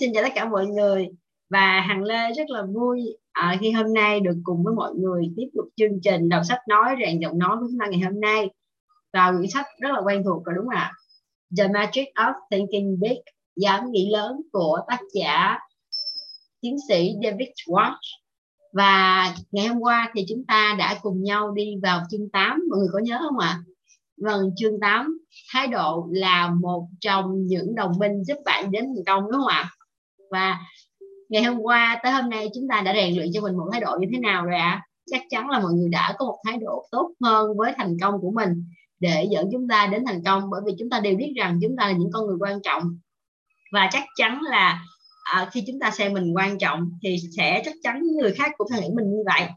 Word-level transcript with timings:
Xin 0.00 0.12
chào 0.14 0.22
tất 0.22 0.32
cả 0.34 0.48
mọi 0.48 0.66
người 0.66 1.08
và 1.50 1.80
Hằng 1.80 2.02
Lê 2.02 2.32
rất 2.36 2.50
là 2.50 2.62
vui 2.62 3.00
à, 3.32 3.56
khi 3.60 3.70
hôm 3.70 3.94
nay 3.94 4.20
được 4.20 4.36
cùng 4.44 4.62
với 4.64 4.74
mọi 4.74 4.94
người 4.94 5.22
tiếp 5.36 5.46
tục 5.54 5.64
chương 5.76 6.00
trình 6.02 6.28
đọc 6.28 6.42
sách 6.48 6.58
nói 6.68 6.94
rèn 7.00 7.18
giọng 7.20 7.38
nói 7.38 7.56
của 7.60 7.66
chúng 7.70 7.78
ta 7.78 7.86
ngày 7.86 8.00
hôm 8.00 8.20
nay 8.20 8.50
và 9.12 9.32
quyển 9.38 9.50
sách 9.50 9.66
rất 9.80 9.88
là 9.92 10.00
quen 10.04 10.22
thuộc 10.24 10.44
rồi 10.44 10.54
đúng 10.56 10.64
không 10.64 10.74
ạ? 10.74 10.92
The 11.58 11.68
Magic 11.68 12.08
of 12.14 12.32
Thinking 12.50 13.00
Big, 13.00 13.18
dám 13.56 13.90
nghĩ 13.90 14.10
lớn 14.12 14.40
của 14.52 14.78
tác 14.88 15.00
giả 15.14 15.58
tiến 16.60 16.76
sĩ 16.88 17.12
David 17.24 17.48
Watch 17.66 17.96
và 18.72 19.26
ngày 19.50 19.66
hôm 19.66 19.80
qua 19.80 20.12
thì 20.14 20.24
chúng 20.28 20.44
ta 20.44 20.76
đã 20.78 20.98
cùng 21.02 21.22
nhau 21.22 21.52
đi 21.52 21.74
vào 21.82 22.02
chương 22.10 22.30
8 22.30 22.64
mọi 22.70 22.78
người 22.78 22.88
có 22.92 22.98
nhớ 22.98 23.18
không 23.20 23.38
ạ? 23.38 23.62
Vâng, 24.16 24.50
chương 24.56 24.80
8 24.80 25.18
thái 25.52 25.66
độ 25.66 26.08
là 26.10 26.50
một 26.60 26.88
trong 27.00 27.46
những 27.46 27.74
đồng 27.74 27.92
minh 27.98 28.24
giúp 28.24 28.36
bạn 28.44 28.70
đến 28.70 28.84
thành 28.84 29.04
công 29.06 29.22
đúng 29.22 29.40
không 29.40 29.46
ạ? 29.46 29.70
Và 30.32 30.58
ngày 31.28 31.42
hôm 31.42 31.58
qua 31.58 32.00
tới 32.02 32.12
hôm 32.12 32.30
nay 32.30 32.48
chúng 32.54 32.68
ta 32.68 32.80
đã 32.80 32.94
rèn 32.94 33.16
luyện 33.16 33.28
cho 33.32 33.40
mình 33.40 33.56
một 33.56 33.68
thái 33.72 33.80
độ 33.80 33.96
như 34.00 34.06
thế 34.12 34.18
nào 34.18 34.44
rồi 34.44 34.58
ạ? 34.58 34.70
À? 34.70 34.82
Chắc 35.10 35.22
chắn 35.30 35.50
là 35.50 35.60
mọi 35.60 35.72
người 35.72 35.88
đã 35.88 36.14
có 36.18 36.26
một 36.26 36.38
thái 36.46 36.58
độ 36.58 36.86
tốt 36.90 37.12
hơn 37.24 37.56
với 37.56 37.72
thành 37.76 37.96
công 38.00 38.14
của 38.20 38.30
mình 38.30 38.64
để 39.00 39.28
dẫn 39.30 39.48
chúng 39.52 39.68
ta 39.68 39.86
đến 39.92 40.04
thành 40.06 40.24
công 40.24 40.50
bởi 40.50 40.60
vì 40.66 40.72
chúng 40.78 40.90
ta 40.90 41.00
đều 41.00 41.16
biết 41.16 41.32
rằng 41.36 41.58
chúng 41.62 41.76
ta 41.76 41.86
là 41.86 41.92
những 41.92 42.10
con 42.12 42.26
người 42.26 42.36
quan 42.40 42.62
trọng 42.62 42.82
và 43.72 43.88
chắc 43.92 44.04
chắn 44.16 44.42
là 44.42 44.84
à, 45.24 45.48
khi 45.52 45.64
chúng 45.66 45.80
ta 45.80 45.90
xem 45.90 46.12
mình 46.12 46.36
quan 46.36 46.58
trọng 46.58 46.90
thì 47.02 47.16
sẽ 47.36 47.62
chắc 47.64 47.74
chắn 47.82 48.02
những 48.02 48.16
người 48.16 48.32
khác 48.32 48.52
cũng 48.56 48.66
sẽ 48.70 48.80
nghĩ 48.80 48.88
mình 48.96 49.10
như 49.10 49.22
vậy 49.26 49.48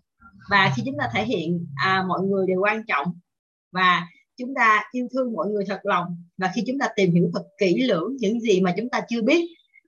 và 0.50 0.74
khi 0.76 0.84
chúng 0.86 0.96
ta 1.00 1.10
thể 1.14 1.26
hiện 1.26 1.68
à, 1.76 2.04
mọi 2.08 2.22
người 2.22 2.48
đều 2.48 2.62
quan 2.62 2.82
trọng 2.88 3.08
và 3.72 4.08
chúng 4.38 4.54
ta 4.56 4.84
yêu 4.92 5.08
thương 5.14 5.34
mọi 5.34 5.48
người 5.48 5.66
thật 5.68 5.80
lòng 5.84 6.06
và 6.38 6.52
khi 6.56 6.64
chúng 6.68 6.80
ta 6.80 6.88
tìm 6.96 7.14
hiểu 7.14 7.30
thật 7.34 7.44
kỹ 7.60 7.84
lưỡng 7.84 8.16
những 8.20 8.40
gì 8.40 8.62
mà 8.62 8.74
chúng 8.78 8.90
ta 8.90 9.02
chưa 9.10 9.22
biết 9.22 9.46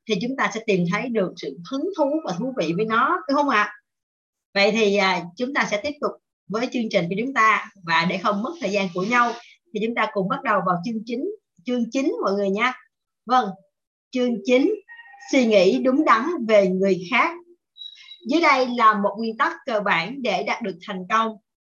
thì 0.08 0.16
chúng 0.22 0.36
ta 0.38 0.52
sẽ 0.54 0.62
tìm 0.66 0.86
thấy 0.92 1.10
được 1.10 1.34
sự 1.36 1.58
hứng 1.72 1.90
thú 1.98 2.22
và 2.26 2.34
thú 2.40 2.54
vị 2.58 2.74
với 2.76 2.86
nó 2.86 3.20
đúng 3.28 3.36
không 3.36 3.50
ạ? 3.50 3.74
Vậy 4.54 4.72
thì 4.72 4.96
à, 4.96 5.24
chúng 5.38 5.54
ta 5.54 5.68
sẽ 5.72 5.82
tiếp 5.84 5.94
tục 6.02 6.12
với 6.48 6.68
chương 6.74 6.90
trình 6.92 7.06
của 7.10 7.16
chúng 7.20 7.34
ta. 7.34 7.70
Và 7.84 8.06
để 8.10 8.18
không 8.18 8.44
mất 8.44 8.54
thời 8.62 8.72
gian 8.72 8.88
của 8.94 9.04
nhau 9.04 9.32
thì 9.74 9.80
chúng 9.86 9.96
ta 9.96 10.08
cùng 10.14 10.30
bắt 10.30 10.44
đầu 10.44 10.62
vào 10.66 10.76
chương 10.86 11.04
chính 11.06 11.30
chương 11.66 11.92
chính 11.92 12.14
mọi 12.24 12.34
người 12.34 12.50
nha. 12.50 12.74
Vâng 13.26 13.50
chương 14.12 14.36
chính 14.46 14.74
suy 15.32 15.46
nghĩ 15.46 15.80
đúng 15.80 16.06
đắn 16.06 16.26
về 16.48 16.68
người 16.68 17.02
khác. 17.12 17.32
Dưới 18.30 18.42
đây 18.42 18.68
là 18.78 18.94
một 18.94 19.16
nguyên 19.18 19.38
tắc 19.38 19.54
cơ 19.66 19.80
bản 19.80 20.22
để 20.22 20.44
đạt 20.44 20.62
được 20.62 20.78
thành 20.88 21.04
công. 21.10 21.32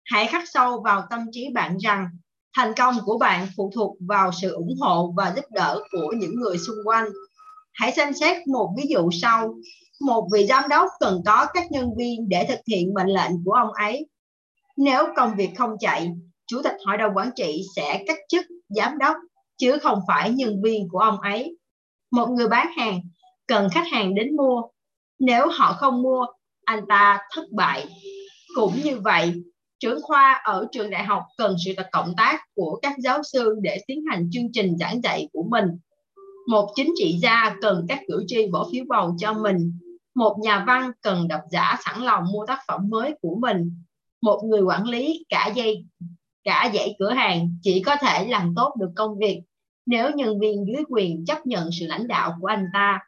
Hãy 0.06 0.28
khắc 0.28 0.50
sâu 0.50 0.82
vào 0.82 1.08
tâm 1.10 1.20
trí 1.32 1.50
bạn 1.54 1.78
rằng 1.78 2.08
thành 2.58 2.74
công 2.78 2.96
của 3.06 3.18
bạn 3.18 3.48
phụ 3.58 3.72
thuộc 3.76 3.98
vào 4.08 4.32
sự 4.42 4.54
ủng 4.54 4.76
hộ 4.80 5.14
và 5.18 5.34
giúp 5.36 5.46
đỡ 5.52 5.80
của 5.92 6.14
những 6.18 6.36
người 6.36 6.58
xung 6.58 6.76
quanh 6.86 7.06
hãy 7.74 7.92
xem 7.92 8.14
xét 8.14 8.48
một 8.48 8.74
ví 8.78 8.84
dụ 8.90 9.10
sau. 9.22 9.54
Một 10.02 10.28
vị 10.34 10.46
giám 10.46 10.70
đốc 10.70 10.88
cần 11.00 11.22
có 11.26 11.46
các 11.54 11.72
nhân 11.72 11.90
viên 11.98 12.30
để 12.30 12.46
thực 12.50 12.60
hiện 12.68 12.94
mệnh 12.94 13.08
lệnh 13.08 13.32
của 13.46 13.52
ông 13.52 13.74
ấy. 13.74 14.08
Nếu 14.78 15.06
công 15.16 15.36
việc 15.36 15.50
không 15.58 15.76
chạy, 15.80 16.12
chủ 16.48 16.62
tịch 16.64 16.76
hội 16.86 16.98
đồng 16.98 17.12
quản 17.16 17.30
trị 17.36 17.62
sẽ 17.76 18.04
cách 18.08 18.18
chức 18.30 18.46
giám 18.70 18.98
đốc, 18.98 19.16
chứ 19.58 19.78
không 19.82 20.00
phải 20.08 20.32
nhân 20.32 20.62
viên 20.64 20.88
của 20.92 21.00
ông 21.00 21.20
ấy. 21.20 21.58
Một 22.12 22.28
người 22.30 22.48
bán 22.48 22.68
hàng 22.78 23.02
cần 23.48 23.70
khách 23.72 23.88
hàng 23.92 24.16
đến 24.16 24.36
mua. 24.36 24.62
Nếu 25.20 25.48
họ 25.48 25.74
không 25.74 26.02
mua, 26.02 26.26
anh 26.66 26.84
ta 26.90 27.20
thất 27.36 27.46
bại. 27.52 27.86
Cũng 28.56 28.74
như 28.84 29.00
vậy, 29.00 29.34
trưởng 29.80 30.02
khoa 30.02 30.42
ở 30.44 30.68
trường 30.72 30.90
đại 30.90 31.04
học 31.04 31.24
cần 31.38 31.56
sự 31.66 31.72
cộng 31.92 32.14
tác 32.18 32.42
của 32.56 32.80
các 32.82 32.96
giáo 32.98 33.24
sư 33.24 33.56
để 33.62 33.82
tiến 33.88 34.04
hành 34.10 34.30
chương 34.32 34.52
trình 34.54 34.78
giảng 34.78 35.02
dạy 35.02 35.28
của 35.34 35.44
mình 35.50 35.66
một 36.48 36.72
chính 36.76 36.94
trị 36.98 37.18
gia 37.22 37.56
cần 37.62 37.86
các 37.90 38.00
cử 38.08 38.24
tri 38.28 38.48
bỏ 38.48 38.68
phiếu 38.72 38.86
bầu 38.88 39.16
cho 39.20 39.34
mình. 39.34 39.80
Một 40.16 40.38
nhà 40.44 40.64
văn 40.68 40.92
cần 41.02 41.28
độc 41.28 41.42
giả 41.52 41.78
sẵn 41.86 42.02
lòng 42.02 42.24
mua 42.32 42.46
tác 42.46 42.60
phẩm 42.68 42.90
mới 42.90 43.16
của 43.22 43.36
mình. 43.42 43.84
Một 44.22 44.42
người 44.44 44.62
quản 44.62 44.88
lý 44.88 45.26
cả 45.30 45.52
dây, 45.56 45.86
cả 46.44 46.72
dãy 46.74 46.96
cửa 47.00 47.12
hàng 47.12 47.58
chỉ 47.62 47.84
có 47.86 47.96
thể 47.96 48.28
làm 48.28 48.54
tốt 48.56 48.76
được 48.80 48.90
công 48.96 49.18
việc. 49.18 49.42
Nếu 49.86 50.12
nhân 50.12 50.40
viên 50.40 50.66
dưới 50.68 50.84
quyền 50.90 51.26
chấp 51.26 51.46
nhận 51.46 51.70
sự 51.80 51.86
lãnh 51.88 52.08
đạo 52.08 52.38
của 52.42 52.48
anh 52.48 52.66
ta 52.74 53.00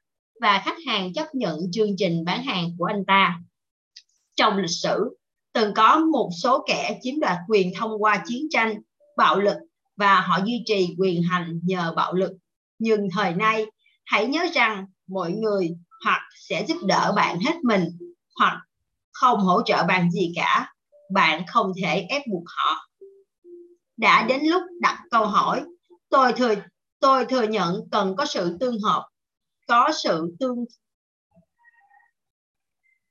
và 0.42 0.62
khách 0.66 0.78
hàng 0.88 1.14
chấp 1.14 1.36
nhận 1.36 1.60
chương 1.72 1.96
trình 1.98 2.24
bán 2.26 2.44
hàng 2.44 2.70
của 2.78 2.86
anh 2.86 3.06
ta. 3.06 3.40
Trong 4.36 4.58
lịch 4.58 4.70
sử, 4.70 5.18
từng 5.54 5.74
có 5.74 6.00
một 6.00 6.30
số 6.42 6.66
kẻ 6.68 7.00
chiếm 7.02 7.20
đoạt 7.20 7.38
quyền 7.48 7.72
thông 7.76 8.04
qua 8.04 8.24
chiến 8.28 8.48
tranh, 8.50 8.82
bạo 9.18 9.40
lực 9.40 9.58
và 9.96 10.22
họ 10.22 10.40
duy 10.46 10.64
trì 10.66 10.96
quyền 10.98 11.24
hành 11.24 11.60
nhờ 11.64 11.94
bạo 11.96 12.14
lực 12.14 12.32
nhưng 12.84 13.08
thời 13.14 13.34
nay, 13.34 13.66
hãy 14.06 14.28
nhớ 14.28 14.46
rằng 14.54 14.86
mọi 15.08 15.32
người 15.32 15.70
hoặc 16.06 16.22
sẽ 16.36 16.66
giúp 16.68 16.78
đỡ 16.88 17.14
bạn 17.16 17.40
hết 17.40 17.56
mình, 17.64 17.84
hoặc 18.40 18.62
không 19.12 19.40
hỗ 19.40 19.62
trợ 19.66 19.84
bạn 19.88 20.12
gì 20.12 20.34
cả. 20.36 20.74
Bạn 21.12 21.44
không 21.48 21.72
thể 21.82 22.06
ép 22.10 22.22
buộc 22.32 22.44
họ. 22.46 22.90
Đã 23.98 24.26
đến 24.30 24.42
lúc 24.44 24.62
đặt 24.82 25.00
câu 25.12 25.26
hỏi, 25.26 25.62
tôi 26.10 26.34
thừa 26.34 26.56
tôi 27.00 27.26
thừa 27.26 27.44
nhận 27.44 27.82
cần 27.92 28.16
có 28.16 28.26
sự 28.26 28.58
tương 28.60 28.80
hợp, 28.80 29.10
có 29.68 29.92
sự 30.04 30.36
tương 30.40 30.66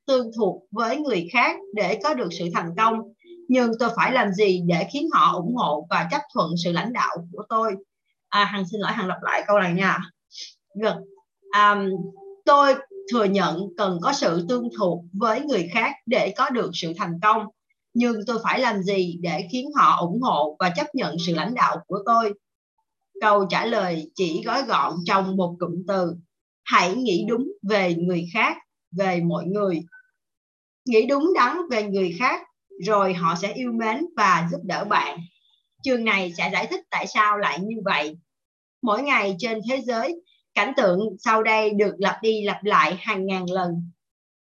tương 0.07 0.31
thuộc 0.37 0.63
với 0.71 0.97
người 0.97 1.29
khác 1.33 1.57
để 1.75 2.01
có 2.03 2.15
được 2.15 2.29
sự 2.39 2.49
thành 2.55 2.71
công, 2.77 2.99
nhưng 3.49 3.73
tôi 3.79 3.89
phải 3.97 4.13
làm 4.13 4.33
gì 4.33 4.63
để 4.67 4.89
khiến 4.93 5.09
họ 5.13 5.33
ủng 5.37 5.55
hộ 5.57 5.87
và 5.91 6.09
chấp 6.11 6.21
thuận 6.35 6.51
sự 6.65 6.73
lãnh 6.73 6.93
đạo 6.93 7.29
của 7.33 7.43
tôi? 7.49 7.75
À, 8.33 8.45
hằng 8.45 8.65
xin 8.71 8.81
lỗi 8.81 8.93
hằng 8.93 9.09
lặp 9.09 9.23
lại 9.23 9.45
câu 9.47 9.59
này 9.59 9.73
nha. 9.73 9.99
Được. 10.75 10.95
Um, 11.55 11.91
tôi 12.45 12.75
thừa 13.13 13.25
nhận 13.25 13.67
cần 13.77 13.99
có 14.03 14.13
sự 14.13 14.47
tương 14.49 14.69
thuộc 14.79 15.05
với 15.13 15.41
người 15.41 15.69
khác 15.75 15.93
để 16.07 16.35
có 16.37 16.51
được 16.51 16.71
sự 16.75 16.93
thành 16.99 17.21
công 17.23 17.47
nhưng 17.95 18.17
tôi 18.27 18.39
phải 18.43 18.61
làm 18.61 18.83
gì 18.83 19.19
để 19.21 19.49
khiến 19.53 19.71
họ 19.77 19.97
ủng 20.01 20.23
hộ 20.23 20.57
và 20.59 20.71
chấp 20.77 20.95
nhận 20.95 21.17
sự 21.27 21.35
lãnh 21.35 21.55
đạo 21.55 21.77
của 21.87 21.99
tôi? 22.07 22.33
Câu 23.21 23.47
trả 23.51 23.65
lời 23.65 24.11
chỉ 24.15 24.43
gói 24.45 24.63
gọn 24.63 24.93
trong 25.07 25.37
một 25.37 25.57
cụm 25.59 25.83
từ. 25.89 26.15
Hãy 26.65 26.95
nghĩ 26.95 27.25
đúng 27.29 27.53
về 27.63 27.95
người 27.95 28.27
khác 28.35 28.57
về 28.91 29.21
mọi 29.21 29.45
người. 29.45 29.81
Nghĩ 30.85 31.07
đúng 31.07 31.33
đắn 31.35 31.57
về 31.71 31.83
người 31.83 32.17
khác 32.19 32.41
rồi 32.87 33.15
họ 33.15 33.35
sẽ 33.35 33.53
yêu 33.53 33.73
mến 33.73 34.07
và 34.17 34.49
giúp 34.51 34.61
đỡ 34.65 34.85
bạn. 34.85 35.19
Chương 35.83 36.05
này 36.05 36.33
sẽ 36.37 36.51
giải 36.53 36.67
thích 36.67 36.81
tại 36.91 37.07
sao 37.07 37.39
lại 37.39 37.59
như 37.61 37.77
vậy 37.85 38.17
mỗi 38.83 39.03
ngày 39.03 39.37
trên 39.39 39.59
thế 39.71 39.81
giới, 39.81 40.23
cảnh 40.55 40.73
tượng 40.77 41.01
sau 41.19 41.43
đây 41.43 41.71
được 41.71 41.95
lặp 41.99 42.17
đi 42.23 42.43
lặp 42.43 42.65
lại 42.65 42.97
hàng 42.99 43.27
ngàn 43.27 43.51
lần. 43.51 43.91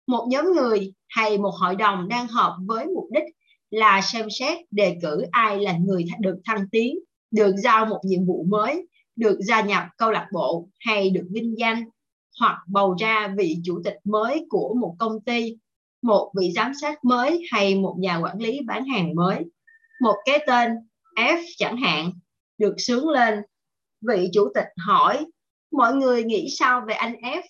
Một 0.07 0.27
nhóm 0.29 0.53
người 0.53 0.93
hay 1.07 1.37
một 1.37 1.51
hội 1.61 1.75
đồng 1.75 2.07
đang 2.07 2.27
họp 2.27 2.53
với 2.65 2.85
mục 2.85 3.05
đích 3.11 3.23
là 3.71 4.01
xem 4.01 4.27
xét 4.39 4.57
đề 4.71 4.97
cử 5.01 5.25
ai 5.31 5.59
là 5.59 5.77
người 5.77 6.05
được 6.19 6.37
thăng 6.45 6.69
tiến, 6.71 6.99
được 7.31 7.55
giao 7.63 7.85
một 7.85 7.99
nhiệm 8.03 8.25
vụ 8.25 8.45
mới, 8.49 8.87
được 9.15 9.39
gia 9.39 9.61
nhập 9.61 9.83
câu 9.97 10.11
lạc 10.11 10.27
bộ 10.33 10.67
hay 10.79 11.09
được 11.09 11.27
vinh 11.29 11.55
danh, 11.57 11.83
hoặc 12.39 12.57
bầu 12.67 12.95
ra 12.99 13.33
vị 13.37 13.57
chủ 13.63 13.81
tịch 13.83 13.97
mới 14.03 14.45
của 14.49 14.75
một 14.81 14.95
công 14.99 15.21
ty, 15.21 15.57
một 16.01 16.31
vị 16.39 16.51
giám 16.55 16.71
sát 16.81 17.05
mới 17.05 17.43
hay 17.51 17.75
một 17.75 17.95
nhà 17.99 18.17
quản 18.17 18.37
lý 18.37 18.59
bán 18.65 18.85
hàng 18.85 19.15
mới. 19.15 19.45
Một 20.01 20.15
cái 20.25 20.39
tên 20.47 20.71
F 21.15 21.43
chẳng 21.57 21.77
hạn 21.77 22.11
được 22.57 22.75
sướng 22.77 23.09
lên 23.09 23.39
vị 24.01 24.29
chủ 24.33 24.51
tịch 24.55 24.67
hỏi, 24.87 25.25
mọi 25.71 25.93
người 25.93 26.23
nghĩ 26.23 26.47
sao 26.49 26.81
về 26.87 26.93
anh 26.93 27.13
F? 27.13 27.41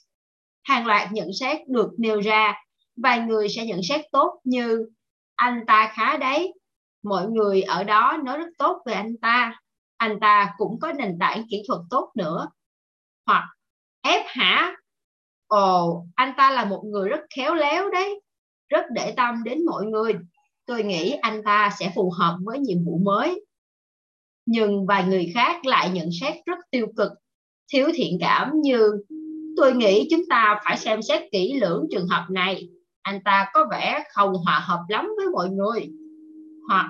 Hàng 0.64 0.86
loạt 0.86 1.12
nhận 1.12 1.30
xét 1.40 1.68
được 1.68 1.90
nêu 1.98 2.22
ra. 2.22 2.54
Vài 2.96 3.20
người 3.20 3.50
sẽ 3.50 3.66
nhận 3.66 3.84
xét 3.84 4.02
tốt 4.12 4.40
như, 4.44 4.90
anh 5.36 5.64
ta 5.68 5.92
khá 5.94 6.18
đấy. 6.18 6.54
Mọi 7.04 7.28
người 7.28 7.62
ở 7.62 7.84
đó 7.84 8.18
nói 8.24 8.38
rất 8.38 8.50
tốt 8.58 8.82
về 8.86 8.94
anh 8.94 9.18
ta. 9.22 9.60
Anh 9.98 10.20
ta 10.20 10.54
cũng 10.58 10.80
có 10.80 10.94
nền 10.94 11.18
tảng 11.20 11.44
kỹ 11.50 11.64
thuật 11.68 11.80
tốt 11.90 12.12
nữa. 12.16 12.48
Hoặc, 13.26 13.48
F 14.04 14.24
hả? 14.26 14.76
Ồ, 15.48 16.06
anh 16.16 16.34
ta 16.38 16.52
là 16.52 16.66
một 16.66 16.84
người 16.86 17.10
rất 17.10 17.20
khéo 17.36 17.56
léo 17.56 17.90
đấy. 17.90 18.22
Rất 18.70 18.86
để 18.94 19.14
tâm 19.18 19.44
đến 19.44 19.66
mọi 19.66 19.86
người. 19.86 20.14
Tôi 20.66 20.84
nghĩ 20.84 21.12
anh 21.22 21.44
ta 21.44 21.70
sẽ 21.80 21.92
phù 21.96 22.12
hợp 22.18 22.38
với 22.44 22.60
nhiệm 22.60 22.86
vụ 22.86 22.98
mới 23.04 23.46
nhưng 24.48 24.86
vài 24.86 25.04
người 25.04 25.32
khác 25.34 25.66
lại 25.66 25.90
nhận 25.90 26.10
xét 26.22 26.36
rất 26.46 26.58
tiêu 26.72 26.88
cực, 26.98 27.12
thiếu 27.74 27.88
thiện 27.96 28.18
cảm 28.22 28.52
như, 28.62 28.92
tôi 29.58 29.74
nghĩ 29.74 30.08
chúng 30.12 30.22
ta 30.30 30.62
phải 30.66 30.78
xem 30.78 31.02
xét 31.02 31.24
kỹ 31.32 31.60
lưỡng 31.62 31.88
trường 31.92 32.08
hợp 32.08 32.26
này, 32.30 32.70
anh 33.02 33.22
ta 33.26 33.50
có 33.54 33.66
vẻ 33.72 34.04
không 34.14 34.34
hòa 34.34 34.60
hợp 34.60 34.80
lắm 34.90 35.10
với 35.18 35.26
mọi 35.34 35.50
người. 35.50 35.90
Hoặc, 36.68 36.88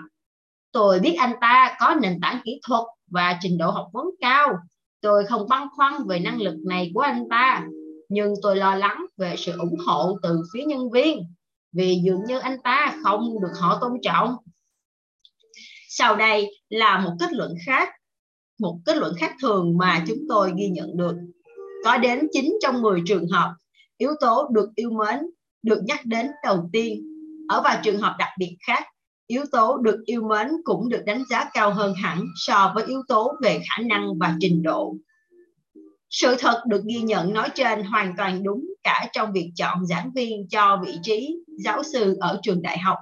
tôi 0.72 1.00
biết 1.00 1.16
anh 1.20 1.34
ta 1.42 1.78
có 1.80 1.96
nền 2.02 2.20
tảng 2.22 2.42
kỹ 2.44 2.60
thuật 2.68 2.84
và 3.12 3.38
trình 3.42 3.58
độ 3.58 3.72
học 3.72 3.88
vấn 3.94 4.06
cao, 4.22 4.58
tôi 5.02 5.26
không 5.26 5.50
băn 5.50 5.68
khoăn 5.76 5.94
về 6.08 6.20
năng 6.20 6.42
lực 6.42 6.56
này 6.66 6.92
của 6.94 7.02
anh 7.02 7.24
ta, 7.30 7.66
nhưng 8.10 8.34
tôi 8.42 8.56
lo 8.56 8.76
lắng 8.76 9.06
về 9.18 9.36
sự 9.38 9.52
ủng 9.60 9.78
hộ 9.88 10.18
từ 10.24 10.42
phía 10.54 10.64
nhân 10.64 10.92
viên, 10.92 11.20
vì 11.72 11.96
dường 12.04 12.24
như 12.28 12.40
anh 12.40 12.58
ta 12.64 12.96
không 13.04 13.42
được 13.42 13.52
họ 13.60 13.78
tôn 13.82 13.92
trọng 14.02 14.36
sau 15.90 16.16
đây 16.16 16.52
là 16.70 17.00
một 17.00 17.12
kết 17.20 17.34
luận 17.34 17.54
khác 17.66 17.90
một 18.60 18.80
kết 18.86 18.98
luận 18.98 19.14
khác 19.18 19.36
thường 19.42 19.78
mà 19.78 20.04
chúng 20.08 20.20
tôi 20.30 20.54
ghi 20.58 20.68
nhận 20.68 20.98
được 20.98 21.16
có 21.86 21.98
đến 21.98 22.28
9 22.32 22.58
trong 22.62 22.82
10 22.82 23.02
trường 23.06 23.28
hợp 23.28 23.56
yếu 23.98 24.12
tố 24.22 24.48
được 24.52 24.70
yêu 24.76 24.92
mến 24.92 25.20
được 25.64 25.82
nhắc 25.84 26.06
đến 26.06 26.28
đầu 26.44 26.70
tiên. 26.74 27.04
Ở 27.50 27.62
vài 27.62 27.80
trường 27.84 27.98
hợp 27.98 28.16
đặc 28.20 28.30
biệt 28.38 28.58
khác, 28.68 28.84
yếu 29.28 29.44
tố 29.52 29.78
được 29.78 30.04
yêu 30.06 30.22
mến 30.30 30.48
cũng 30.64 30.90
được 30.90 31.04
đánh 31.06 31.24
giá 31.30 31.50
cao 31.54 31.74
hơn 31.74 31.94
hẳn 31.94 32.24
so 32.36 32.72
với 32.76 32.84
yếu 32.86 33.02
tố 33.08 33.34
về 33.44 33.60
khả 33.70 33.84
năng 33.84 34.18
và 34.20 34.36
trình 34.40 34.64
độ. 34.64 34.96
Sự 36.10 36.36
thật 36.40 36.64
được 36.68 36.84
ghi 36.86 37.02
nhận 37.02 37.34
nói 37.34 37.50
trên 37.56 37.84
hoàn 37.84 38.14
toàn 38.18 38.44
đúng 38.44 38.66
cả 38.84 39.08
trong 39.14 39.32
việc 39.32 39.52
chọn 39.56 39.86
giảng 39.86 40.12
viên 40.16 40.48
cho 40.50 40.82
vị 40.86 40.98
trí 41.04 41.36
giáo 41.64 41.84
sư 41.84 42.18
ở 42.20 42.40
trường 42.44 42.62
đại 42.62 42.78
học. 42.78 42.98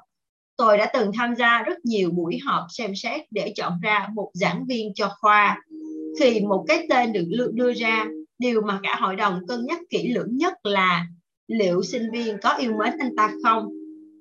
Tôi 0.57 0.77
đã 0.77 0.91
từng 0.93 1.11
tham 1.17 1.35
gia 1.35 1.63
rất 1.63 1.85
nhiều 1.85 2.11
buổi 2.11 2.37
họp 2.45 2.65
xem 2.69 2.95
xét 2.95 3.21
để 3.31 3.53
chọn 3.55 3.73
ra 3.81 4.07
một 4.13 4.31
giảng 4.33 4.65
viên 4.65 4.93
cho 4.95 5.09
khoa. 5.19 5.61
Khi 6.19 6.39
một 6.39 6.65
cái 6.67 6.87
tên 6.89 7.13
được 7.13 7.25
đưa 7.53 7.73
ra, 7.73 8.05
điều 8.39 8.61
mà 8.61 8.79
cả 8.83 8.95
hội 9.01 9.15
đồng 9.15 9.47
cân 9.47 9.65
nhắc 9.65 9.79
kỹ 9.89 10.13
lưỡng 10.13 10.37
nhất 10.37 10.53
là 10.63 11.07
liệu 11.47 11.83
sinh 11.83 12.11
viên 12.13 12.37
có 12.41 12.53
yêu 12.53 12.73
mến 12.79 12.93
anh 12.99 13.15
ta 13.17 13.33
không? 13.43 13.67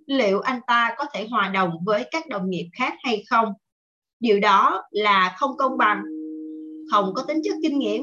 Liệu 0.06 0.40
anh 0.40 0.60
ta 0.66 0.94
có 0.98 1.04
thể 1.14 1.26
hòa 1.30 1.48
đồng 1.48 1.70
với 1.84 2.04
các 2.10 2.28
đồng 2.28 2.50
nghiệp 2.50 2.68
khác 2.78 2.94
hay 3.02 3.24
không? 3.30 3.48
Điều 4.20 4.40
đó 4.40 4.82
là 4.90 5.36
không 5.38 5.56
công 5.56 5.78
bằng, 5.78 6.02
không 6.90 7.14
có 7.14 7.22
tính 7.28 7.40
chất 7.44 7.54
kinh 7.62 7.78
nghiệm, 7.78 8.02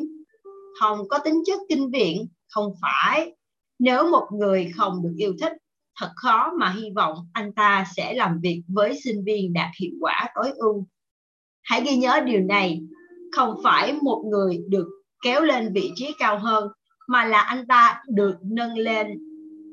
không 0.79 1.07
có 1.07 1.17
tính 1.17 1.43
chất 1.45 1.59
kinh 1.69 1.91
viện, 1.91 2.27
không 2.49 2.73
phải. 2.81 3.35
Nếu 3.79 4.09
một 4.09 4.27
người 4.31 4.71
không 4.75 5.03
được 5.03 5.13
yêu 5.17 5.33
thích, 5.41 5.51
thật 5.99 6.11
khó 6.15 6.51
mà 6.59 6.69
hy 6.69 6.89
vọng 6.95 7.17
anh 7.33 7.53
ta 7.53 7.85
sẽ 7.95 8.13
làm 8.13 8.39
việc 8.43 8.61
với 8.67 8.99
sinh 9.03 9.23
viên 9.25 9.53
đạt 9.53 9.69
hiệu 9.79 9.91
quả 9.99 10.29
tối 10.35 10.51
ưu. 10.55 10.87
Hãy 11.63 11.81
ghi 11.81 11.95
nhớ 11.95 12.21
điều 12.25 12.41
này, 12.41 12.81
không 13.31 13.55
phải 13.63 13.93
một 14.01 14.23
người 14.31 14.59
được 14.69 14.87
kéo 15.23 15.41
lên 15.41 15.73
vị 15.73 15.91
trí 15.95 16.13
cao 16.19 16.39
hơn 16.39 16.67
mà 17.07 17.25
là 17.25 17.41
anh 17.41 17.67
ta 17.67 18.01
được 18.07 18.35
nâng 18.41 18.77
lên. 18.77 19.07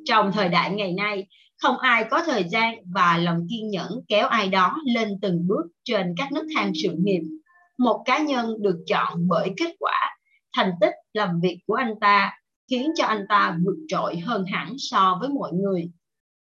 Trong 0.05 0.33
thời 0.33 0.49
đại 0.49 0.71
ngày 0.71 0.93
nay 0.93 1.27
không 1.63 1.79
ai 1.79 2.05
có 2.11 2.23
thời 2.27 2.45
gian 2.45 2.75
và 2.95 3.19
lòng 3.19 3.47
kiên 3.51 3.71
nhẫn 3.71 3.91
kéo 4.09 4.27
ai 4.29 4.49
đó 4.49 4.77
lên 4.85 5.09
từng 5.23 5.47
bước 5.49 5.67
trên 5.85 6.15
các 6.17 6.33
nấc 6.33 6.45
thang 6.55 6.73
sự 6.83 6.89
nghiệp. 6.99 7.23
Một 7.79 8.03
cá 8.05 8.19
nhân 8.19 8.63
được 8.63 8.77
chọn 8.87 9.29
bởi 9.29 9.51
kết 9.57 9.77
quả 9.79 10.17
thành 10.57 10.71
tích 10.81 10.95
làm 11.13 11.41
việc 11.41 11.59
của 11.67 11.75
anh 11.75 11.95
ta 12.01 12.33
khiến 12.71 12.91
cho 12.95 13.05
anh 13.05 13.25
ta 13.29 13.59
vượt 13.65 13.77
trội 13.89 14.17
hơn 14.17 14.45
hẳn 14.53 14.75
so 14.79 15.19
với 15.21 15.29
mọi 15.29 15.53
người 15.53 15.91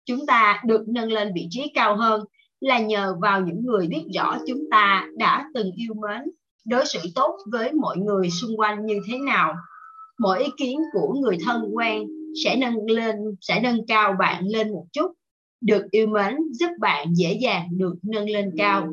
chúng 0.05 0.25
ta 0.25 0.61
được 0.65 0.81
nâng 0.87 1.11
lên 1.11 1.31
vị 1.35 1.47
trí 1.49 1.71
cao 1.75 1.95
hơn 1.97 2.21
là 2.59 2.79
nhờ 2.79 3.15
vào 3.21 3.41
những 3.41 3.65
người 3.65 3.87
biết 3.87 4.03
rõ 4.15 4.37
chúng 4.47 4.59
ta 4.71 5.07
đã 5.17 5.45
từng 5.53 5.71
yêu 5.71 5.93
mến, 5.93 6.21
đối 6.65 6.85
xử 6.85 6.99
tốt 7.15 7.37
với 7.51 7.73
mọi 7.73 7.97
người 7.97 8.29
xung 8.29 8.59
quanh 8.59 8.85
như 8.85 8.99
thế 9.07 9.17
nào. 9.17 9.53
Mỗi 10.19 10.43
ý 10.43 10.49
kiến 10.57 10.79
của 10.93 11.13
người 11.13 11.37
thân 11.45 11.61
quen 11.73 12.03
sẽ 12.43 12.55
nâng 12.55 12.85
lên, 12.85 13.15
sẽ 13.41 13.59
nâng 13.59 13.87
cao 13.87 14.15
bạn 14.19 14.43
lên 14.47 14.71
một 14.71 14.85
chút. 14.93 15.11
Được 15.61 15.83
yêu 15.91 16.07
mến 16.07 16.37
giúp 16.51 16.69
bạn 16.79 17.13
dễ 17.15 17.33
dàng 17.41 17.67
được 17.71 17.95
nâng 18.01 18.29
lên 18.29 18.51
cao. 18.57 18.87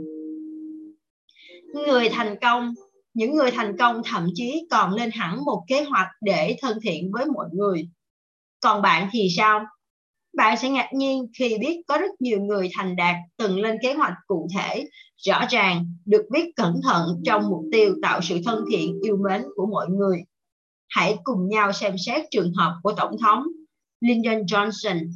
Người 1.74 2.08
thành 2.08 2.36
công, 2.40 2.74
những 3.14 3.34
người 3.34 3.50
thành 3.50 3.76
công 3.78 4.02
thậm 4.04 4.26
chí 4.34 4.66
còn 4.70 4.94
lên 4.94 5.10
hẳn 5.10 5.44
một 5.44 5.64
kế 5.68 5.84
hoạch 5.84 6.08
để 6.20 6.56
thân 6.60 6.78
thiện 6.82 7.10
với 7.12 7.26
mọi 7.26 7.48
người. 7.52 7.88
Còn 8.60 8.82
bạn 8.82 9.08
thì 9.12 9.28
sao? 9.36 9.60
Bạn 10.32 10.56
sẽ 10.56 10.70
ngạc 10.70 10.90
nhiên 10.92 11.26
khi 11.38 11.58
biết 11.60 11.82
có 11.88 11.98
rất 11.98 12.20
nhiều 12.20 12.40
người 12.40 12.68
thành 12.76 12.96
đạt 12.96 13.16
từng 13.36 13.60
lên 13.60 13.76
kế 13.82 13.94
hoạch 13.94 14.14
cụ 14.26 14.48
thể 14.54 14.88
rõ 15.26 15.44
ràng 15.50 15.94
được 16.04 16.22
viết 16.32 16.52
cẩn 16.56 16.80
thận 16.84 17.22
trong 17.24 17.48
mục 17.50 17.64
tiêu 17.72 17.94
tạo 18.02 18.20
sự 18.22 18.38
thân 18.44 18.64
thiện 18.70 19.00
yêu 19.02 19.16
mến 19.16 19.42
của 19.56 19.66
mọi 19.66 19.86
người 19.88 20.22
hãy 20.90 21.16
cùng 21.24 21.48
nhau 21.48 21.72
xem 21.72 21.94
xét 22.06 22.24
trường 22.30 22.52
hợp 22.54 22.76
của 22.82 22.92
tổng 22.92 23.16
thống 23.20 23.42
Lyndon 24.00 24.42
Johnson. 24.42 25.10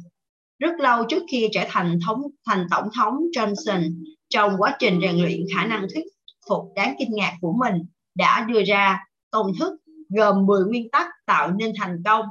Rất 0.59 0.79
lâu 0.79 1.05
trước 1.09 1.23
khi 1.31 1.49
trở 1.51 1.61
thành 1.67 1.99
thống 2.05 2.21
thành 2.47 2.67
tổng 2.71 2.87
thống 2.95 3.13
Johnson, 3.35 3.93
trong 4.29 4.55
quá 4.57 4.75
trình 4.79 4.99
rèn 5.01 5.15
luyện 5.17 5.39
khả 5.55 5.65
năng 5.65 5.87
thuyết 5.93 6.03
phục 6.49 6.61
đáng 6.75 6.95
kinh 6.99 7.09
ngạc 7.11 7.33
của 7.41 7.53
mình, 7.59 7.85
đã 8.15 8.45
đưa 8.49 8.63
ra 8.63 8.99
công 9.31 9.51
thức 9.59 9.73
gồm 10.09 10.45
10 10.45 10.65
nguyên 10.65 10.89
tắc 10.91 11.07
tạo 11.25 11.51
nên 11.51 11.73
thành 11.79 12.01
công. 12.05 12.25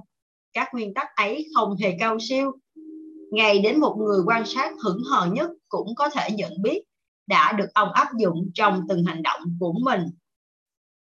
Các 0.53 0.69
nguyên 0.73 0.95
tắc 0.95 1.07
ấy 1.17 1.47
không 1.55 1.77
hề 1.77 1.97
cao 2.01 2.19
siêu. 2.21 2.53
Ngày 3.35 3.59
đến 3.59 3.81
một 3.81 3.97
người 3.99 4.21
quan 4.27 4.47
sát 4.47 4.73
hững 4.85 5.03
hờ 5.11 5.27
nhất 5.27 5.51
cũng 5.69 5.95
có 5.97 6.09
thể 6.09 6.31
nhận 6.31 6.53
biết 6.63 6.83
đã 7.27 7.53
được 7.53 7.67
ông 7.75 7.93
áp 7.93 8.09
dụng 8.19 8.51
trong 8.55 8.81
từng 8.89 9.05
hành 9.05 9.23
động 9.23 9.41
của 9.61 9.73
mình. 9.85 10.01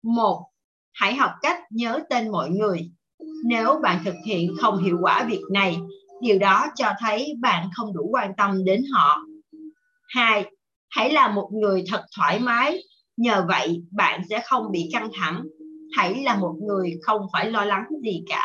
Một, 0.02 0.46
hãy 0.92 1.14
học 1.14 1.30
cách 1.42 1.58
nhớ 1.70 2.00
tên 2.10 2.30
mọi 2.30 2.50
người. 2.50 2.90
Nếu 3.44 3.80
bạn 3.82 4.02
thực 4.04 4.14
hiện 4.26 4.56
không 4.60 4.84
hiệu 4.84 4.98
quả 5.00 5.26
việc 5.30 5.42
này, 5.52 5.78
điều 6.20 6.38
đó 6.38 6.66
cho 6.74 6.92
thấy 7.00 7.34
bạn 7.40 7.68
không 7.74 7.94
đủ 7.94 8.08
quan 8.12 8.32
tâm 8.36 8.64
đến 8.64 8.84
họ. 8.92 9.18
Hai, 10.08 10.50
hãy 10.90 11.12
là 11.12 11.28
một 11.28 11.50
người 11.52 11.84
thật 11.90 12.04
thoải 12.16 12.38
mái, 12.38 12.82
nhờ 13.16 13.44
vậy 13.48 13.82
bạn 13.90 14.22
sẽ 14.30 14.42
không 14.44 14.72
bị 14.72 14.88
căng 14.92 15.10
thẳng. 15.14 15.42
Hãy 15.96 16.22
là 16.22 16.36
một 16.36 16.54
người 16.68 16.98
không 17.02 17.26
phải 17.32 17.50
lo 17.50 17.64
lắng 17.64 17.84
gì 18.04 18.22
cả. 18.28 18.44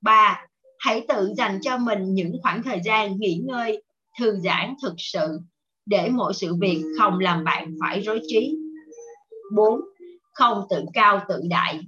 Ba, 0.00 0.46
hãy 0.86 1.04
tự 1.08 1.32
dành 1.36 1.58
cho 1.62 1.78
mình 1.78 2.14
những 2.14 2.32
khoảng 2.42 2.62
thời 2.62 2.80
gian 2.84 3.16
nghỉ 3.18 3.42
ngơi, 3.46 3.82
thư 4.20 4.38
giãn 4.44 4.74
thực 4.82 4.94
sự 4.98 5.40
để 5.86 6.08
mọi 6.08 6.34
sự 6.34 6.54
việc 6.60 6.82
không 6.98 7.18
làm 7.18 7.44
bạn 7.44 7.74
phải 7.80 8.00
rối 8.00 8.20
trí. 8.28 8.56
4 9.56 9.80
không 10.32 10.66
tự 10.70 10.84
cao 10.92 11.20
tự 11.28 11.40
đại 11.50 11.80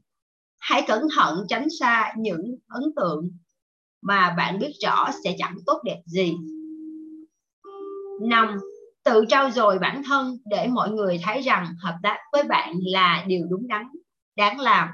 hãy 0.59 0.85
cẩn 0.87 1.03
thận 1.17 1.45
tránh 1.49 1.67
xa 1.81 2.12
những 2.19 2.56
ấn 2.69 2.83
tượng 2.97 3.31
mà 4.03 4.35
bạn 4.39 4.59
biết 4.59 4.73
rõ 4.85 5.09
sẽ 5.25 5.35
chẳng 5.39 5.56
tốt 5.67 5.81
đẹp 5.85 6.00
gì 6.06 6.35
năm 8.21 8.59
tự 9.05 9.25
trau 9.29 9.50
dồi 9.50 9.79
bản 9.79 10.03
thân 10.09 10.39
để 10.45 10.67
mọi 10.67 10.91
người 10.91 11.21
thấy 11.25 11.41
rằng 11.41 11.67
hợp 11.83 11.99
tác 12.03 12.19
với 12.33 12.43
bạn 12.43 12.75
là 12.83 13.25
điều 13.27 13.47
đúng 13.50 13.69
đắn 13.69 13.83
đáng 14.37 14.61
làm 14.61 14.89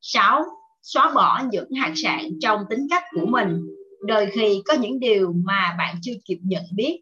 6. 0.00 0.44
Xóa 0.82 1.12
bỏ 1.14 1.42
những 1.52 1.70
hạt 1.80 1.92
sạn 1.96 2.20
trong 2.40 2.60
tính 2.70 2.86
cách 2.90 3.02
của 3.14 3.26
mình 3.26 3.60
đôi 4.06 4.26
khi 4.26 4.62
có 4.64 4.74
những 4.74 5.00
điều 5.00 5.32
mà 5.44 5.74
bạn 5.78 5.96
chưa 6.02 6.14
kịp 6.24 6.38
nhận 6.42 6.64
biết 6.76 7.00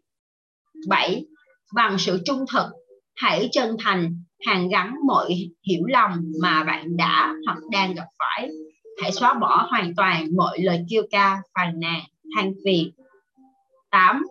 7. 0.87 1.25
Bằng 1.73 1.97
sự 1.99 2.19
trung 2.25 2.45
thực, 2.53 2.65
hãy 3.15 3.49
chân 3.51 3.75
thành, 3.79 4.23
hàn 4.45 4.69
gắn 4.69 4.95
mọi 5.07 5.49
hiểu 5.67 5.85
lầm 5.85 6.11
mà 6.41 6.63
bạn 6.63 6.97
đã 6.97 7.33
hoặc 7.45 7.57
đang 7.71 7.93
gặp 7.93 8.07
phải 8.19 8.49
hãy 9.01 9.11
xóa 9.11 9.33
bỏ 9.33 9.67
hoàn 9.69 9.95
toàn 9.95 10.27
mọi 10.35 10.59
lời 10.59 10.85
kêu 10.89 11.03
ca, 11.11 11.41
phàn 11.55 11.79
nàn, 11.79 12.01
than 12.35 12.53
phiền 12.65 12.91
8. 13.91 14.23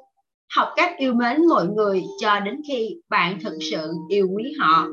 Học 0.56 0.68
cách 0.76 0.92
yêu 0.98 1.14
mến 1.14 1.46
mọi 1.48 1.66
người 1.66 2.02
cho 2.20 2.40
đến 2.40 2.60
khi 2.68 2.96
bạn 3.08 3.38
thực 3.40 3.58
sự 3.70 3.92
yêu 4.08 4.28
quý 4.36 4.44
họ 4.58 4.88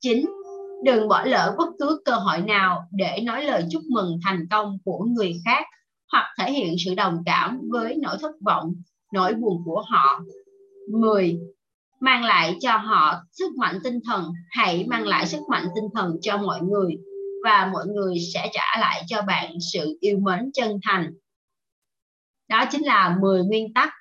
9. 0.00 0.24
Đừng 0.84 1.08
bỏ 1.08 1.22
lỡ 1.24 1.54
bất 1.58 1.68
cứ 1.78 2.02
cơ 2.04 2.12
hội 2.12 2.40
nào 2.40 2.88
để 2.92 3.20
nói 3.22 3.44
lời 3.44 3.64
chúc 3.70 3.82
mừng 3.90 4.18
thành 4.24 4.46
công 4.50 4.78
của 4.84 5.04
người 5.04 5.32
khác 5.44 5.66
hoặc 6.12 6.34
thể 6.38 6.52
hiện 6.52 6.74
sự 6.84 6.94
đồng 6.94 7.22
cảm 7.26 7.60
với 7.70 7.96
nỗi 8.02 8.16
thất 8.20 8.32
vọng, 8.46 8.74
nỗi 9.12 9.34
buồn 9.34 9.62
của 9.64 9.84
họ. 9.90 10.20
10 10.92 11.38
mang 12.00 12.24
lại 12.24 12.56
cho 12.60 12.76
họ 12.76 13.22
sức 13.32 13.56
mạnh 13.56 13.78
tinh 13.84 14.00
thần. 14.06 14.32
Hãy 14.50 14.84
mang 14.88 15.06
lại 15.06 15.26
sức 15.26 15.40
mạnh 15.50 15.64
tinh 15.74 15.84
thần 15.94 16.16
cho 16.22 16.36
mọi 16.36 16.60
người 16.60 16.96
và 17.44 17.70
mọi 17.72 17.86
người 17.86 18.14
sẽ 18.34 18.50
trả 18.52 18.80
lại 18.80 19.02
cho 19.06 19.22
bạn 19.22 19.52
sự 19.72 19.98
yêu 20.00 20.18
mến 20.18 20.50
chân 20.54 20.78
thành. 20.82 21.12
Đó 22.48 22.64
chính 22.70 22.84
là 22.86 23.16
10 23.20 23.44
nguyên 23.44 23.74
tắc 23.74 23.92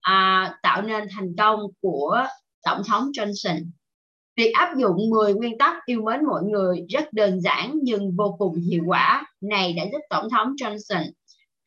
à, 0.00 0.54
tạo 0.62 0.82
nên 0.82 1.04
thành 1.16 1.28
công 1.38 1.60
của 1.80 2.26
tổng 2.64 2.82
thống 2.88 3.10
Johnson 3.10 3.64
việc 4.36 4.52
áp 4.54 4.76
dụng 4.76 5.10
10 5.10 5.34
nguyên 5.34 5.58
tắc 5.58 5.76
yêu 5.86 6.02
mến 6.02 6.24
mọi 6.24 6.42
người 6.42 6.86
rất 6.88 7.12
đơn 7.12 7.40
giản 7.40 7.78
nhưng 7.82 8.16
vô 8.16 8.36
cùng 8.38 8.60
hiệu 8.60 8.82
quả 8.86 9.26
này 9.40 9.72
đã 9.72 9.84
giúp 9.92 10.00
tổng 10.10 10.30
thống 10.30 10.54
Johnson 10.54 11.10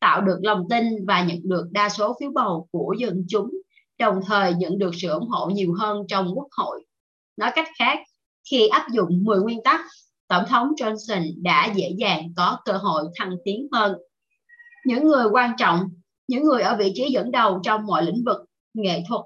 tạo 0.00 0.20
được 0.20 0.38
lòng 0.42 0.66
tin 0.70 1.06
và 1.06 1.24
nhận 1.24 1.38
được 1.42 1.64
đa 1.70 1.88
số 1.88 2.16
phiếu 2.20 2.30
bầu 2.34 2.68
của 2.70 2.94
dân 2.98 3.24
chúng 3.28 3.50
đồng 3.98 4.20
thời 4.26 4.54
nhận 4.54 4.78
được 4.78 4.90
sự 4.94 5.08
ủng 5.08 5.28
hộ 5.28 5.50
nhiều 5.50 5.74
hơn 5.78 6.02
trong 6.08 6.32
quốc 6.34 6.48
hội. 6.50 6.84
Nói 7.36 7.50
cách 7.54 7.68
khác, 7.78 7.98
khi 8.50 8.68
áp 8.68 8.86
dụng 8.92 9.24
10 9.24 9.40
nguyên 9.40 9.62
tắc, 9.64 9.80
Tổng 10.28 10.44
thống 10.48 10.68
Johnson 10.80 11.42
đã 11.42 11.72
dễ 11.74 11.90
dàng 11.98 12.32
có 12.36 12.58
cơ 12.64 12.72
hội 12.72 13.04
thăng 13.14 13.36
tiến 13.44 13.68
hơn. 13.72 13.96
Những 14.86 15.04
người 15.04 15.26
quan 15.32 15.52
trọng, 15.58 15.80
những 16.28 16.44
người 16.44 16.62
ở 16.62 16.76
vị 16.76 16.92
trí 16.94 17.10
dẫn 17.10 17.30
đầu 17.30 17.60
trong 17.62 17.86
mọi 17.86 18.02
lĩnh 18.02 18.22
vực, 18.26 18.38
nghệ 18.74 19.02
thuật, 19.08 19.20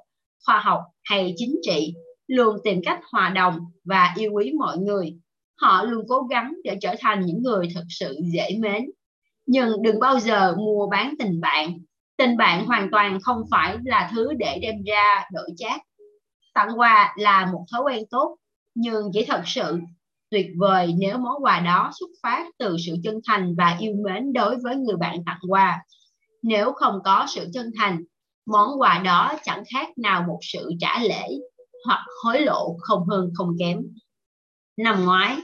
khoa 0.47 0.61
học 0.61 0.81
hay 1.05 1.35
chính 1.37 1.61
trị, 1.63 1.95
luôn 2.33 2.57
tìm 2.65 2.81
cách 2.85 3.01
hòa 3.13 3.31
đồng 3.31 3.59
và 3.85 4.15
yêu 4.17 4.33
quý 4.33 4.53
mọi 4.59 4.79
người. 4.79 5.17
Họ 5.61 5.85
luôn 5.85 6.05
cố 6.09 6.23
gắng 6.23 6.55
để 6.65 6.79
trở 6.81 6.95
thành 7.01 7.27
những 7.27 7.43
người 7.43 7.69
thật 7.75 7.85
sự 7.89 8.19
dễ 8.33 8.57
mến. 8.59 8.91
Nhưng 9.47 9.83
đừng 9.83 10.01
bao 10.01 10.19
giờ 10.19 10.55
mua 10.57 10.89
bán 10.91 11.15
tình 11.19 11.41
bạn 11.41 11.79
tình 12.17 12.37
bạn 12.37 12.67
hoàn 12.67 12.89
toàn 12.91 13.21
không 13.23 13.43
phải 13.51 13.77
là 13.85 14.11
thứ 14.15 14.33
để 14.39 14.59
đem 14.63 14.83
ra 14.87 15.25
đổi 15.33 15.49
chát 15.57 15.81
tặng 16.55 16.79
quà 16.79 17.15
là 17.17 17.47
một 17.53 17.65
thói 17.73 17.83
quen 17.83 18.05
tốt 18.11 18.37
nhưng 18.75 19.11
chỉ 19.13 19.25
thật 19.25 19.43
sự 19.47 19.81
tuyệt 20.31 20.47
vời 20.59 20.95
nếu 20.99 21.19
món 21.19 21.43
quà 21.45 21.61
đó 21.61 21.91
xuất 22.01 22.11
phát 22.23 22.47
từ 22.59 22.77
sự 22.87 22.97
chân 23.05 23.21
thành 23.27 23.55
và 23.59 23.77
yêu 23.81 23.95
mến 24.05 24.33
đối 24.33 24.57
với 24.63 24.77
người 24.77 24.97
bạn 24.97 25.25
tặng 25.27 25.41
quà. 25.49 25.83
Nếu 26.43 26.73
không 26.73 26.99
có 27.05 27.27
sự 27.29 27.49
chân 27.55 27.71
thành, 27.79 28.03
món 28.47 28.81
quà 28.81 29.03
đó 29.05 29.33
chẳng 29.43 29.63
khác 29.75 29.89
nào 29.99 30.25
một 30.29 30.39
sự 30.43 30.71
trả 30.81 30.99
lễ 31.03 31.29
hoặc 31.87 32.07
hối 32.25 32.41
lộ 32.41 32.77
không 32.81 33.09
hơn 33.09 33.31
không 33.35 33.57
kém. 33.59 33.79
Năm 34.77 35.05
ngoái, 35.05 35.37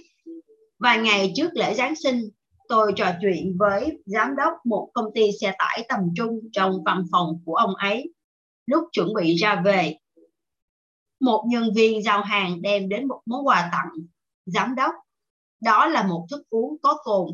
vài 0.78 0.98
ngày 0.98 1.32
trước 1.36 1.50
lễ 1.54 1.74
Giáng 1.74 1.94
sinh, 1.96 2.28
tôi 2.68 2.92
trò 2.96 3.12
chuyện 3.20 3.56
với 3.58 3.98
giám 4.06 4.36
đốc 4.36 4.52
một 4.64 4.90
công 4.94 5.06
ty 5.14 5.30
xe 5.40 5.54
tải 5.58 5.86
tầm 5.88 6.00
trung 6.16 6.40
trong 6.52 6.84
văn 6.84 7.04
phòng 7.12 7.40
của 7.44 7.54
ông 7.54 7.74
ấy. 7.74 8.12
Lúc 8.66 8.84
chuẩn 8.92 9.14
bị 9.14 9.34
ra 9.34 9.62
về, 9.64 9.96
một 11.20 11.44
nhân 11.48 11.70
viên 11.74 12.02
giao 12.02 12.22
hàng 12.22 12.62
đem 12.62 12.88
đến 12.88 13.08
một 13.08 13.20
món 13.26 13.46
quà 13.46 13.68
tặng 13.72 14.06
giám 14.46 14.74
đốc. 14.74 14.94
Đó 15.60 15.86
là 15.86 16.06
một 16.06 16.26
thức 16.30 16.42
uống 16.50 16.76
có 16.82 16.96
cồn 17.02 17.26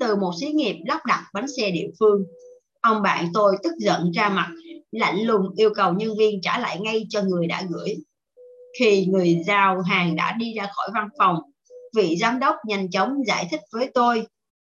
từ 0.00 0.16
một 0.16 0.32
xí 0.40 0.46
nghiệp 0.46 0.76
lắp 0.86 1.00
đặt 1.06 1.24
bánh 1.34 1.46
xe 1.56 1.70
địa 1.70 1.90
phương. 1.98 2.24
Ông 2.80 3.02
bạn 3.02 3.28
tôi 3.34 3.56
tức 3.62 3.72
giận 3.78 4.10
ra 4.10 4.28
mặt, 4.28 4.50
lạnh 4.90 5.22
lùng 5.22 5.46
yêu 5.56 5.70
cầu 5.74 5.92
nhân 5.92 6.16
viên 6.18 6.40
trả 6.42 6.58
lại 6.58 6.80
ngay 6.80 7.06
cho 7.08 7.22
người 7.22 7.46
đã 7.46 7.62
gửi. 7.70 7.96
Khi 8.78 9.06
người 9.06 9.42
giao 9.46 9.80
hàng 9.80 10.16
đã 10.16 10.36
đi 10.38 10.54
ra 10.54 10.70
khỏi 10.72 10.88
văn 10.94 11.08
phòng, 11.18 11.36
vị 11.96 12.16
giám 12.20 12.38
đốc 12.38 12.56
nhanh 12.66 12.90
chóng 12.90 13.26
giải 13.26 13.48
thích 13.50 13.60
với 13.72 13.90
tôi. 13.94 14.26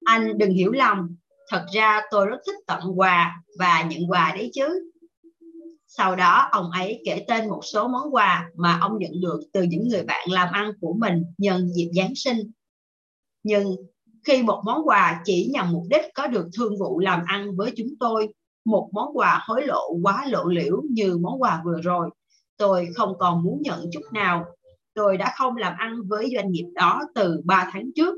Anh 0.06 0.38
đừng 0.38 0.52
hiểu 0.52 0.72
lầm, 0.72 1.18
thật 1.50 1.66
ra 1.74 2.02
tôi 2.12 2.26
rất 2.28 2.38
thích 2.46 2.56
tặng 2.68 3.00
quà 3.00 3.42
và 3.60 3.84
nhận 3.90 4.12
quà 4.12 4.34
đấy 4.36 4.52
chứ. 4.54 4.92
Sau 5.88 6.16
đó 6.16 6.50
ông 6.52 6.72
ấy 6.72 7.02
kể 7.06 7.26
tên 7.28 7.50
một 7.50 7.62
số 7.64 7.88
món 7.88 8.14
quà 8.14 8.50
mà 8.56 8.80
ông 8.82 9.00
nhận 9.00 9.22
được 9.22 9.40
từ 9.54 9.64
những 9.64 9.88
người 9.88 10.04
bạn 10.04 10.30
làm 10.32 10.54
ăn 10.54 10.72
của 10.82 10.94
mình 10.94 11.24
nhân 11.38 11.68
dịp 11.76 11.90
Giáng 11.94 12.16
sinh. 12.16 12.52
Nhưng 13.44 13.76
khi 14.24 14.44
một 14.44 14.62
món 14.66 14.88
quà 14.88 15.22
chỉ 15.26 15.50
nhằm 15.54 15.72
mục 15.72 15.84
đích 15.90 16.02
có 16.14 16.28
được 16.28 16.50
thương 16.58 16.80
vụ 16.80 17.00
làm 17.00 17.22
ăn 17.26 17.56
với 17.56 17.72
chúng 17.78 17.88
tôi, 18.00 18.34
một 18.66 18.90
món 18.94 19.18
quà 19.18 19.40
hối 19.48 19.68
lộ 19.68 19.94
quá 20.04 20.26
lộ 20.30 20.46
liễu 20.46 20.82
như 20.90 21.18
món 21.18 21.42
quà 21.42 21.62
vừa 21.66 21.82
rồi, 21.82 22.10
tôi 22.62 22.88
không 22.96 23.14
còn 23.20 23.44
muốn 23.44 23.62
nhận 23.62 23.86
chút 23.94 24.02
nào. 24.14 24.46
Tôi 24.94 25.18
đã 25.18 25.34
không 25.38 25.58
làm 25.58 25.74
ăn 25.78 26.02
với 26.08 26.30
doanh 26.36 26.52
nghiệp 26.52 26.66
đó 26.74 27.02
từ 27.16 27.42
3 27.46 27.70
tháng 27.74 27.92
trước 27.96 28.16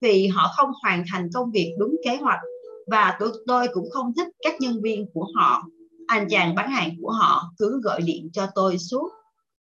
vì 0.00 0.26
họ 0.26 0.52
không 0.56 0.70
hoàn 0.82 1.04
thành 1.12 1.28
công 1.34 1.50
việc 1.50 1.74
đúng 1.78 1.96
kế 2.04 2.16
hoạch 2.16 2.40
và 2.86 3.16
tôi, 3.20 3.28
tôi 3.46 3.68
cũng 3.74 3.90
không 3.90 4.12
thích 4.16 4.28
các 4.44 4.54
nhân 4.60 4.82
viên 4.82 5.06
của 5.14 5.26
họ 5.34 5.62
anh 6.06 6.26
chàng 6.30 6.54
bán 6.54 6.70
hàng 6.70 6.90
của 7.02 7.10
họ 7.10 7.42
cứ 7.58 7.80
gọi 7.84 8.00
điện 8.02 8.30
cho 8.32 8.46
tôi 8.54 8.78
suốt. 8.78 9.08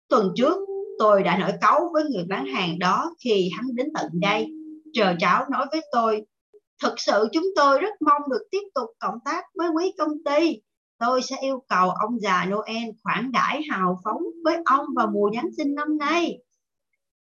Tuần 0.09 0.31
trước, 0.35 0.55
tôi 0.99 1.23
đã 1.23 1.37
nổi 1.37 1.51
cáu 1.61 1.89
với 1.93 2.03
người 2.03 2.25
bán 2.29 2.45
hàng 2.45 2.79
đó 2.79 3.15
khi 3.23 3.49
hắn 3.55 3.75
đến 3.75 3.87
tận 3.93 4.09
đây. 4.13 4.47
Trờ 4.93 5.13
cháu 5.19 5.45
nói 5.51 5.65
với 5.71 5.81
tôi, 5.91 6.21
thực 6.83 6.93
sự 6.97 7.27
chúng 7.31 7.45
tôi 7.55 7.79
rất 7.79 8.01
mong 8.01 8.21
được 8.29 8.47
tiếp 8.51 8.63
tục 8.75 8.89
cộng 8.99 9.19
tác 9.25 9.43
với 9.55 9.69
quý 9.69 9.93
công 9.97 10.23
ty. 10.25 10.59
Tôi 10.99 11.21
sẽ 11.21 11.35
yêu 11.41 11.63
cầu 11.69 11.89
ông 11.89 12.19
già 12.19 12.45
Noel 12.45 12.89
khoản 13.03 13.31
đãi 13.31 13.61
hào 13.69 13.99
phóng 14.03 14.21
với 14.43 14.57
ông 14.65 14.85
vào 14.95 15.07
mùa 15.07 15.31
Giáng 15.35 15.49
sinh 15.57 15.75
năm 15.75 15.97
nay. 15.97 16.39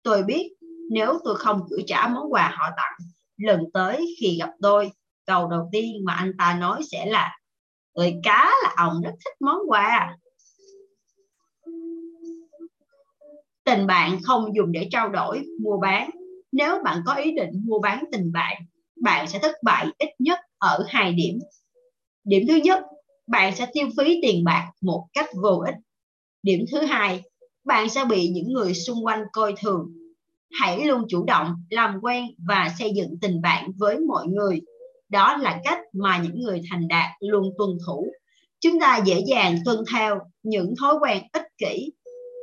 Tôi 0.03 0.23
biết 0.23 0.51
nếu 0.89 1.19
tôi 1.23 1.35
không 1.35 1.61
gửi 1.69 1.83
trả 1.87 2.07
món 2.07 2.33
quà 2.33 2.55
họ 2.57 2.69
tặng, 2.77 3.07
lần 3.37 3.63
tới 3.73 4.15
khi 4.19 4.37
gặp 4.39 4.49
tôi, 4.61 4.91
câu 5.25 5.47
đầu 5.47 5.69
tiên 5.71 6.05
mà 6.05 6.13
anh 6.13 6.31
ta 6.37 6.57
nói 6.59 6.81
sẽ 6.91 7.05
là 7.05 7.37
người 7.95 8.15
cá 8.23 8.51
là 8.63 8.73
ông 8.77 9.01
rất 9.01 9.11
thích 9.25 9.35
món 9.39 9.57
quà. 9.67 10.17
Tình 13.63 13.87
bạn 13.87 14.19
không 14.23 14.55
dùng 14.55 14.71
để 14.71 14.87
trao 14.91 15.09
đổi 15.09 15.45
mua 15.61 15.77
bán. 15.77 16.09
Nếu 16.51 16.83
bạn 16.83 17.01
có 17.05 17.13
ý 17.13 17.31
định 17.31 17.51
mua 17.65 17.79
bán 17.79 18.03
tình 18.11 18.31
bạn 18.31 18.61
bạn 19.01 19.27
sẽ 19.27 19.39
thất 19.39 19.55
bại 19.63 19.87
ít 19.97 20.09
nhất 20.19 20.39
ở 20.57 20.85
hai 20.87 21.13
điểm. 21.13 21.39
Điểm 22.23 22.43
thứ 22.47 22.55
nhất 22.55 22.83
bạn 23.27 23.55
sẽ 23.55 23.67
tiêu 23.73 23.87
phí 23.97 24.19
tiền 24.21 24.43
bạc 24.43 24.71
một 24.81 25.07
cách 25.13 25.29
vô 25.43 25.63
ích. 25.65 25.75
Điểm 26.43 26.65
thứ 26.71 26.81
hai, 26.81 27.23
bạn 27.63 27.89
sẽ 27.89 28.05
bị 28.05 28.27
những 28.27 28.53
người 28.53 28.73
xung 28.73 29.05
quanh 29.05 29.23
coi 29.33 29.53
thường. 29.61 29.93
Hãy 30.51 30.85
luôn 30.85 31.05
chủ 31.09 31.23
động 31.25 31.55
làm 31.69 31.99
quen 32.01 32.25
và 32.47 32.69
xây 32.79 32.91
dựng 32.95 33.17
tình 33.21 33.41
bạn 33.41 33.71
với 33.77 33.99
mọi 33.99 34.27
người. 34.27 34.61
Đó 35.09 35.37
là 35.37 35.59
cách 35.63 35.79
mà 35.93 36.17
những 36.17 36.41
người 36.41 36.61
thành 36.69 36.87
đạt 36.87 37.09
luôn 37.19 37.53
tuân 37.57 37.69
thủ. 37.87 38.11
Chúng 38.61 38.79
ta 38.79 39.01
dễ 39.05 39.23
dàng 39.27 39.57
tuân 39.65 39.77
theo 39.91 40.19
những 40.43 40.73
thói 40.81 40.95
quen 41.01 41.23
ích 41.33 41.45
kỷ 41.57 41.91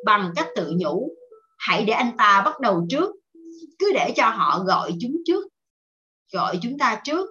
bằng 0.05 0.33
cách 0.37 0.47
tự 0.57 0.73
nhủ, 0.77 1.11
hãy 1.59 1.85
để 1.85 1.93
anh 1.93 2.17
ta 2.19 2.43
bắt 2.45 2.61
đầu 2.61 2.87
trước. 2.91 3.11
Cứ 3.79 3.93
để 3.95 4.13
cho 4.17 4.29
họ 4.29 4.65
gọi 4.67 4.93
chúng 5.01 5.17
trước. 5.27 5.45
Gọi 6.33 6.59
chúng 6.63 6.79
ta 6.79 7.01
trước. 7.05 7.29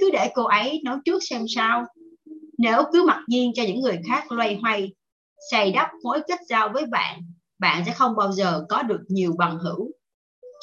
Cứ 0.00 0.10
để 0.12 0.30
cô 0.34 0.44
ấy 0.44 0.80
nói 0.84 0.98
trước 1.04 1.18
xem 1.30 1.44
sao 1.48 1.84
nếu 2.60 2.82
cứ 2.92 3.04
mặc 3.06 3.20
nhiên 3.28 3.52
cho 3.54 3.62
những 3.62 3.80
người 3.80 4.00
khác 4.08 4.32
loay 4.32 4.58
hoay 4.62 4.92
xây 5.50 5.72
đắp 5.72 5.88
mối 6.02 6.20
kết 6.28 6.38
giao 6.48 6.68
với 6.68 6.86
bạn 6.86 7.20
bạn 7.58 7.82
sẽ 7.86 7.92
không 7.92 8.16
bao 8.16 8.32
giờ 8.32 8.64
có 8.68 8.82
được 8.82 9.00
nhiều 9.08 9.32
bằng 9.38 9.58
hữu. 9.58 9.90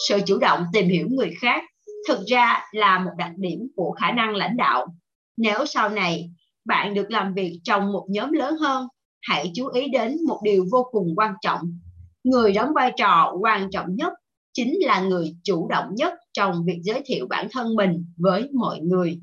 Sự 0.08 0.20
chủ 0.25 0.38
động 0.38 0.63
tìm 0.74 0.89
hiểu 0.89 1.08
người 1.10 1.34
khác 1.42 1.63
thực 2.08 2.20
ra 2.27 2.62
là 2.72 3.00
một 3.00 3.12
đặc 3.18 3.32
điểm 3.38 3.68
của 3.75 3.92
khả 3.92 4.12
năng 4.12 4.36
lãnh 4.36 4.58
đạo. 4.58 4.88
Nếu 5.38 5.66
sau 5.66 5.89
này 5.89 6.30
bạn 6.66 6.94
được 6.94 7.12
làm 7.12 7.34
việc 7.34 7.60
trong 7.63 7.94
một 7.94 8.06
nhóm 8.10 8.32
lớn 8.32 8.56
hơn, 8.56 8.88
hãy 9.22 9.51
chú 9.56 9.68
ý 9.68 9.88
đến 9.88 10.18
một 10.27 10.39
điều 10.44 10.66
vô 10.72 10.89
cùng 10.92 11.08
quan 11.16 11.34
trọng. 11.42 11.62
Người 12.24 12.54
đóng 12.54 12.70
vai 12.75 12.92
trò 12.98 13.34
quan 13.42 13.70
trọng 13.72 13.96
nhất 13.96 14.13
chính 14.54 14.74
là 14.82 15.01
người 15.01 15.36
chủ 15.44 15.68
động 15.70 15.86
nhất 15.96 16.13
trong 16.34 16.66
việc 16.66 16.80
giới 16.84 17.01
thiệu 17.06 17.27
bản 17.30 17.48
thân 17.51 17.75
mình 17.75 18.06
với 18.18 18.50
mọi 18.54 18.80
người 18.80 19.20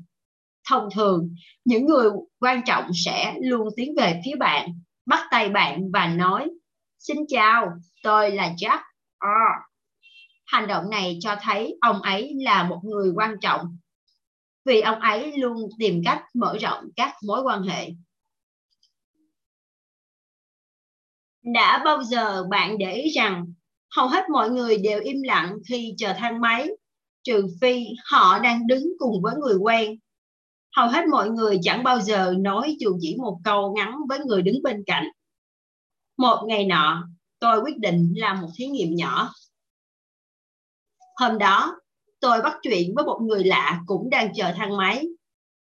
thông 0.69 0.89
thường, 0.95 1.35
những 1.65 1.85
người 1.85 2.09
quan 2.39 2.61
trọng 2.65 2.91
sẽ 3.05 3.35
luôn 3.41 3.67
tiến 3.75 3.95
về 3.97 4.21
phía 4.25 4.35
bạn, 4.35 4.69
bắt 5.05 5.27
tay 5.31 5.49
bạn 5.49 5.91
và 5.91 6.07
nói, 6.07 6.49
xin 6.99 7.17
chào, 7.27 7.67
tôi 8.03 8.31
là 8.31 8.53
jack 8.57 8.81
r. 9.21 9.25
Hành 10.45 10.67
động 10.67 10.89
này 10.89 11.17
cho 11.21 11.35
thấy 11.41 11.77
ông 11.81 12.01
ấy 12.01 12.33
là 12.39 12.63
một 12.63 12.79
người 12.83 13.11
quan 13.15 13.35
trọng, 13.41 13.77
vì 14.65 14.81
ông 14.81 14.99
ấy 14.99 15.37
luôn 15.37 15.69
tìm 15.79 16.01
cách 16.05 16.23
mở 16.33 16.57
rộng 16.61 16.83
các 16.95 17.13
mối 17.27 17.41
quan 17.41 17.63
hệ. 17.63 17.91
Đã 21.53 21.81
bao 21.85 22.03
giờ 22.03 22.43
bạn 22.49 22.77
để 22.77 22.93
ý 22.93 23.09
rằng 23.09 23.45
hầu 23.95 24.07
hết 24.07 24.29
mọi 24.29 24.49
người 24.49 24.77
đều 24.77 25.01
im 25.01 25.21
lặng 25.21 25.57
khi 25.69 25.93
chờ 25.97 26.13
thang 26.17 26.41
máy, 26.41 26.69
trừ 27.23 27.47
phi 27.61 27.85
họ 28.05 28.39
đang 28.39 28.67
đứng 28.67 28.83
cùng 28.97 29.21
với 29.21 29.35
người 29.35 29.55
quen? 29.55 29.99
Hầu 30.75 30.87
hết 30.87 31.07
mọi 31.11 31.29
người 31.29 31.59
chẳng 31.63 31.83
bao 31.83 31.99
giờ 31.99 32.33
nói 32.37 32.75
dù 32.79 32.97
chỉ 33.01 33.15
một 33.19 33.39
câu 33.43 33.73
ngắn 33.75 33.95
với 34.09 34.19
người 34.19 34.41
đứng 34.41 34.63
bên 34.63 34.83
cạnh 34.85 35.05
một 36.17 36.45
ngày 36.47 36.65
nọ, 36.65 37.07
tôi 37.39 37.61
quyết 37.61 37.77
định 37.77 38.13
làm 38.15 38.41
một 38.41 38.49
thí 38.55 38.65
nghiệm 38.65 38.95
nhỏ 38.95 39.31
hôm 41.15 41.37
đó, 41.37 41.75
tôi 42.19 42.41
bắt 42.41 42.57
chuyện 42.61 42.93
với 42.95 43.05
một 43.05 43.19
người 43.21 43.43
lạ 43.43 43.81
cũng 43.85 44.09
đang 44.09 44.33
chờ 44.35 44.51
thang 44.55 44.77
máy. 44.77 45.07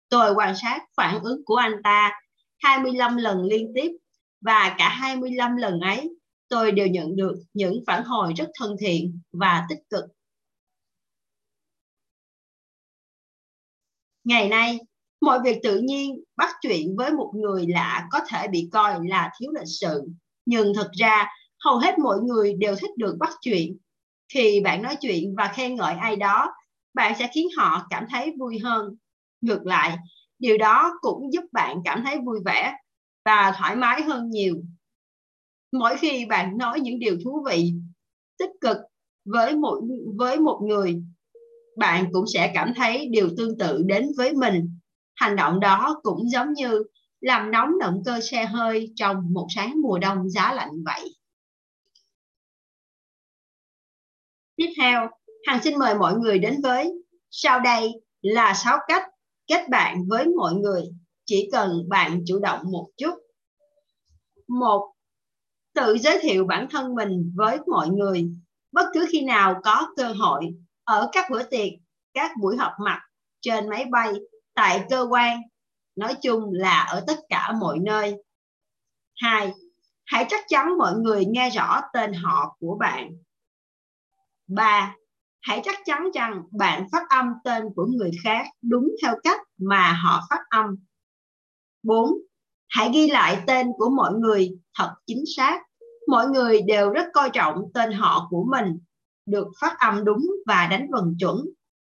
Tôi 0.08 0.34
quan 0.34 0.54
sát 0.62 0.84
phản 0.96 1.20
ứng 1.22 1.44
của 1.44 1.56
anh 1.56 1.82
ta 1.84 2.20
25 2.58 3.16
lần 3.16 3.44
liên 3.44 3.72
tiếp 3.74 3.90
và 4.40 4.74
cả 4.78 4.88
25 4.88 5.56
lần 5.56 5.80
ấy, 5.80 6.10
tôi 6.48 6.72
đều 6.72 6.86
nhận 6.86 7.16
được 7.16 7.34
những 7.54 7.84
phản 7.86 8.04
hồi 8.04 8.32
rất 8.36 8.48
thân 8.58 8.76
thiện 8.80 9.20
và 9.32 9.66
tích 9.68 9.78
cực. 9.90 10.04
Ngày 14.26 14.48
nay, 14.48 14.78
mọi 15.20 15.40
việc 15.44 15.58
tự 15.62 15.78
nhiên 15.78 16.22
bắt 16.36 16.50
chuyện 16.60 16.96
với 16.96 17.12
một 17.12 17.32
người 17.34 17.66
lạ 17.66 18.06
có 18.10 18.20
thể 18.28 18.48
bị 18.48 18.68
coi 18.72 19.08
là 19.08 19.30
thiếu 19.40 19.50
lịch 19.54 19.68
sự, 19.80 20.02
nhưng 20.46 20.74
thực 20.74 20.92
ra 20.92 21.26
hầu 21.64 21.78
hết 21.78 21.98
mọi 21.98 22.18
người 22.20 22.54
đều 22.54 22.76
thích 22.76 22.90
được 22.96 23.16
bắt 23.18 23.30
chuyện. 23.40 23.76
Khi 24.34 24.60
bạn 24.64 24.82
nói 24.82 24.96
chuyện 25.00 25.34
và 25.36 25.52
khen 25.54 25.74
ngợi 25.74 25.94
ai 25.94 26.16
đó 26.16 26.54
bạn 26.94 27.14
sẽ 27.18 27.30
khiến 27.34 27.48
họ 27.56 27.86
cảm 27.90 28.04
thấy 28.10 28.34
vui 28.38 28.58
hơn. 28.58 28.96
Ngược 29.40 29.66
lại 29.66 29.96
điều 30.38 30.58
đó 30.58 30.92
cũng 31.00 31.32
giúp 31.32 31.44
bạn 31.52 31.76
cảm 31.84 32.02
thấy 32.04 32.18
vui 32.24 32.38
vẻ 32.44 32.74
và 33.24 33.54
thoải 33.58 33.76
mái 33.76 34.02
hơn 34.02 34.30
nhiều. 34.30 34.56
Mỗi 35.72 35.96
khi 35.96 36.26
bạn 36.26 36.58
nói 36.58 36.80
những 36.80 36.98
điều 36.98 37.18
thú 37.24 37.44
vị 37.50 37.74
tích 38.38 38.50
cực 38.60 38.76
với 39.24 39.56
một 39.56 39.80
với 40.16 40.40
một 40.40 40.60
người 40.62 41.02
bạn 41.76 42.06
cũng 42.12 42.24
sẽ 42.34 42.50
cảm 42.54 42.72
thấy 42.76 43.08
điều 43.10 43.30
tương 43.36 43.58
tự 43.58 43.82
đến 43.86 44.08
với 44.16 44.32
mình 44.32 44.78
hành 45.14 45.36
động 45.36 45.60
đó 45.60 46.00
cũng 46.02 46.30
giống 46.30 46.52
như 46.52 46.82
làm 47.20 47.50
nóng 47.50 47.78
động 47.80 48.02
cơ 48.04 48.20
xe 48.20 48.44
hơi 48.44 48.92
trong 48.96 49.32
một 49.32 49.46
sáng 49.54 49.74
mùa 49.82 49.98
đông 49.98 50.30
giá 50.30 50.52
lạnh 50.52 50.70
vậy 50.84 51.16
tiếp 54.56 54.72
theo 54.76 55.08
Hằng 55.46 55.62
xin 55.62 55.78
mời 55.78 55.94
mọi 55.94 56.14
người 56.14 56.38
đến 56.38 56.60
với 56.62 56.92
sau 57.30 57.60
đây 57.60 57.92
là 58.22 58.54
6 58.54 58.78
cách 58.88 59.02
kết 59.46 59.68
bạn 59.68 60.04
với 60.08 60.26
mọi 60.36 60.54
người. 60.54 60.82
Chỉ 61.24 61.48
cần 61.52 61.88
bạn 61.88 62.22
chủ 62.26 62.38
động 62.38 62.60
một 62.70 62.88
chút. 62.96 63.14
Một, 64.48 64.92
tự 65.74 65.98
giới 65.98 66.18
thiệu 66.22 66.46
bản 66.46 66.66
thân 66.70 66.94
mình 66.94 67.32
với 67.36 67.58
mọi 67.66 67.88
người. 67.88 68.30
bất 68.72 68.86
cứ 68.94 69.06
khi 69.12 69.22
nào 69.22 69.60
có 69.64 69.88
cơ 69.96 70.12
hội 70.12 70.44
ở 70.86 71.08
các 71.12 71.30
bữa 71.30 71.42
tiệc 71.42 71.72
các 72.14 72.30
buổi 72.40 72.56
họp 72.56 72.72
mặt 72.80 73.00
trên 73.40 73.68
máy 73.68 73.84
bay 73.90 74.12
tại 74.54 74.84
cơ 74.90 75.06
quan 75.10 75.40
nói 75.96 76.14
chung 76.22 76.52
là 76.52 76.82
ở 76.82 77.04
tất 77.06 77.18
cả 77.28 77.52
mọi 77.60 77.78
nơi 77.78 78.22
hai 79.16 79.52
hãy 80.04 80.26
chắc 80.28 80.44
chắn 80.48 80.78
mọi 80.78 80.94
người 80.94 81.24
nghe 81.24 81.50
rõ 81.50 81.80
tên 81.92 82.12
họ 82.12 82.56
của 82.60 82.76
bạn 82.80 83.10
ba 84.46 84.94
hãy 85.40 85.60
chắc 85.64 85.78
chắn 85.84 86.10
rằng 86.14 86.42
bạn 86.50 86.86
phát 86.92 87.02
âm 87.08 87.32
tên 87.44 87.64
của 87.76 87.86
người 87.86 88.10
khác 88.24 88.46
đúng 88.62 88.88
theo 89.02 89.14
cách 89.22 89.40
mà 89.58 89.92
họ 89.92 90.26
phát 90.30 90.40
âm 90.48 90.66
4. 91.86 92.10
Hãy 92.68 92.90
ghi 92.94 93.10
lại 93.10 93.42
tên 93.46 93.66
của 93.76 93.90
mọi 93.90 94.12
người 94.12 94.58
thật 94.78 94.94
chính 95.06 95.24
xác. 95.36 95.62
Mọi 96.08 96.28
người 96.28 96.62
đều 96.62 96.90
rất 96.90 97.06
coi 97.14 97.30
trọng 97.30 97.62
tên 97.74 97.92
họ 97.92 98.26
của 98.30 98.44
mình, 98.50 98.78
được 99.26 99.46
phát 99.60 99.78
âm 99.78 100.04
đúng 100.04 100.26
và 100.46 100.66
đánh 100.70 100.86
vần 100.92 101.16
chuẩn. 101.18 101.36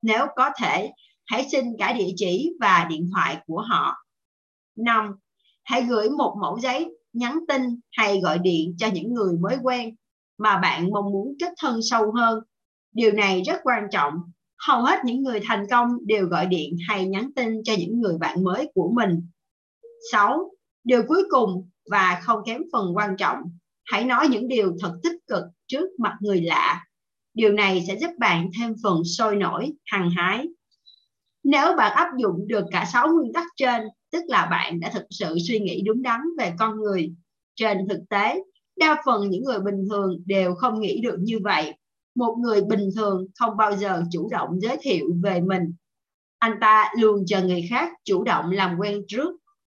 Nếu 0.03 0.27
có 0.37 0.51
thể, 0.61 0.91
hãy 1.27 1.47
xin 1.53 1.65
cả 1.79 1.93
địa 1.93 2.13
chỉ 2.17 2.53
và 2.61 2.87
điện 2.91 3.11
thoại 3.15 3.39
của 3.47 3.61
họ. 3.61 3.95
5. 4.77 5.11
Hãy 5.65 5.83
gửi 5.83 6.11
một 6.11 6.37
mẫu 6.41 6.59
giấy, 6.59 6.97
nhắn 7.13 7.39
tin 7.49 7.63
hay 7.93 8.21
gọi 8.21 8.39
điện 8.39 8.75
cho 8.79 8.89
những 8.95 9.15
người 9.15 9.39
mới 9.41 9.57
quen 9.63 9.95
mà 10.39 10.59
bạn 10.59 10.91
mong 10.91 11.13
muốn 11.13 11.35
kết 11.41 11.53
thân 11.59 11.81
sâu 11.83 12.13
hơn 12.13 12.41
Điều 12.95 13.13
này 13.13 13.43
rất 13.43 13.61
quan 13.63 13.85
trọng. 13.91 14.15
Hầu 14.67 14.83
hết 14.83 14.99
những 15.05 15.23
người 15.23 15.41
thành 15.45 15.67
công 15.71 16.07
đều 16.07 16.27
gọi 16.27 16.47
điện 16.47 16.77
hay 16.89 17.07
nhắn 17.07 17.31
tin 17.37 17.63
cho 17.65 17.75
những 17.79 18.01
người 18.01 18.19
bạn 18.19 18.45
mới 18.45 18.71
của 18.75 18.93
mình. 18.95 19.29
6. 20.13 20.51
Điều 20.85 21.03
cuối 21.09 21.25
cùng 21.31 21.71
và 21.91 22.21
không 22.23 22.41
kém 22.47 22.63
phần 22.73 22.97
quan 22.97 23.17
trọng, 23.19 23.39
hãy 23.85 24.05
nói 24.05 24.29
những 24.29 24.49
điều 24.49 24.77
thật 24.81 24.99
tích 25.03 25.17
cực 25.27 25.45
trước 25.67 25.89
mặt 25.99 26.17
người 26.21 26.41
lạ. 26.41 26.85
Điều 27.35 27.53
này 27.53 27.85
sẽ 27.89 27.97
giúp 27.97 28.11
bạn 28.19 28.51
thêm 28.59 28.75
phần 28.83 29.05
sôi 29.05 29.37
nổi, 29.37 29.73
hăng 29.87 30.11
hái. 30.11 30.47
Nếu 31.45 31.77
bạn 31.77 31.93
áp 31.97 32.09
dụng 32.19 32.49
được 32.49 32.65
cả 32.71 32.85
6 32.93 33.09
nguyên 33.09 33.33
tắc 33.33 33.47
trên, 33.57 33.83
tức 34.13 34.23
là 34.29 34.47
bạn 34.47 34.81
đã 34.81 34.91
thực 34.95 35.05
sự 35.11 35.37
suy 35.49 35.59
nghĩ 35.59 35.83
đúng 35.83 36.03
đắn 36.03 36.21
về 36.39 36.53
con 36.59 36.81
người. 36.81 37.13
Trên 37.55 37.79
thực 37.89 38.01
tế, 38.11 38.43
đa 38.77 39.03
phần 39.07 39.31
những 39.31 39.45
người 39.45 39.59
bình 39.61 39.87
thường 39.91 40.23
đều 40.27 40.55
không 40.55 40.81
nghĩ 40.81 41.01
được 41.01 41.17
như 41.21 41.39
vậy. 41.43 41.75
Một 42.15 42.37
người 42.39 42.63
bình 42.63 42.89
thường 42.97 43.27
không 43.39 43.57
bao 43.57 43.77
giờ 43.77 44.03
chủ 44.13 44.29
động 44.31 44.61
giới 44.61 44.77
thiệu 44.81 45.07
về 45.23 45.41
mình. 45.41 45.75
Anh 46.39 46.55
ta 46.61 46.93
luôn 46.99 47.25
chờ 47.27 47.43
người 47.43 47.67
khác 47.71 47.93
chủ 48.05 48.25
động 48.25 48.51
làm 48.51 48.77
quen 48.79 49.03
trước. 49.09 49.31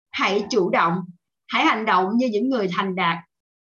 Hãy 0.09 0.45
chủ 0.49 0.69
động 0.69 0.93
hãy 1.47 1.65
hành 1.65 1.85
động 1.85 2.05
như 2.15 2.27
những 2.27 2.49
người 2.49 2.67
thành 2.71 2.95
đạt. 2.95 3.17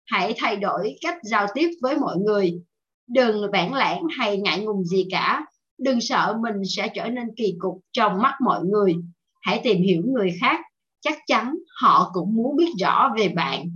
Hãy 0.07 0.35
thay 0.37 0.57
đổi 0.57 0.97
cách 1.01 1.19
giao 1.23 1.47
tiếp 1.55 1.71
với 1.83 1.99
mọi 1.99 2.17
người 2.17 2.61
đừng 3.07 3.51
bản 3.53 3.75
lãng 3.75 4.03
hay 4.19 4.37
ngại 4.37 4.61
ngùng 4.61 4.85
gì 4.85 5.07
cả 5.11 5.47
đừng 5.79 6.01
sợ 6.01 6.37
mình 6.43 6.63
sẽ 6.69 6.89
trở 6.95 7.09
nên 7.09 7.35
kỳ 7.37 7.55
cục 7.59 7.81
trong 7.93 8.23
mắt 8.23 8.35
mọi 8.45 8.65
người 8.65 8.97
hãy 9.43 9.61
tìm 9.65 9.83
hiểu 9.83 10.03
người 10.07 10.33
khác 10.41 10.61
chắc 11.01 11.19
chắn 11.27 11.55
họ 11.81 12.11
cũng 12.15 12.35
muốn 12.35 12.57
biết 12.57 12.71
rõ 12.81 13.13
về 13.17 13.29
bạn 13.29 13.71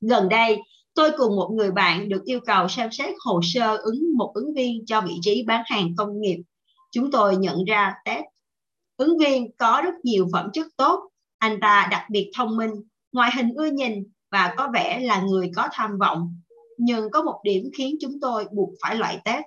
gần 0.00 0.28
đây 0.28 0.58
Tôi 0.94 1.10
cùng 1.16 1.36
một 1.36 1.50
người 1.54 1.70
bạn 1.70 2.08
được 2.08 2.24
yêu 2.24 2.40
cầu 2.46 2.68
xem 2.68 2.92
xét 2.92 3.14
hồ 3.24 3.40
sơ 3.42 3.76
ứng 3.76 4.16
một 4.16 4.32
ứng 4.34 4.54
viên 4.54 4.86
cho 4.86 5.00
vị 5.00 5.14
trí 5.22 5.44
bán 5.46 5.62
hàng 5.66 5.96
công 5.96 6.20
nghiệp. 6.20 6.42
Chúng 6.92 7.10
tôi 7.10 7.36
nhận 7.36 7.64
ra 7.64 7.94
test. 8.04 8.24
Ứng 8.96 9.18
viên 9.18 9.56
có 9.56 9.80
rất 9.84 9.94
nhiều 10.02 10.28
phẩm 10.32 10.50
chất 10.52 10.66
tốt. 10.76 11.10
Anh 11.38 11.60
ta 11.60 11.88
đặc 11.90 12.02
biệt 12.10 12.30
thông 12.36 12.56
minh, 12.56 12.70
ngoại 13.12 13.30
hình 13.36 13.54
ưa 13.54 13.70
nhìn 13.70 14.04
và 14.30 14.54
có 14.56 14.68
vẻ 14.74 15.00
là 15.00 15.20
người 15.20 15.50
có 15.56 15.68
tham 15.72 15.98
vọng. 15.98 16.36
Nhưng 16.78 17.10
có 17.10 17.22
một 17.22 17.40
điểm 17.44 17.70
khiến 17.76 17.96
chúng 18.00 18.20
tôi 18.20 18.44
buộc 18.52 18.70
phải 18.82 18.96
loại 18.96 19.20
test. 19.24 19.44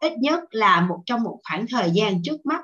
Ít 0.00 0.12
nhất 0.18 0.40
là 0.50 0.80
một 0.80 1.02
trong 1.06 1.22
một 1.22 1.40
khoảng 1.48 1.66
thời 1.70 1.90
gian 1.94 2.22
trước 2.22 2.46
mắt. 2.46 2.60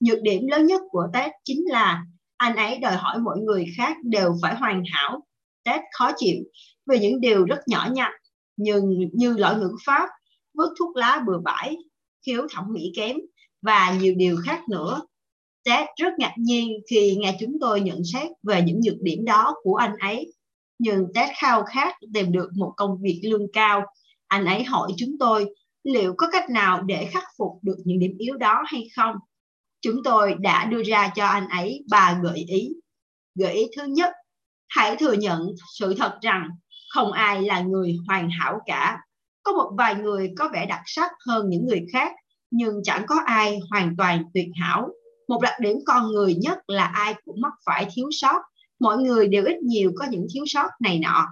Nhược 0.00 0.22
điểm 0.22 0.46
lớn 0.46 0.66
nhất 0.66 0.82
của 0.90 1.06
test 1.12 1.30
chính 1.44 1.64
là 1.66 2.04
anh 2.36 2.56
ấy 2.56 2.78
đòi 2.78 2.96
hỏi 2.96 3.18
mọi 3.18 3.38
người 3.38 3.66
khác 3.76 3.96
đều 4.04 4.34
phải 4.42 4.54
hoàn 4.54 4.82
hảo. 4.92 5.26
Test 5.64 5.82
khó 5.92 6.10
chịu 6.16 6.36
về 6.86 6.98
những 6.98 7.20
điều 7.20 7.44
rất 7.44 7.60
nhỏ 7.68 7.88
nhặt 7.92 8.12
nhưng 8.62 9.10
như 9.12 9.36
lỗi 9.36 9.56
ngữ 9.56 9.76
pháp, 9.86 10.08
vứt 10.54 10.74
thuốc 10.78 10.96
lá 10.96 11.22
bừa 11.26 11.38
bãi, 11.44 11.76
khiếu 12.26 12.46
thẩm 12.54 12.64
mỹ 12.72 12.92
kém 12.96 13.16
và 13.62 13.96
nhiều 14.00 14.14
điều 14.16 14.36
khác 14.44 14.68
nữa. 14.68 15.00
Ted 15.64 15.86
rất 15.96 16.12
ngạc 16.18 16.34
nhiên 16.38 16.72
khi 16.90 17.16
nghe 17.16 17.36
chúng 17.40 17.52
tôi 17.60 17.80
nhận 17.80 18.02
xét 18.12 18.30
về 18.42 18.62
những 18.62 18.80
nhược 18.80 18.96
điểm 19.00 19.24
đó 19.24 19.54
của 19.62 19.74
anh 19.74 19.96
ấy. 19.96 20.32
Nhưng 20.82 21.06
Ted 21.14 21.30
khao 21.36 21.64
khát 21.64 21.94
tìm 22.14 22.32
được 22.32 22.50
một 22.54 22.72
công 22.76 22.98
việc 23.00 23.20
lương 23.24 23.52
cao. 23.52 23.82
Anh 24.26 24.44
ấy 24.44 24.64
hỏi 24.64 24.92
chúng 24.96 25.10
tôi 25.20 25.46
liệu 25.84 26.14
có 26.18 26.26
cách 26.32 26.50
nào 26.50 26.82
để 26.82 27.08
khắc 27.12 27.24
phục 27.38 27.52
được 27.62 27.76
những 27.84 27.98
điểm 27.98 28.16
yếu 28.18 28.36
đó 28.36 28.62
hay 28.66 28.88
không. 28.96 29.16
Chúng 29.80 30.02
tôi 30.04 30.34
đã 30.40 30.64
đưa 30.64 30.82
ra 30.82 31.12
cho 31.14 31.26
anh 31.26 31.48
ấy 31.48 31.84
ba 31.90 32.20
gợi 32.22 32.44
ý. 32.48 32.68
Gợi 33.34 33.54
ý 33.54 33.66
thứ 33.76 33.84
nhất, 33.84 34.12
hãy 34.68 34.96
thừa 34.96 35.12
nhận 35.12 35.40
sự 35.78 35.94
thật 35.94 36.18
rằng 36.22 36.48
không 36.90 37.12
ai 37.12 37.42
là 37.42 37.60
người 37.60 37.96
hoàn 38.06 38.30
hảo 38.30 38.58
cả 38.66 38.98
có 39.42 39.52
một 39.52 39.70
vài 39.78 39.94
người 39.94 40.32
có 40.38 40.48
vẻ 40.52 40.66
đặc 40.66 40.82
sắc 40.86 41.10
hơn 41.26 41.48
những 41.48 41.66
người 41.66 41.84
khác 41.92 42.12
nhưng 42.50 42.74
chẳng 42.84 43.04
có 43.06 43.16
ai 43.26 43.58
hoàn 43.70 43.96
toàn 43.98 44.24
tuyệt 44.34 44.48
hảo 44.60 44.88
một 45.28 45.40
đặc 45.42 45.54
điểm 45.60 45.76
con 45.86 46.06
người 46.06 46.34
nhất 46.34 46.58
là 46.66 46.84
ai 46.84 47.14
cũng 47.24 47.40
mắc 47.40 47.52
phải 47.66 47.88
thiếu 47.94 48.08
sót 48.20 48.42
mọi 48.80 48.98
người 48.98 49.28
đều 49.28 49.44
ít 49.44 49.56
nhiều 49.62 49.92
có 49.96 50.06
những 50.10 50.26
thiếu 50.34 50.44
sót 50.46 50.68
này 50.80 50.98
nọ. 50.98 51.26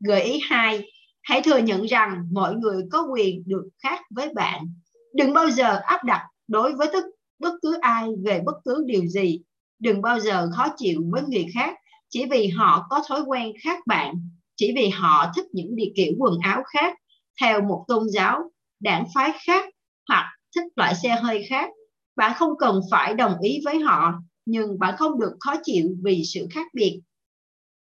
Gợi 0.00 0.22
ý 0.22 0.40
hai, 0.48 0.84
hãy 1.22 1.42
thừa 1.42 1.58
nhận 1.58 1.82
rằng 1.82 2.28
mọi 2.32 2.54
người 2.54 2.82
có 2.90 3.06
quyền 3.12 3.42
được 3.46 3.68
khác 3.82 4.00
với 4.10 4.34
bạn. 4.34 4.74
Đừng 5.14 5.32
bao 5.32 5.50
giờ 5.50 5.80
áp 5.84 6.04
đặt 6.04 6.22
đối 6.48 6.74
với 6.74 6.88
tất 6.92 7.04
bất 7.38 7.52
cứ 7.62 7.78
ai 7.80 8.08
về 8.24 8.40
bất 8.46 8.56
cứ 8.64 8.84
điều 8.86 9.06
gì. 9.06 9.40
Đừng 9.78 10.02
bao 10.02 10.20
giờ 10.20 10.50
khó 10.56 10.66
chịu 10.76 11.02
với 11.12 11.22
người 11.22 11.46
khác 11.54 11.74
chỉ 12.08 12.26
vì 12.30 12.48
họ 12.48 12.86
có 12.90 13.02
thói 13.08 13.20
quen 13.26 13.52
khác 13.62 13.86
bạn, 13.86 14.14
chỉ 14.56 14.72
vì 14.76 14.88
họ 14.88 15.32
thích 15.36 15.44
những 15.52 15.76
địa 15.76 15.92
kiểu 15.96 16.12
quần 16.18 16.34
áo 16.42 16.62
khác, 16.66 16.94
theo 17.40 17.60
một 17.60 17.84
tôn 17.88 18.08
giáo, 18.08 18.50
đảng 18.80 19.04
phái 19.14 19.32
khác 19.46 19.64
hoặc 20.08 20.36
thích 20.56 20.64
loại 20.76 20.94
xe 20.94 21.08
hơi 21.22 21.46
khác. 21.48 21.70
Bạn 22.16 22.32
không 22.36 22.52
cần 22.58 22.80
phải 22.90 23.14
đồng 23.14 23.34
ý 23.40 23.60
với 23.64 23.78
họ 23.78 24.12
nhưng 24.46 24.78
bạn 24.78 24.94
không 24.98 25.20
được 25.20 25.36
khó 25.40 25.54
chịu 25.64 25.88
vì 26.02 26.22
sự 26.24 26.46
khác 26.50 26.66
biệt. 26.74 27.00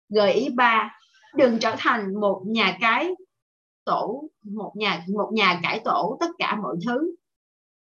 Gợi 0.09 0.33
ý 0.33 0.49
ba, 0.49 0.99
đừng 1.37 1.59
trở 1.59 1.75
thành 1.79 2.21
một 2.21 2.43
nhà 2.47 2.79
cái 2.81 3.09
tổ, 3.85 4.29
một 4.45 4.73
nhà 4.77 5.05
một 5.17 5.31
nhà 5.33 5.61
cải 5.63 5.81
tổ 5.85 6.17
tất 6.21 6.31
cả 6.39 6.59
mọi 6.63 6.77
thứ. 6.87 7.15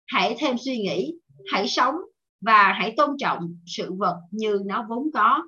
Hãy 0.05 0.35
thêm 0.39 0.55
suy 0.57 0.77
nghĩ, 0.77 1.13
hãy 1.51 1.67
sống 1.67 1.95
và 2.41 2.73
hãy 2.79 2.93
tôn 2.97 3.09
trọng 3.19 3.57
sự 3.65 3.93
vật 3.93 4.21
như 4.31 4.59
nó 4.65 4.85
vốn 4.89 5.09
có 5.13 5.43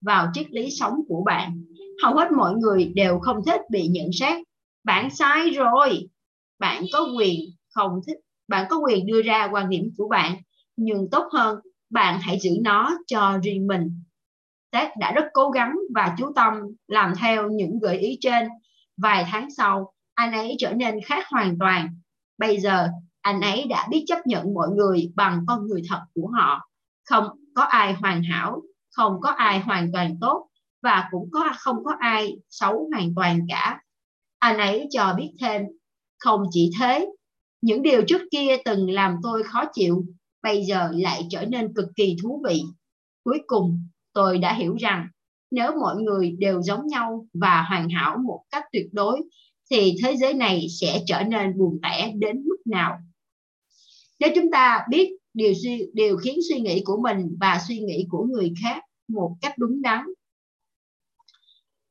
vào 0.00 0.30
triết 0.34 0.50
lý 0.50 0.70
sống 0.70 0.94
của 1.08 1.22
bạn. 1.26 1.64
Hầu 2.02 2.14
hết 2.14 2.28
mọi 2.36 2.54
người 2.54 2.92
đều 2.94 3.18
không 3.18 3.36
thích 3.46 3.60
bị 3.70 3.88
nhận 3.88 4.06
xét. 4.12 4.46
Bạn 4.84 5.10
sai 5.10 5.50
rồi. 5.50 6.08
Bạn 6.58 6.84
có 6.92 7.08
quyền 7.18 7.40
không 7.74 8.00
thích, 8.06 8.16
bạn 8.48 8.66
có 8.70 8.78
quyền 8.78 9.06
đưa 9.06 9.22
ra 9.22 9.48
quan 9.52 9.68
điểm 9.68 9.90
của 9.96 10.08
bạn, 10.08 10.36
nhưng 10.76 11.10
tốt 11.10 11.28
hơn 11.32 11.58
bạn 11.90 12.20
hãy 12.22 12.38
giữ 12.40 12.50
nó 12.64 12.98
cho 13.06 13.38
riêng 13.42 13.66
mình. 13.66 14.02
Tết 14.70 14.96
đã 14.98 15.12
rất 15.12 15.24
cố 15.32 15.50
gắng 15.50 15.76
và 15.94 16.14
chú 16.18 16.32
tâm 16.36 16.54
làm 16.88 17.12
theo 17.18 17.48
những 17.50 17.78
gợi 17.78 17.98
ý 17.98 18.18
trên. 18.20 18.48
Vài 18.96 19.24
tháng 19.30 19.50
sau, 19.50 19.92
anh 20.14 20.32
ấy 20.32 20.56
trở 20.58 20.72
nên 20.72 21.00
khác 21.06 21.26
hoàn 21.30 21.58
toàn. 21.58 22.00
Bây 22.38 22.60
giờ, 22.60 22.88
anh 23.20 23.40
ấy 23.40 23.66
đã 23.68 23.86
biết 23.90 24.04
chấp 24.06 24.26
nhận 24.26 24.54
mọi 24.54 24.68
người 24.68 25.12
bằng 25.14 25.44
con 25.46 25.66
người 25.66 25.82
thật 25.88 26.00
của 26.14 26.28
họ. 26.28 26.68
Không 27.04 27.28
có 27.54 27.62
ai 27.62 27.92
hoàn 27.92 28.22
hảo, 28.22 28.62
không 28.90 29.20
có 29.20 29.30
ai 29.30 29.60
hoàn 29.60 29.92
toàn 29.92 30.16
tốt 30.20 30.48
và 30.82 31.08
cũng 31.10 31.30
có, 31.32 31.52
không 31.58 31.84
có 31.84 31.96
ai 32.00 32.36
xấu 32.50 32.88
hoàn 32.92 33.14
toàn 33.16 33.46
cả. 33.48 33.80
Anh 34.38 34.58
ấy 34.58 34.88
cho 34.90 35.14
biết 35.16 35.30
thêm, 35.40 35.62
không 36.18 36.42
chỉ 36.50 36.70
thế, 36.80 37.06
những 37.60 37.82
điều 37.82 38.02
trước 38.06 38.22
kia 38.30 38.56
từng 38.64 38.90
làm 38.90 39.16
tôi 39.22 39.42
khó 39.42 39.64
chịu 39.72 40.04
bây 40.46 40.64
giờ 40.64 40.90
lại 40.94 41.26
trở 41.30 41.44
nên 41.44 41.74
cực 41.74 41.86
kỳ 41.96 42.16
thú 42.22 42.42
vị. 42.48 42.62
Cuối 43.24 43.38
cùng 43.46 43.80
tôi 44.12 44.38
đã 44.38 44.54
hiểu 44.54 44.76
rằng 44.76 45.06
nếu 45.50 45.72
mọi 45.80 45.96
người 45.96 46.30
đều 46.38 46.62
giống 46.62 46.86
nhau 46.86 47.26
và 47.34 47.62
hoàn 47.68 47.88
hảo 47.88 48.18
một 48.26 48.42
cách 48.50 48.64
tuyệt 48.72 48.86
đối 48.92 49.22
thì 49.70 49.94
thế 50.02 50.16
giới 50.16 50.34
này 50.34 50.66
sẽ 50.80 51.02
trở 51.06 51.22
nên 51.22 51.58
buồn 51.58 51.78
tẻ 51.82 52.12
đến 52.16 52.42
mức 52.44 52.56
nào? 52.64 52.98
Nếu 54.20 54.30
chúng 54.34 54.50
ta 54.50 54.86
biết 54.90 55.10
điều 55.34 55.54
suy 55.62 55.86
điều 55.92 56.16
khiến 56.16 56.38
suy 56.48 56.60
nghĩ 56.60 56.82
của 56.84 57.00
mình 57.02 57.36
và 57.40 57.60
suy 57.68 57.78
nghĩ 57.78 58.06
của 58.10 58.24
người 58.24 58.52
khác 58.62 58.82
một 59.08 59.36
cách 59.40 59.58
đúng 59.58 59.82
đắn 59.82 60.04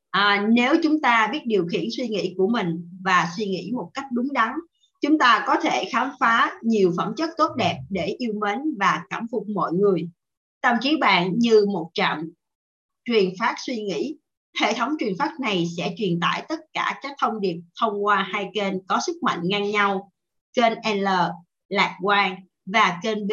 à, 0.09 0.47
nếu 0.51 0.75
chúng 0.83 1.01
ta 1.01 1.29
biết 1.31 1.41
điều 1.45 1.67
khiển 1.71 1.85
suy 1.97 2.07
nghĩ 2.07 2.33
của 2.37 2.47
mình 2.47 2.89
và 3.03 3.29
suy 3.37 3.45
nghĩ 3.45 3.71
một 3.73 3.91
cách 3.93 4.05
đúng 4.11 4.33
đắn 4.33 4.51
chúng 5.01 5.19
ta 5.19 5.43
có 5.47 5.55
thể 5.61 5.85
khám 5.91 6.11
phá 6.19 6.51
nhiều 6.63 6.91
phẩm 6.97 7.13
chất 7.17 7.29
tốt 7.37 7.49
đẹp 7.57 7.79
để 7.89 8.05
yêu 8.05 8.33
mến 8.41 8.59
và 8.79 9.01
cảm 9.09 9.27
phục 9.31 9.47
mọi 9.55 9.73
người. 9.73 10.09
Tâm 10.61 10.75
trí 10.81 10.97
bạn 10.97 11.33
như 11.37 11.65
một 11.73 11.89
trạm 11.93 12.31
truyền 13.05 13.29
phát 13.39 13.55
suy 13.65 13.75
nghĩ. 13.83 14.17
Hệ 14.61 14.73
thống 14.73 14.89
truyền 14.99 15.13
phát 15.19 15.39
này 15.39 15.65
sẽ 15.77 15.93
truyền 15.97 16.19
tải 16.19 16.45
tất 16.49 16.59
cả 16.73 16.99
các 17.01 17.15
thông 17.21 17.41
điệp 17.41 17.55
thông 17.81 18.05
qua 18.05 18.27
hai 18.33 18.49
kênh 18.53 18.73
có 18.87 18.99
sức 19.05 19.23
mạnh 19.23 19.39
ngang 19.43 19.71
nhau, 19.71 20.11
kênh 20.53 20.73
L, 21.01 21.07
lạc 21.69 21.97
quan, 22.01 22.35
và 22.65 22.99
kênh 23.03 23.27
B, 23.27 23.31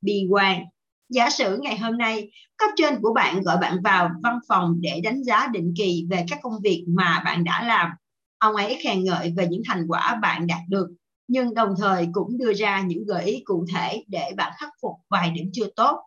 bi 0.00 0.26
quan. 0.30 0.64
Giả 1.08 1.30
sử 1.30 1.58
ngày 1.62 1.78
hôm 1.78 1.98
nay, 1.98 2.30
cấp 2.56 2.70
trên 2.76 3.00
của 3.02 3.12
bạn 3.14 3.42
gọi 3.42 3.58
bạn 3.60 3.78
vào 3.84 4.10
văn 4.22 4.38
phòng 4.48 4.76
để 4.80 5.00
đánh 5.04 5.24
giá 5.24 5.46
định 5.52 5.74
kỳ 5.76 6.06
về 6.10 6.24
các 6.30 6.38
công 6.42 6.60
việc 6.62 6.84
mà 6.88 7.22
bạn 7.24 7.44
đã 7.44 7.62
làm. 7.62 7.90
Ông 8.38 8.56
ấy 8.56 8.78
khen 8.82 9.04
ngợi 9.04 9.32
về 9.36 9.46
những 9.46 9.62
thành 9.68 9.86
quả 9.88 10.18
bạn 10.22 10.46
đạt 10.46 10.60
được 10.68 10.88
nhưng 11.32 11.54
đồng 11.54 11.74
thời 11.78 12.08
cũng 12.12 12.38
đưa 12.38 12.52
ra 12.52 12.82
những 12.82 13.04
gợi 13.04 13.24
ý 13.24 13.42
cụ 13.44 13.66
thể 13.74 14.04
để 14.08 14.30
bạn 14.36 14.52
khắc 14.56 14.70
phục 14.82 14.92
vài 15.10 15.30
điểm 15.30 15.50
chưa 15.52 15.66
tốt. 15.76 16.00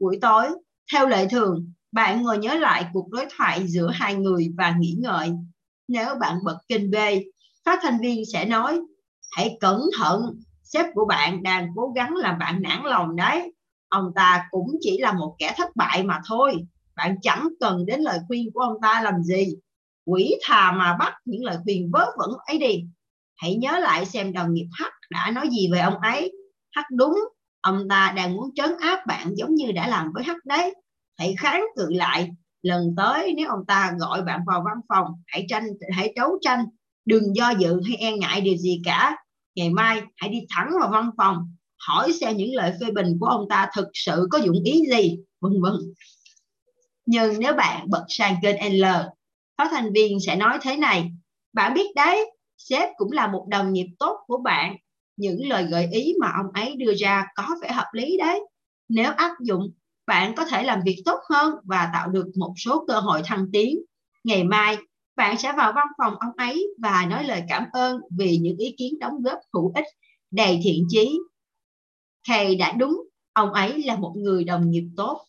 Buổi 0.00 0.18
tối, 0.20 0.46
theo 0.92 1.08
lệ 1.08 1.28
thường, 1.30 1.72
bạn 1.92 2.22
ngồi 2.22 2.38
nhớ 2.38 2.54
lại 2.54 2.86
cuộc 2.92 3.08
đối 3.10 3.26
thoại 3.36 3.66
giữa 3.66 3.90
hai 3.94 4.14
người 4.14 4.52
và 4.58 4.76
nghĩ 4.78 4.96
ngợi. 4.98 5.30
Nếu 5.88 6.14
bạn 6.20 6.38
bật 6.44 6.58
kênh 6.68 6.90
B, 6.90 6.94
phát 7.64 7.78
thanh 7.82 7.98
viên 8.00 8.22
sẽ 8.32 8.44
nói, 8.44 8.80
hãy 9.36 9.56
cẩn 9.60 9.80
thận, 9.98 10.40
sếp 10.62 10.86
của 10.94 11.04
bạn 11.04 11.42
đang 11.42 11.68
cố 11.76 11.92
gắng 11.96 12.16
làm 12.16 12.38
bạn 12.38 12.62
nản 12.62 12.82
lòng 12.84 13.16
đấy. 13.16 13.52
Ông 13.88 14.12
ta 14.14 14.46
cũng 14.50 14.76
chỉ 14.80 14.98
là 14.98 15.12
một 15.12 15.36
kẻ 15.38 15.54
thất 15.56 15.76
bại 15.76 16.02
mà 16.02 16.20
thôi. 16.28 16.54
Bạn 16.96 17.16
chẳng 17.22 17.48
cần 17.60 17.86
đến 17.86 18.00
lời 18.00 18.18
khuyên 18.28 18.50
của 18.54 18.60
ông 18.60 18.76
ta 18.82 19.02
làm 19.02 19.22
gì. 19.22 19.56
Quỷ 20.04 20.34
thà 20.42 20.72
mà 20.72 20.96
bắt 20.98 21.14
những 21.24 21.44
lời 21.44 21.56
khuyên 21.64 21.90
vớ 21.92 22.06
vẩn 22.18 22.30
ấy 22.46 22.58
đi 22.58 22.84
hãy 23.38 23.54
nhớ 23.56 23.78
lại 23.78 24.06
xem 24.06 24.32
đồng 24.32 24.54
nghiệp 24.54 24.66
H 24.78 24.82
đã 25.10 25.30
nói 25.30 25.48
gì 25.52 25.68
về 25.72 25.78
ông 25.78 25.98
ấy. 25.98 26.32
H 26.76 26.80
đúng, 26.90 27.18
ông 27.60 27.88
ta 27.88 28.12
đang 28.16 28.36
muốn 28.36 28.50
trấn 28.54 28.70
áp 28.80 29.06
bạn 29.06 29.34
giống 29.36 29.54
như 29.54 29.72
đã 29.72 29.88
làm 29.88 30.12
với 30.14 30.24
H 30.24 30.30
đấy. 30.44 30.74
Hãy 31.18 31.34
kháng 31.38 31.64
cự 31.76 31.86
lại. 31.90 32.30
Lần 32.62 32.94
tới 32.96 33.34
nếu 33.36 33.48
ông 33.48 33.66
ta 33.68 33.92
gọi 33.98 34.22
bạn 34.22 34.40
vào 34.46 34.62
văn 34.64 34.80
phòng, 34.88 35.06
hãy 35.26 35.46
tranh, 35.48 35.64
hãy 35.92 36.12
đấu 36.16 36.38
tranh. 36.40 36.64
Đừng 37.04 37.36
do 37.36 37.50
dự 37.50 37.80
hay 37.86 37.96
e 37.96 38.12
ngại 38.16 38.40
điều 38.40 38.56
gì 38.56 38.80
cả. 38.84 39.16
Ngày 39.54 39.70
mai, 39.70 40.02
hãy 40.16 40.30
đi 40.30 40.38
thẳng 40.50 40.70
vào 40.80 40.90
văn 40.90 41.10
phòng. 41.16 41.54
Hỏi 41.86 42.12
xem 42.12 42.36
những 42.36 42.54
lời 42.54 42.72
phê 42.80 42.86
bình 42.90 43.16
của 43.20 43.26
ông 43.26 43.48
ta 43.48 43.70
thực 43.74 43.88
sự 43.94 44.26
có 44.30 44.38
dụng 44.38 44.62
ý 44.64 44.82
gì, 44.90 45.18
vân 45.40 45.62
vân. 45.62 45.74
Nhưng 47.06 47.40
nếu 47.40 47.54
bạn 47.54 47.90
bật 47.90 48.04
sang 48.08 48.36
kênh 48.42 48.80
L, 48.80 48.84
phát 49.58 49.68
thanh 49.70 49.92
viên 49.92 50.20
sẽ 50.20 50.36
nói 50.36 50.58
thế 50.62 50.76
này. 50.76 51.10
Bạn 51.52 51.74
biết 51.74 51.94
đấy 51.96 52.30
sếp 52.58 52.88
cũng 52.96 53.12
là 53.12 53.26
một 53.26 53.46
đồng 53.48 53.72
nghiệp 53.72 53.86
tốt 53.98 54.18
của 54.26 54.38
bạn. 54.38 54.76
Những 55.16 55.48
lời 55.48 55.64
gợi 55.64 55.88
ý 55.92 56.14
mà 56.20 56.32
ông 56.36 56.52
ấy 56.54 56.76
đưa 56.76 56.94
ra 56.94 57.26
có 57.34 57.46
vẻ 57.62 57.72
hợp 57.72 57.88
lý 57.92 58.16
đấy. 58.18 58.40
Nếu 58.88 59.12
áp 59.12 59.32
dụng, 59.40 59.72
bạn 60.06 60.34
có 60.36 60.44
thể 60.44 60.62
làm 60.62 60.80
việc 60.84 61.02
tốt 61.04 61.20
hơn 61.30 61.54
và 61.64 61.90
tạo 61.92 62.08
được 62.08 62.26
một 62.36 62.54
số 62.56 62.84
cơ 62.88 63.00
hội 63.00 63.22
thăng 63.24 63.46
tiến. 63.52 63.78
Ngày 64.24 64.44
mai, 64.44 64.76
bạn 65.16 65.38
sẽ 65.38 65.52
vào 65.52 65.72
văn 65.72 65.86
phòng 65.98 66.14
ông 66.18 66.32
ấy 66.36 66.66
và 66.82 67.06
nói 67.10 67.24
lời 67.24 67.42
cảm 67.48 67.64
ơn 67.72 68.00
vì 68.18 68.36
những 68.36 68.56
ý 68.56 68.74
kiến 68.78 68.98
đóng 68.98 69.22
góp 69.22 69.38
hữu 69.54 69.72
ích, 69.74 69.86
đầy 70.30 70.60
thiện 70.62 70.86
chí. 70.88 71.18
Thầy 72.28 72.56
đã 72.56 72.72
đúng, 72.72 73.02
ông 73.32 73.52
ấy 73.52 73.82
là 73.82 73.96
một 73.96 74.14
người 74.16 74.44
đồng 74.44 74.70
nghiệp 74.70 74.84
tốt. 74.96 75.20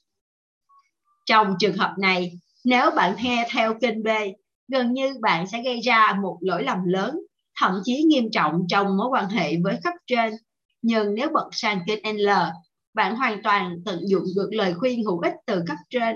Trong 1.25 1.55
trường 1.59 1.77
hợp 1.77 1.95
này, 1.99 2.31
nếu 2.65 2.91
bạn 2.95 3.15
nghe 3.23 3.47
theo 3.51 3.73
kênh 3.81 4.03
B 4.03 4.07
gần 4.71 4.93
như 4.93 5.13
bạn 5.21 5.47
sẽ 5.47 5.61
gây 5.63 5.79
ra 5.79 6.17
một 6.21 6.37
lỗi 6.41 6.63
lầm 6.63 6.85
lớn, 6.85 7.19
thậm 7.59 7.71
chí 7.83 8.03
nghiêm 8.03 8.31
trọng 8.31 8.61
trong 8.69 8.97
mối 8.97 9.07
quan 9.11 9.29
hệ 9.29 9.57
với 9.63 9.79
cấp 9.83 9.93
trên. 10.07 10.33
Nhưng 10.81 11.15
nếu 11.15 11.29
bật 11.33 11.49
sang 11.51 11.79
kênh 11.87 12.25
L, 12.25 12.29
bạn 12.93 13.15
hoàn 13.15 13.43
toàn 13.43 13.77
tận 13.85 13.99
dụng 14.07 14.23
được 14.35 14.49
lời 14.51 14.73
khuyên 14.73 15.03
hữu 15.03 15.19
ích 15.19 15.33
từ 15.45 15.63
cấp 15.67 15.77
trên, 15.89 16.15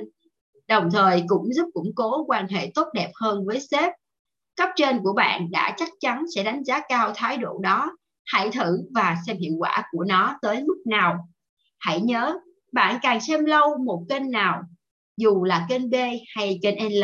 đồng 0.68 0.89
thời 0.92 1.24
cũng 1.28 1.54
giúp 1.54 1.66
củng 1.74 1.92
cố 1.96 2.26
quan 2.28 2.48
hệ 2.48 2.72
tốt 2.76 2.88
đẹp 2.94 3.12
hơn 3.16 3.46
với 3.46 3.60
sếp. 3.60 3.92
Cấp 4.56 4.70
trên 4.76 5.00
của 5.04 5.13
bạn 5.13 5.52
đã 5.52 5.74
chắc 5.78 5.89
chắn 6.00 6.24
sẽ 6.36 6.44
đánh 6.44 6.63
giá 6.63 6.82
cao 6.89 7.12
thái 7.16 7.38
độ 7.38 7.60
đó. 7.62 7.92
Hãy 8.26 8.50
thử 8.50 8.78
và 8.94 9.18
xem 9.28 9.38
hiệu 9.38 9.54
quả 9.60 9.84
của 9.92 10.04
nó 10.04 10.36
tới 10.42 10.63
mức 10.63 10.78
nào. 10.86 11.28
Hãy 11.80 12.02
nhớ, 12.02 12.38
bạn 12.72 13.00
càng 13.02 13.22
xem 13.22 13.46
lâu 13.46 13.78
một 13.86 14.06
kênh 14.10 14.32
nào, 14.32 14.62
dù 15.18 15.44
là 15.44 15.66
kênh 15.70 15.89
B 15.89 15.96
hay 16.36 16.60
kênh 16.62 17.00
L 17.00 17.04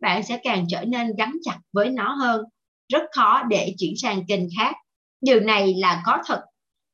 bạn 0.00 0.22
sẽ 0.22 0.40
càng 0.42 0.66
trở 0.68 0.84
nên 0.84 1.16
gắn 1.18 1.36
chặt 1.42 1.58
với 1.72 1.90
nó 1.90 2.14
hơn. 2.14 2.44
Rất 2.92 3.02
khó 3.16 3.42
để 3.42 3.74
chuyển 3.78 3.96
sang 3.96 4.26
kênh 4.28 4.42
khác. 4.58 4.76
Điều 5.20 5.40
này 5.40 5.74
là 5.74 6.02
có 6.06 6.18
thật, 6.26 6.42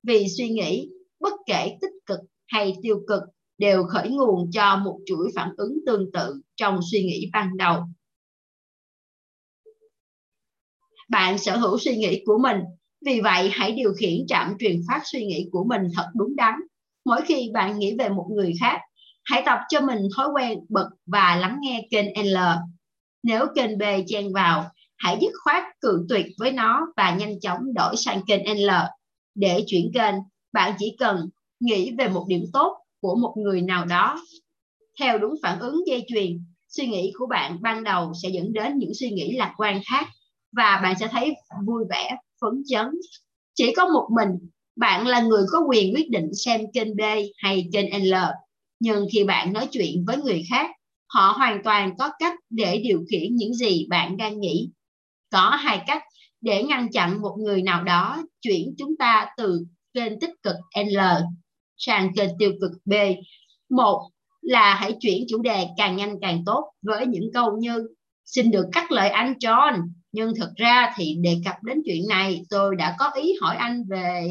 vì 0.03 0.27
suy 0.39 0.49
nghĩ, 0.49 0.89
bất 1.21 1.33
kể 1.47 1.77
tích 1.81 1.93
cực 2.07 2.19
hay 2.47 2.77
tiêu 2.83 3.01
cực, 3.09 3.23
đều 3.59 3.85
khởi 3.85 4.09
nguồn 4.09 4.51
cho 4.53 4.77
một 4.77 4.99
chuỗi 5.07 5.31
phản 5.37 5.51
ứng 5.57 5.79
tương 5.87 6.13
tự 6.13 6.41
trong 6.57 6.81
suy 6.91 7.03
nghĩ 7.03 7.31
ban 7.33 7.57
đầu. 7.57 7.83
Bạn 11.09 11.39
sở 11.39 11.57
hữu 11.57 11.79
suy 11.79 11.97
nghĩ 11.97 12.23
của 12.27 12.39
mình, 12.39 12.57
vì 13.07 13.21
vậy 13.21 13.51
hãy 13.53 13.73
điều 13.73 13.93
khiển 13.93 14.27
trạm 14.29 14.55
truyền 14.59 14.81
phát 14.89 15.01
suy 15.05 15.27
nghĩ 15.27 15.49
của 15.53 15.65
mình 15.65 15.83
thật 15.95 16.07
đúng 16.15 16.37
đắn. 16.37 16.55
Mỗi 17.05 17.21
khi 17.25 17.51
bạn 17.55 17.79
nghĩ 17.79 17.97
về 17.99 18.09
một 18.09 18.27
người 18.31 18.53
khác, 18.61 18.81
hãy 19.25 19.43
tập 19.47 19.59
cho 19.69 19.81
mình 19.81 19.99
thói 20.17 20.29
quen 20.35 20.59
bật 20.69 20.89
và 21.07 21.37
lắng 21.37 21.59
nghe 21.61 21.89
kênh 21.91 22.33
L 22.33 22.37
nếu 23.27 23.47
kênh 23.55 23.79
B 23.79 23.83
chen 24.07 24.33
vào, 24.33 24.71
hãy 24.97 25.19
dứt 25.21 25.33
khoát 25.45 25.63
cự 25.81 26.07
tuyệt 26.09 26.27
với 26.39 26.53
nó 26.53 26.87
và 26.97 27.17
nhanh 27.17 27.41
chóng 27.41 27.75
đổi 27.75 27.97
sang 27.97 28.21
kênh 28.27 28.67
L. 28.67 28.71
Để 29.35 29.65
chuyển 29.67 29.91
kênh, 29.95 30.15
bạn 30.53 30.75
chỉ 30.79 30.97
cần 30.99 31.29
nghĩ 31.61 31.93
về 31.99 32.09
một 32.09 32.25
điểm 32.29 32.45
tốt 32.53 32.77
của 33.01 33.15
một 33.15 33.35
người 33.37 33.63
nào 33.63 33.85
đó. 33.85 34.23
Theo 35.01 35.19
đúng 35.19 35.35
phản 35.43 35.59
ứng 35.59 35.87
dây 35.87 36.05
chuyền, 36.09 36.45
suy 36.69 36.87
nghĩ 36.87 37.13
của 37.19 37.27
bạn 37.27 37.63
ban 37.63 37.85
đầu 37.85 38.13
sẽ 38.23 38.29
dẫn 38.29 38.53
đến 38.53 38.79
những 38.79 38.95
suy 38.95 39.11
nghĩ 39.11 39.37
lạc 39.37 39.55
quan 39.57 39.81
khác 39.91 40.07
và 40.57 40.81
bạn 40.83 40.95
sẽ 41.01 41.09
thấy 41.09 41.35
vui 41.67 41.85
vẻ, 41.91 42.17
phấn 42.41 42.63
chấn. 42.67 42.87
Chỉ 43.55 43.73
có 43.77 43.89
một 43.89 44.09
mình, 44.17 44.31
bạn 44.77 45.07
là 45.07 45.21
người 45.21 45.43
có 45.53 45.61
quyền 45.69 45.95
quyết 45.95 46.11
định 46.11 46.35
xem 46.35 46.61
kênh 46.73 46.97
B 46.97 47.01
hay 47.37 47.69
kênh 47.73 48.11
L. 48.11 48.15
Nhưng 48.81 49.07
khi 49.13 49.25
bạn 49.25 49.53
nói 49.53 49.69
chuyện 49.71 50.05
với 50.07 50.17
người 50.17 50.43
khác 50.51 50.71
họ 51.09 51.35
hoàn 51.37 51.63
toàn 51.65 51.97
có 51.99 52.11
cách 52.19 52.35
để 52.51 52.81
điều 52.85 53.05
khiển 53.11 53.37
những 53.37 53.55
gì 53.55 53.87
bạn 53.89 54.17
đang 54.17 54.41
nghĩ. 54.41 54.71
Có 55.31 55.51
hai 55.51 55.81
cách 55.87 56.03
để 56.41 56.63
ngăn 56.63 56.91
chặn 56.93 57.23
một 57.23 57.37
người 57.39 57.63
nào 57.63 57.85
đó 57.85 58.23
chuyển 58.41 58.75
chúng 58.79 58.97
ta 58.99 59.27
từ 59.37 59.65
kênh 59.95 60.21
tích 60.21 60.33
cực 60.43 60.57
L 60.93 60.99
sang 61.77 62.15
kênh 62.17 62.31
tiêu 62.39 62.53
cực 62.61 62.71
B. 62.85 62.93
Một 63.71 64.11
là 64.41 64.75
hãy 64.75 64.97
chuyển 65.01 65.25
chủ 65.29 65.43
đề 65.43 65.67
càng 65.77 65.97
nhanh 65.97 66.15
càng 66.21 66.43
tốt 66.47 66.71
với 66.83 67.07
những 67.07 67.31
câu 67.35 67.57
như, 67.59 67.89
xin 68.25 68.51
được 68.51 68.67
cắt 68.73 68.93
lời 68.93 69.09
anh, 69.09 69.35
John. 69.41 69.89
Nhưng 70.13 70.35
thực 70.35 70.51
ra 70.57 70.93
thì 70.97 71.17
đề 71.21 71.37
cập 71.45 71.55
đến 71.63 71.83
chuyện 71.85 72.03
này, 72.09 72.43
tôi 72.51 72.77
đã 72.77 72.97
có 72.99 73.11
ý 73.15 73.33
hỏi 73.41 73.57
anh 73.57 73.83
về. 73.89 74.29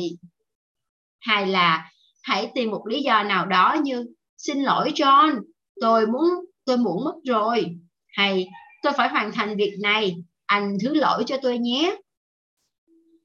Hay 1.19 1.47
là 1.47 1.91
hãy 2.23 2.51
tìm 2.55 2.71
một 2.71 2.87
lý 2.87 3.01
do 3.01 3.23
nào 3.23 3.45
đó 3.45 3.77
như, 3.83 4.05
xin 4.37 4.63
lỗi, 4.63 4.91
John, 4.95 5.41
tôi 5.81 6.07
muốn 6.07 6.29
tôi 6.65 6.77
muộn 6.77 7.03
mất 7.05 7.15
rồi. 7.25 7.77
Hay, 8.07 8.47
tôi 8.83 8.93
phải 8.97 9.09
hoàn 9.09 9.31
thành 9.31 9.57
việc 9.57 9.77
này. 9.81 10.15
Anh 10.45 10.77
thứ 10.81 10.93
lỗi 10.93 11.23
cho 11.27 11.37
tôi 11.41 11.57
nhé. 11.57 11.97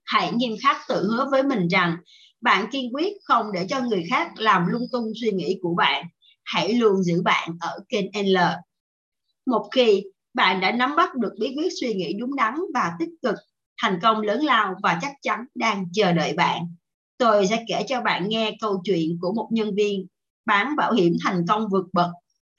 Hãy 0.05 0.33
nghiêm 0.33 0.57
khắc 0.63 0.77
tự 0.89 1.09
hứa 1.11 1.29
với 1.31 1.43
mình 1.43 1.69
rằng 1.69 1.97
bạn 2.41 2.67
kiên 2.73 2.95
quyết 2.95 3.13
không 3.25 3.53
để 3.55 3.67
cho 3.69 3.81
người 3.81 4.05
khác 4.11 4.33
làm 4.37 4.67
lung 4.67 4.87
tung 4.93 5.05
suy 5.21 5.31
nghĩ 5.31 5.59
của 5.63 5.75
bạn. 5.75 6.07
Hãy 6.45 6.73
luôn 6.73 7.03
giữ 7.03 7.23
bạn 7.23 7.51
ở 7.61 7.79
kênh 7.89 8.33
L. 8.33 8.37
Một 9.47 9.69
khi 9.73 10.03
bạn 10.35 10.61
đã 10.61 10.73
nắm 10.73 10.97
bắt 10.97 11.15
được 11.15 11.33
bí 11.41 11.55
quyết 11.57 11.69
suy 11.81 11.95
nghĩ 11.95 12.13
đúng 12.13 12.37
đắn 12.37 12.55
và 12.75 12.93
tích 12.99 13.09
cực, 13.23 13.35
thành 13.83 13.99
công 14.03 14.21
lớn 14.21 14.45
lao 14.45 14.75
và 14.83 14.99
chắc 15.03 15.13
chắn 15.23 15.45
đang 15.55 15.85
chờ 15.93 16.13
đợi 16.13 16.33
bạn, 16.33 16.63
tôi 17.19 17.47
sẽ 17.47 17.65
kể 17.69 17.85
cho 17.89 18.01
bạn 18.01 18.29
nghe 18.29 18.57
câu 18.61 18.83
chuyện 18.85 19.19
của 19.21 19.33
một 19.35 19.49
nhân 19.53 19.75
viên 19.75 20.07
bán 20.47 20.77
bảo 20.77 20.93
hiểm 20.93 21.17
thành 21.25 21.45
công 21.49 21.69
vượt 21.71 21.87
bậc 21.93 22.11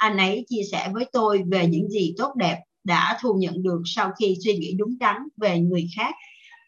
anh 0.02 0.18
ấy 0.18 0.46
chia 0.50 0.62
sẻ 0.72 0.90
với 0.94 1.06
tôi 1.14 1.44
về 1.52 1.68
những 1.68 1.90
gì 1.90 2.14
tốt 2.18 2.34
đẹp 2.36 2.60
đã 2.84 3.18
thu 3.22 3.34
nhận 3.34 3.64
được 3.64 3.82
sau 3.86 4.12
khi 4.20 4.38
suy 4.44 4.58
nghĩ 4.58 4.74
đúng 4.78 4.98
đắn 5.00 5.16
về 5.38 5.60
người 5.60 5.88
khác. 5.96 6.16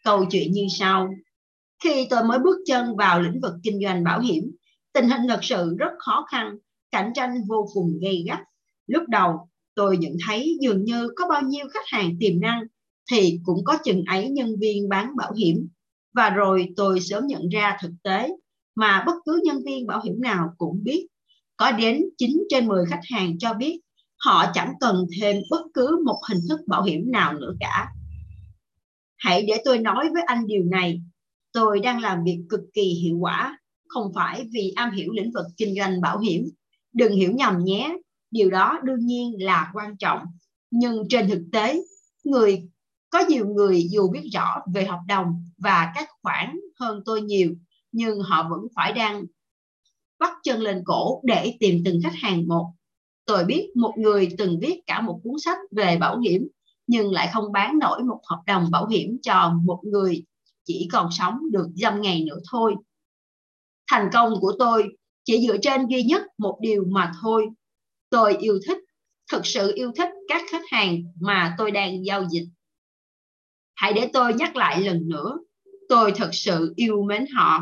Câu 0.04 0.24
chuyện 0.30 0.52
như 0.52 0.66
sau. 0.78 1.08
Khi 1.84 2.06
tôi 2.10 2.24
mới 2.24 2.38
bước 2.38 2.56
chân 2.66 2.96
vào 2.96 3.20
lĩnh 3.20 3.40
vực 3.40 3.52
kinh 3.62 3.80
doanh 3.82 4.04
bảo 4.04 4.20
hiểm, 4.20 4.50
tình 4.92 5.08
hình 5.08 5.20
thật 5.28 5.38
sự 5.42 5.76
rất 5.78 5.90
khó 5.98 6.26
khăn, 6.30 6.56
cạnh 6.90 7.12
tranh 7.14 7.30
vô 7.48 7.68
cùng 7.74 7.98
gay 8.02 8.24
gắt. 8.26 8.40
Lúc 8.86 9.02
đầu, 9.08 9.48
tôi 9.74 9.96
nhận 9.96 10.12
thấy 10.26 10.56
dường 10.60 10.84
như 10.84 11.08
có 11.16 11.28
bao 11.28 11.42
nhiêu 11.42 11.66
khách 11.68 11.86
hàng 11.86 12.16
tiềm 12.20 12.40
năng 12.40 12.62
thì 13.12 13.40
cũng 13.44 13.64
có 13.64 13.78
chừng 13.84 14.04
ấy 14.04 14.28
nhân 14.28 14.56
viên 14.60 14.88
bán 14.88 15.16
bảo 15.16 15.32
hiểm. 15.32 15.68
Và 16.12 16.30
rồi 16.30 16.68
tôi 16.76 17.00
sớm 17.00 17.26
nhận 17.26 17.48
ra 17.48 17.78
thực 17.82 17.92
tế 18.02 18.28
mà 18.74 19.04
bất 19.06 19.14
cứ 19.26 19.40
nhân 19.44 19.64
viên 19.66 19.86
bảo 19.86 20.00
hiểm 20.04 20.20
nào 20.20 20.54
cũng 20.58 20.80
biết 20.84 21.06
có 21.56 21.72
đến 21.72 22.02
9 22.18 22.30
trên 22.48 22.66
10 22.66 22.84
khách 22.90 23.00
hàng 23.10 23.38
cho 23.38 23.54
biết 23.54 23.80
họ 24.16 24.44
chẳng 24.54 24.72
cần 24.80 25.06
thêm 25.20 25.36
bất 25.50 25.62
cứ 25.74 26.02
một 26.06 26.20
hình 26.28 26.40
thức 26.48 26.60
bảo 26.66 26.82
hiểm 26.82 27.10
nào 27.10 27.32
nữa 27.32 27.54
cả. 27.60 27.88
Hãy 29.16 29.44
để 29.48 29.62
tôi 29.64 29.78
nói 29.78 30.08
với 30.12 30.22
anh 30.26 30.46
điều 30.46 30.64
này, 30.64 31.02
tôi 31.52 31.80
đang 31.80 32.00
làm 32.00 32.24
việc 32.24 32.38
cực 32.48 32.60
kỳ 32.74 32.82
hiệu 32.82 33.16
quả, 33.20 33.58
không 33.88 34.12
phải 34.14 34.44
vì 34.52 34.72
am 34.76 34.90
hiểu 34.90 35.12
lĩnh 35.12 35.32
vực 35.32 35.46
kinh 35.56 35.74
doanh 35.76 36.00
bảo 36.00 36.18
hiểm. 36.18 36.48
Đừng 36.92 37.12
hiểu 37.12 37.32
nhầm 37.32 37.64
nhé, 37.64 37.96
điều 38.30 38.50
đó 38.50 38.80
đương 38.84 39.06
nhiên 39.06 39.44
là 39.44 39.70
quan 39.74 39.96
trọng 39.96 40.18
nhưng 40.70 41.08
trên 41.08 41.28
thực 41.28 41.42
tế 41.52 41.80
người 42.24 42.68
có 43.10 43.24
nhiều 43.28 43.46
người 43.48 43.86
dù 43.90 44.10
biết 44.10 44.28
rõ 44.32 44.62
về 44.74 44.84
hợp 44.84 45.00
đồng 45.08 45.50
và 45.58 45.92
các 45.94 46.08
khoản 46.22 46.56
hơn 46.80 47.02
tôi 47.04 47.22
nhiều 47.22 47.54
nhưng 47.92 48.20
họ 48.20 48.48
vẫn 48.50 48.60
phải 48.74 48.92
đang 48.92 49.24
bắt 50.24 50.32
chân 50.42 50.60
lên 50.60 50.82
cổ 50.86 51.20
để 51.24 51.56
tìm 51.60 51.82
từng 51.84 52.00
khách 52.02 52.14
hàng 52.14 52.48
một 52.48 52.72
tôi 53.24 53.44
biết 53.44 53.70
một 53.74 53.94
người 53.96 54.28
từng 54.38 54.58
viết 54.60 54.80
cả 54.86 55.00
một 55.00 55.20
cuốn 55.24 55.34
sách 55.44 55.58
về 55.70 55.96
bảo 56.00 56.18
hiểm 56.18 56.48
nhưng 56.86 57.12
lại 57.12 57.30
không 57.32 57.52
bán 57.52 57.78
nổi 57.78 58.02
một 58.02 58.20
hợp 58.30 58.42
đồng 58.46 58.70
bảo 58.70 58.86
hiểm 58.86 59.18
cho 59.22 59.52
một 59.64 59.80
người 59.82 60.24
chỉ 60.64 60.88
còn 60.92 61.08
sống 61.10 61.38
được 61.52 61.66
dăm 61.74 62.00
ngày 62.00 62.24
nữa 62.24 62.38
thôi. 62.50 62.74
Thành 63.90 64.08
công 64.12 64.40
của 64.40 64.52
tôi 64.58 64.84
chỉ 65.24 65.46
dựa 65.46 65.56
trên 65.62 65.86
duy 65.86 66.02
nhất 66.02 66.22
một 66.38 66.58
điều 66.60 66.84
mà 66.88 67.12
thôi. 67.22 67.46
Tôi 68.10 68.36
yêu 68.36 68.58
thích, 68.66 68.78
thực 69.32 69.46
sự 69.46 69.72
yêu 69.74 69.92
thích 69.96 70.08
các 70.28 70.42
khách 70.50 70.64
hàng 70.70 71.02
mà 71.20 71.54
tôi 71.58 71.70
đang 71.70 72.04
giao 72.04 72.24
dịch. 72.30 72.46
Hãy 73.74 73.92
để 73.92 74.10
tôi 74.12 74.34
nhắc 74.34 74.56
lại 74.56 74.80
lần 74.80 75.08
nữa, 75.08 75.38
tôi 75.88 76.12
thật 76.16 76.30
sự 76.32 76.72
yêu 76.76 77.02
mến 77.02 77.24
họ. 77.34 77.60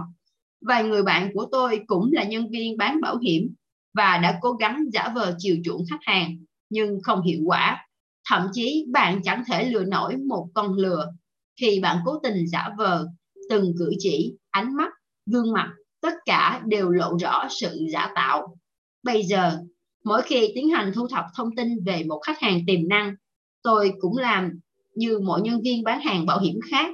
Vài 0.66 0.84
người 0.84 1.02
bạn 1.02 1.30
của 1.34 1.46
tôi 1.52 1.80
cũng 1.86 2.10
là 2.12 2.24
nhân 2.24 2.50
viên 2.50 2.76
bán 2.76 3.00
bảo 3.00 3.18
hiểm 3.18 3.54
và 3.94 4.18
đã 4.18 4.38
cố 4.40 4.52
gắng 4.52 4.84
giả 4.92 5.12
vờ 5.14 5.34
chiều 5.38 5.56
chuộng 5.64 5.84
khách 5.90 6.00
hàng 6.02 6.36
nhưng 6.70 6.98
không 7.02 7.22
hiệu 7.22 7.40
quả. 7.46 7.86
Thậm 8.30 8.48
chí 8.52 8.86
bạn 8.92 9.20
chẳng 9.24 9.42
thể 9.46 9.64
lừa 9.70 9.84
nổi 9.84 10.16
một 10.16 10.48
con 10.54 10.74
lừa 10.74 11.12
khi 11.60 11.80
bạn 11.80 11.98
cố 12.04 12.18
tình 12.22 12.46
giả 12.46 12.68
vờ 12.78 13.06
từng 13.50 13.74
cử 13.78 13.90
chỉ, 13.98 14.34
ánh 14.50 14.76
mắt, 14.76 14.92
gương 15.26 15.52
mặt, 15.52 15.72
tất 16.00 16.14
cả 16.24 16.62
đều 16.66 16.90
lộ 16.90 17.16
rõ 17.20 17.46
sự 17.50 17.86
giả 17.92 18.12
tạo. 18.14 18.56
Bây 19.02 19.22
giờ, 19.22 19.58
mỗi 20.04 20.22
khi 20.22 20.52
tiến 20.54 20.68
hành 20.70 20.92
thu 20.94 21.08
thập 21.08 21.24
thông 21.36 21.56
tin 21.56 21.84
về 21.84 22.04
một 22.04 22.20
khách 22.26 22.40
hàng 22.40 22.60
tiềm 22.66 22.88
năng, 22.88 23.14
tôi 23.62 23.92
cũng 24.00 24.16
làm 24.16 24.50
như 24.94 25.18
mọi 25.18 25.40
nhân 25.40 25.60
viên 25.64 25.82
bán 25.82 26.00
hàng 26.00 26.26
bảo 26.26 26.40
hiểm 26.40 26.58
khác. 26.70 26.90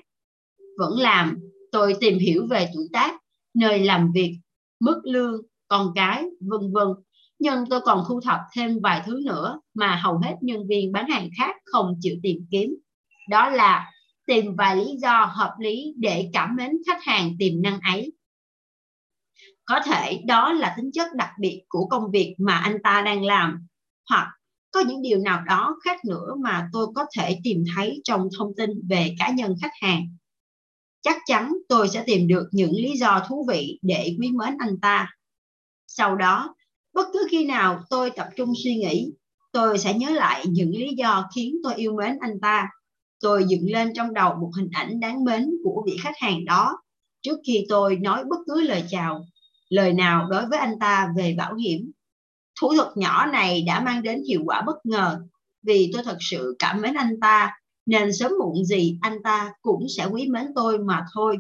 Vẫn 0.79 0.99
làm, 0.99 1.39
tôi 1.73 1.97
tìm 2.01 2.19
hiểu 2.19 2.47
về 2.51 2.69
tuổi 2.75 2.89
tác, 2.93 3.21
nơi 3.59 3.85
làm 3.85 4.13
việc, 4.13 4.39
mức 4.81 5.01
lương, 5.05 5.43
con 5.69 5.93
cái, 5.95 6.25
vân 6.41 6.73
vân. 6.73 6.89
Nhưng 7.39 7.65
tôi 7.71 7.81
còn 7.81 8.05
thu 8.09 8.21
thập 8.21 8.41
thêm 8.57 8.81
vài 8.83 9.03
thứ 9.07 9.21
nữa 9.27 9.61
mà 9.75 9.97
hầu 9.97 10.19
hết 10.19 10.35
nhân 10.41 10.67
viên 10.69 10.93
bán 10.93 11.09
hàng 11.09 11.29
khác 11.39 11.57
không 11.65 11.95
chịu 12.01 12.17
tìm 12.23 12.47
kiếm. 12.51 12.75
Đó 13.31 13.51
là 13.51 13.91
tìm 14.27 14.57
vài 14.57 14.77
lý 14.77 14.97
do 14.99 15.25
hợp 15.25 15.55
lý 15.59 15.95
để 15.97 16.31
cảm 16.33 16.57
mến 16.57 16.71
khách 16.87 17.05
hàng 17.05 17.33
tiềm 17.39 17.63
năng 17.63 17.81
ấy. 17.81 18.13
Có 19.65 19.81
thể 19.87 20.23
đó 20.27 20.53
là 20.53 20.75
tính 20.77 20.91
chất 20.93 21.15
đặc 21.15 21.31
biệt 21.41 21.63
của 21.69 21.87
công 21.87 22.11
việc 22.11 22.35
mà 22.39 22.57
anh 22.57 22.77
ta 22.83 23.03
đang 23.03 23.25
làm, 23.25 23.67
hoặc 24.11 24.29
có 24.71 24.81
những 24.81 25.03
điều 25.03 25.19
nào 25.19 25.43
đó 25.45 25.77
khác 25.85 26.05
nữa 26.05 26.35
mà 26.45 26.69
tôi 26.73 26.87
có 26.95 27.07
thể 27.19 27.39
tìm 27.45 27.65
thấy 27.77 28.01
trong 28.05 28.29
thông 28.39 28.53
tin 28.57 28.71
về 28.89 29.15
cá 29.19 29.31
nhân 29.31 29.55
khách 29.63 29.73
hàng. 29.81 30.03
Chắc 31.03 31.17
chắn 31.27 31.53
tôi 31.69 31.89
sẽ 31.89 32.03
tìm 32.07 32.29
được 32.29 32.49
những 32.53 32.73
lý 32.73 32.93
do 32.99 33.23
thú 33.29 33.47
vị 33.49 33.79
để 33.83 34.17
quý 34.21 34.31
mến 34.33 34.57
anh 34.59 34.81
ta. 34.83 35.11
Sau 35.87 36.17
đó, 36.17 36.55
bất 36.93 37.09
cứ 37.13 37.27
khi 37.31 37.45
nào 37.45 37.83
tôi 37.91 38.11
tập 38.11 38.29
trung 38.37 38.53
suy 38.65 38.77
nghĩ, 38.77 39.13
tôi 39.53 39.79
sẽ 39.79 39.95
nhớ 39.95 40.11
lại 40.11 40.45
những 40.47 40.71
lý 40.71 40.89
do 40.97 41.29
khiến 41.35 41.57
tôi 41.63 41.75
yêu 41.75 41.93
mến 41.97 42.19
anh 42.21 42.41
ta. 42.43 42.69
Tôi 43.21 43.45
dựng 43.49 43.65
lên 43.71 43.93
trong 43.95 44.15
đầu 44.15 44.35
một 44.41 44.51
hình 44.57 44.69
ảnh 44.73 45.01
đáng 45.01 45.25
mến 45.25 45.51
của 45.65 45.83
vị 45.87 45.97
khách 46.03 46.19
hàng 46.19 46.45
đó 46.45 46.79
trước 47.23 47.39
khi 47.47 47.65
tôi 47.69 47.97
nói 47.97 48.25
bất 48.25 48.37
cứ 48.47 48.61
lời 48.61 48.85
chào 48.91 49.25
lời 49.69 49.93
nào 49.93 50.27
đối 50.31 50.47
với 50.47 50.59
anh 50.59 50.79
ta 50.81 51.09
về 51.17 51.35
bảo 51.39 51.55
hiểm. 51.55 51.91
Thủ 52.61 52.73
thuật 52.77 52.89
nhỏ 52.97 53.27
này 53.27 53.63
đã 53.67 53.81
mang 53.81 54.03
đến 54.03 54.23
hiệu 54.29 54.41
quả 54.45 54.63
bất 54.67 54.87
ngờ 54.87 55.21
vì 55.63 55.91
tôi 55.93 56.03
thật 56.05 56.17
sự 56.21 56.57
cảm 56.59 56.81
mến 56.81 56.95
anh 56.95 57.21
ta 57.21 57.53
nên 57.89 58.13
sớm 58.13 58.33
muộn 58.39 58.65
gì 58.65 58.99
anh 59.01 59.23
ta 59.23 59.53
cũng 59.63 59.87
sẽ 59.97 60.07
quý 60.07 60.29
mến 60.29 60.47
tôi 60.55 60.79
mà 60.79 61.05
thôi 61.15 61.39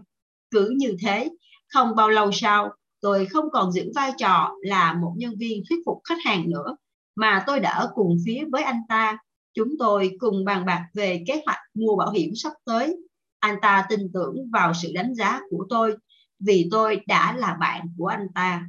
cứ 0.50 0.74
như 0.76 0.96
thế 1.00 1.30
không 1.68 1.96
bao 1.96 2.08
lâu 2.08 2.32
sau 2.32 2.72
tôi 3.00 3.26
không 3.26 3.44
còn 3.52 3.72
giữ 3.72 3.92
vai 3.94 4.12
trò 4.18 4.54
là 4.62 4.92
một 4.92 5.14
nhân 5.16 5.34
viên 5.38 5.62
thuyết 5.68 5.78
phục 5.86 5.98
khách 6.04 6.18
hàng 6.24 6.50
nữa 6.50 6.76
mà 7.14 7.44
tôi 7.46 7.60
đã 7.60 7.70
ở 7.70 7.90
cùng 7.94 8.16
phía 8.26 8.44
với 8.52 8.62
anh 8.62 8.80
ta 8.88 9.18
Chúng 9.58 9.74
tôi 9.78 10.16
cùng 10.18 10.44
bàn 10.44 10.64
bạc 10.66 10.88
về 10.94 11.24
kế 11.26 11.42
hoạch 11.46 11.58
mua 11.74 11.96
bảo 11.96 12.10
hiểm 12.10 12.34
sắp 12.34 12.52
tới. 12.64 12.96
Anh 13.40 13.56
ta 13.62 13.86
tin 13.88 14.00
tưởng 14.14 14.50
vào 14.52 14.72
sự 14.74 14.90
đánh 14.94 15.14
giá 15.14 15.40
của 15.50 15.66
tôi 15.70 15.96
vì 16.40 16.68
tôi 16.70 17.00
đã 17.06 17.36
là 17.36 17.56
bạn 17.60 17.86
của 17.98 18.06
anh 18.06 18.26
ta. 18.34 18.64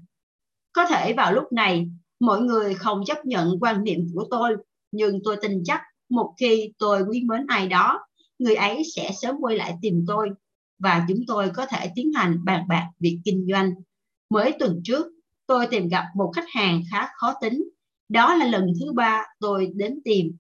Có 0.71 0.85
thể 0.85 1.13
vào 1.13 1.33
lúc 1.33 1.51
này, 1.51 1.89
mọi 2.19 2.41
người 2.41 2.75
không 2.75 3.05
chấp 3.05 3.25
nhận 3.25 3.57
quan 3.61 3.83
niệm 3.83 4.07
của 4.13 4.27
tôi, 4.31 4.55
nhưng 4.91 5.19
tôi 5.23 5.37
tin 5.41 5.63
chắc 5.65 5.81
một 6.09 6.33
khi 6.39 6.71
tôi 6.77 7.01
quý 7.09 7.23
mến 7.25 7.45
ai 7.47 7.67
đó, 7.67 7.99
người 8.39 8.55
ấy 8.55 8.83
sẽ 8.95 9.11
sớm 9.21 9.35
quay 9.39 9.55
lại 9.57 9.75
tìm 9.81 10.05
tôi 10.07 10.29
và 10.79 11.05
chúng 11.07 11.19
tôi 11.27 11.51
có 11.55 11.65
thể 11.65 11.91
tiến 11.95 12.11
hành 12.15 12.45
bàn 12.45 12.67
bạc 12.67 12.89
việc 12.99 13.19
kinh 13.25 13.47
doanh. 13.51 13.73
Mới 14.29 14.53
tuần 14.59 14.81
trước, 14.83 15.07
tôi 15.47 15.67
tìm 15.67 15.87
gặp 15.87 16.05
một 16.15 16.31
khách 16.35 16.49
hàng 16.49 16.81
khá 16.91 17.09
khó 17.15 17.33
tính. 17.41 17.63
Đó 18.09 18.35
là 18.35 18.45
lần 18.45 18.73
thứ 18.79 18.93
ba 18.93 19.25
tôi 19.39 19.71
đến 19.75 19.99
tìm 20.05 20.35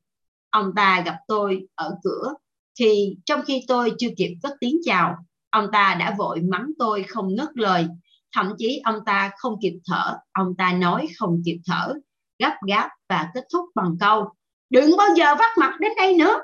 ông 0.49 0.71
ta 0.75 1.03
gặp 1.05 1.15
tôi 1.27 1.67
ở 1.75 1.95
cửa 2.03 2.33
thì 2.79 3.15
trong 3.25 3.41
khi 3.45 3.63
tôi 3.67 3.93
chưa 3.97 4.09
kịp 4.17 4.35
cất 4.43 4.53
tiếng 4.59 4.77
chào 4.85 5.15
ông 5.49 5.67
ta 5.71 5.97
đã 5.99 6.15
vội 6.17 6.41
mắng 6.41 6.71
tôi 6.79 7.03
không 7.03 7.35
ngớt 7.35 7.49
lời 7.53 7.87
thậm 8.35 8.53
chí 8.57 8.81
ông 8.83 8.99
ta 9.05 9.31
không 9.37 9.55
kịp 9.61 9.79
thở 9.85 10.17
ông 10.31 10.55
ta 10.57 10.73
nói 10.73 11.07
không 11.17 11.41
kịp 11.45 11.59
thở 11.65 11.93
gấp 12.39 12.57
gáp 12.67 12.89
và 13.09 13.29
kết 13.33 13.43
thúc 13.53 13.65
bằng 13.75 13.95
câu 13.99 14.29
đừng 14.69 14.97
bao 14.97 15.07
giờ 15.17 15.35
vắt 15.39 15.57
mặt 15.57 15.79
đến 15.79 15.91
đây 15.97 16.17
nữa. 16.17 16.41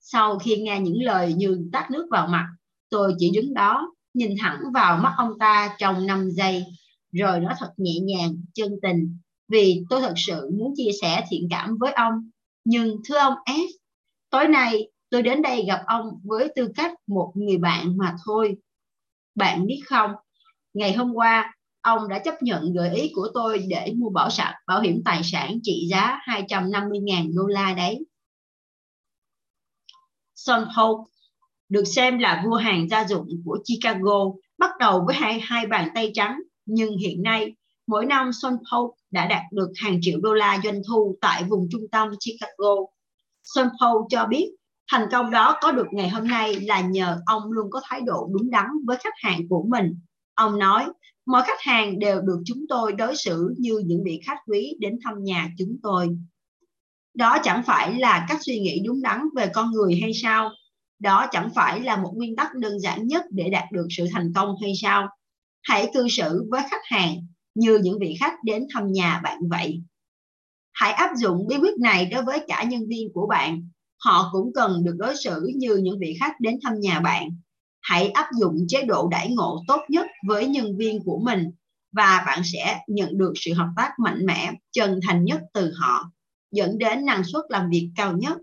Sau 0.00 0.38
khi 0.38 0.56
nghe 0.56 0.80
những 0.80 1.02
lời 1.02 1.34
như 1.34 1.68
tát 1.72 1.90
nước 1.90 2.06
vào 2.10 2.26
mặt 2.26 2.46
tôi 2.90 3.14
chỉ 3.18 3.30
đứng 3.34 3.54
đó 3.54 3.92
nhìn 4.14 4.34
thẳng 4.40 4.60
vào 4.74 4.98
mắt 4.98 5.14
ông 5.16 5.38
ta 5.38 5.76
trong 5.78 6.06
5 6.06 6.30
giây. 6.30 6.64
Rồi 7.12 7.40
nói 7.40 7.54
thật 7.58 7.72
nhẹ 7.76 7.98
nhàng 8.02 8.36
chân 8.54 8.70
tình 8.82 9.18
vì 9.48 9.84
tôi 9.90 10.00
thật 10.00 10.14
sự 10.16 10.50
muốn 10.58 10.74
chia 10.76 10.90
sẻ 11.00 11.24
thiện 11.30 11.48
cảm 11.50 11.76
với 11.80 11.92
ông. 11.92 12.30
Nhưng 12.64 12.96
thưa 13.08 13.18
ông 13.18 13.34
S, 13.46 13.70
tối 14.30 14.48
nay 14.48 14.90
tôi 15.10 15.22
đến 15.22 15.42
đây 15.42 15.64
gặp 15.66 15.82
ông 15.86 16.20
với 16.24 16.52
tư 16.56 16.68
cách 16.76 16.92
một 17.06 17.32
người 17.34 17.56
bạn 17.56 17.96
mà 17.96 18.16
thôi. 18.26 18.56
Bạn 19.34 19.66
biết 19.66 19.82
không, 19.86 20.10
ngày 20.74 20.92
hôm 20.92 21.12
qua 21.14 21.55
ông 21.86 22.08
đã 22.08 22.18
chấp 22.18 22.42
nhận 22.42 22.72
gợi 22.72 22.94
ý 22.94 23.12
của 23.14 23.28
tôi 23.34 23.58
để 23.58 23.92
mua 23.96 24.10
bảo 24.10 24.30
sản 24.30 24.54
bảo 24.66 24.80
hiểm 24.80 25.02
tài 25.04 25.20
sản 25.24 25.58
trị 25.62 25.86
giá 25.90 26.18
250.000 26.26 27.36
đô 27.36 27.46
la 27.46 27.74
đấy. 27.74 28.06
Son 30.34 30.68
Hope 30.74 31.10
được 31.68 31.84
xem 31.84 32.18
là 32.18 32.42
vua 32.46 32.56
hàng 32.56 32.88
gia 32.88 33.04
dụng 33.04 33.28
của 33.44 33.58
Chicago 33.64 34.24
bắt 34.58 34.70
đầu 34.78 35.04
với 35.06 35.14
hai 35.14 35.40
hai 35.40 35.66
bàn 35.66 35.88
tay 35.94 36.10
trắng 36.14 36.40
nhưng 36.66 36.98
hiện 36.98 37.22
nay 37.22 37.54
mỗi 37.86 38.06
năm 38.06 38.30
Son 38.32 38.56
Hope 38.70 38.96
đã 39.10 39.26
đạt 39.26 39.42
được 39.52 39.72
hàng 39.76 39.98
triệu 40.02 40.20
đô 40.20 40.34
la 40.34 40.60
doanh 40.64 40.80
thu 40.88 41.18
tại 41.20 41.44
vùng 41.44 41.68
trung 41.72 41.88
tâm 41.92 42.08
Chicago. 42.20 42.74
Son 43.42 43.68
Paul 43.80 44.02
cho 44.10 44.26
biết 44.26 44.50
thành 44.90 45.08
công 45.12 45.30
đó 45.30 45.58
có 45.60 45.72
được 45.72 45.86
ngày 45.92 46.08
hôm 46.08 46.28
nay 46.28 46.60
là 46.60 46.80
nhờ 46.80 47.18
ông 47.26 47.52
luôn 47.52 47.70
có 47.70 47.80
thái 47.84 48.00
độ 48.00 48.28
đúng 48.32 48.50
đắn 48.50 48.66
với 48.86 48.96
khách 48.96 49.14
hàng 49.16 49.40
của 49.48 49.64
mình. 49.68 50.00
Ông 50.34 50.58
nói, 50.58 50.86
mọi 51.26 51.42
khách 51.46 51.60
hàng 51.60 51.98
đều 51.98 52.20
được 52.20 52.42
chúng 52.44 52.64
tôi 52.68 52.92
đối 52.92 53.16
xử 53.16 53.54
như 53.58 53.82
những 53.86 54.04
vị 54.04 54.20
khách 54.26 54.38
quý 54.46 54.76
đến 54.80 54.98
thăm 55.04 55.24
nhà 55.24 55.50
chúng 55.58 55.76
tôi. 55.82 56.08
Đó 57.14 57.38
chẳng 57.44 57.62
phải 57.66 57.94
là 57.94 58.26
cách 58.28 58.38
suy 58.40 58.60
nghĩ 58.60 58.82
đúng 58.86 59.02
đắn 59.02 59.20
về 59.36 59.50
con 59.54 59.70
người 59.72 59.98
hay 60.02 60.14
sao? 60.14 60.50
Đó 60.98 61.26
chẳng 61.32 61.50
phải 61.54 61.80
là 61.80 61.96
một 61.96 62.12
nguyên 62.16 62.36
tắc 62.36 62.54
đơn 62.54 62.80
giản 62.80 63.06
nhất 63.06 63.24
để 63.30 63.50
đạt 63.50 63.64
được 63.72 63.86
sự 63.90 64.06
thành 64.12 64.32
công 64.34 64.54
hay 64.62 64.72
sao? 64.82 65.08
Hãy 65.62 65.90
cư 65.94 66.08
xử 66.08 66.44
với 66.50 66.62
khách 66.70 66.84
hàng 66.84 67.16
như 67.54 67.78
những 67.82 67.98
vị 67.98 68.16
khách 68.20 68.34
đến 68.44 68.66
thăm 68.74 68.92
nhà 68.92 69.20
bạn 69.24 69.38
vậy. 69.50 69.82
Hãy 70.72 70.92
áp 70.92 71.10
dụng 71.16 71.46
bí 71.46 71.56
quyết 71.56 71.78
này 71.80 72.06
đối 72.06 72.22
với 72.22 72.40
cả 72.48 72.62
nhân 72.62 72.86
viên 72.88 73.12
của 73.12 73.26
bạn. 73.26 73.68
Họ 74.04 74.28
cũng 74.32 74.52
cần 74.54 74.84
được 74.84 74.94
đối 74.98 75.16
xử 75.16 75.50
như 75.56 75.76
những 75.76 75.98
vị 75.98 76.16
khách 76.20 76.40
đến 76.40 76.58
thăm 76.62 76.80
nhà 76.80 77.00
bạn. 77.00 77.28
Hãy 77.88 78.08
áp 78.08 78.26
dụng 78.40 78.66
chế 78.68 78.82
độ 78.82 79.08
đãi 79.08 79.30
ngộ 79.30 79.64
tốt 79.68 79.80
nhất 79.88 80.06
với 80.26 80.46
nhân 80.46 80.76
viên 80.76 81.04
của 81.04 81.20
mình 81.24 81.50
và 81.92 82.24
bạn 82.26 82.42
sẽ 82.44 82.80
nhận 82.86 83.18
được 83.18 83.32
sự 83.36 83.54
hợp 83.54 83.68
tác 83.76 83.90
mạnh 83.98 84.26
mẽ, 84.26 84.52
chân 84.72 85.00
thành 85.06 85.24
nhất 85.24 85.40
từ 85.54 85.72
họ, 85.76 86.10
dẫn 86.52 86.78
đến 86.78 87.04
năng 87.04 87.24
suất 87.24 87.44
làm 87.48 87.70
việc 87.70 87.90
cao 87.96 88.16
nhất. 88.16 88.38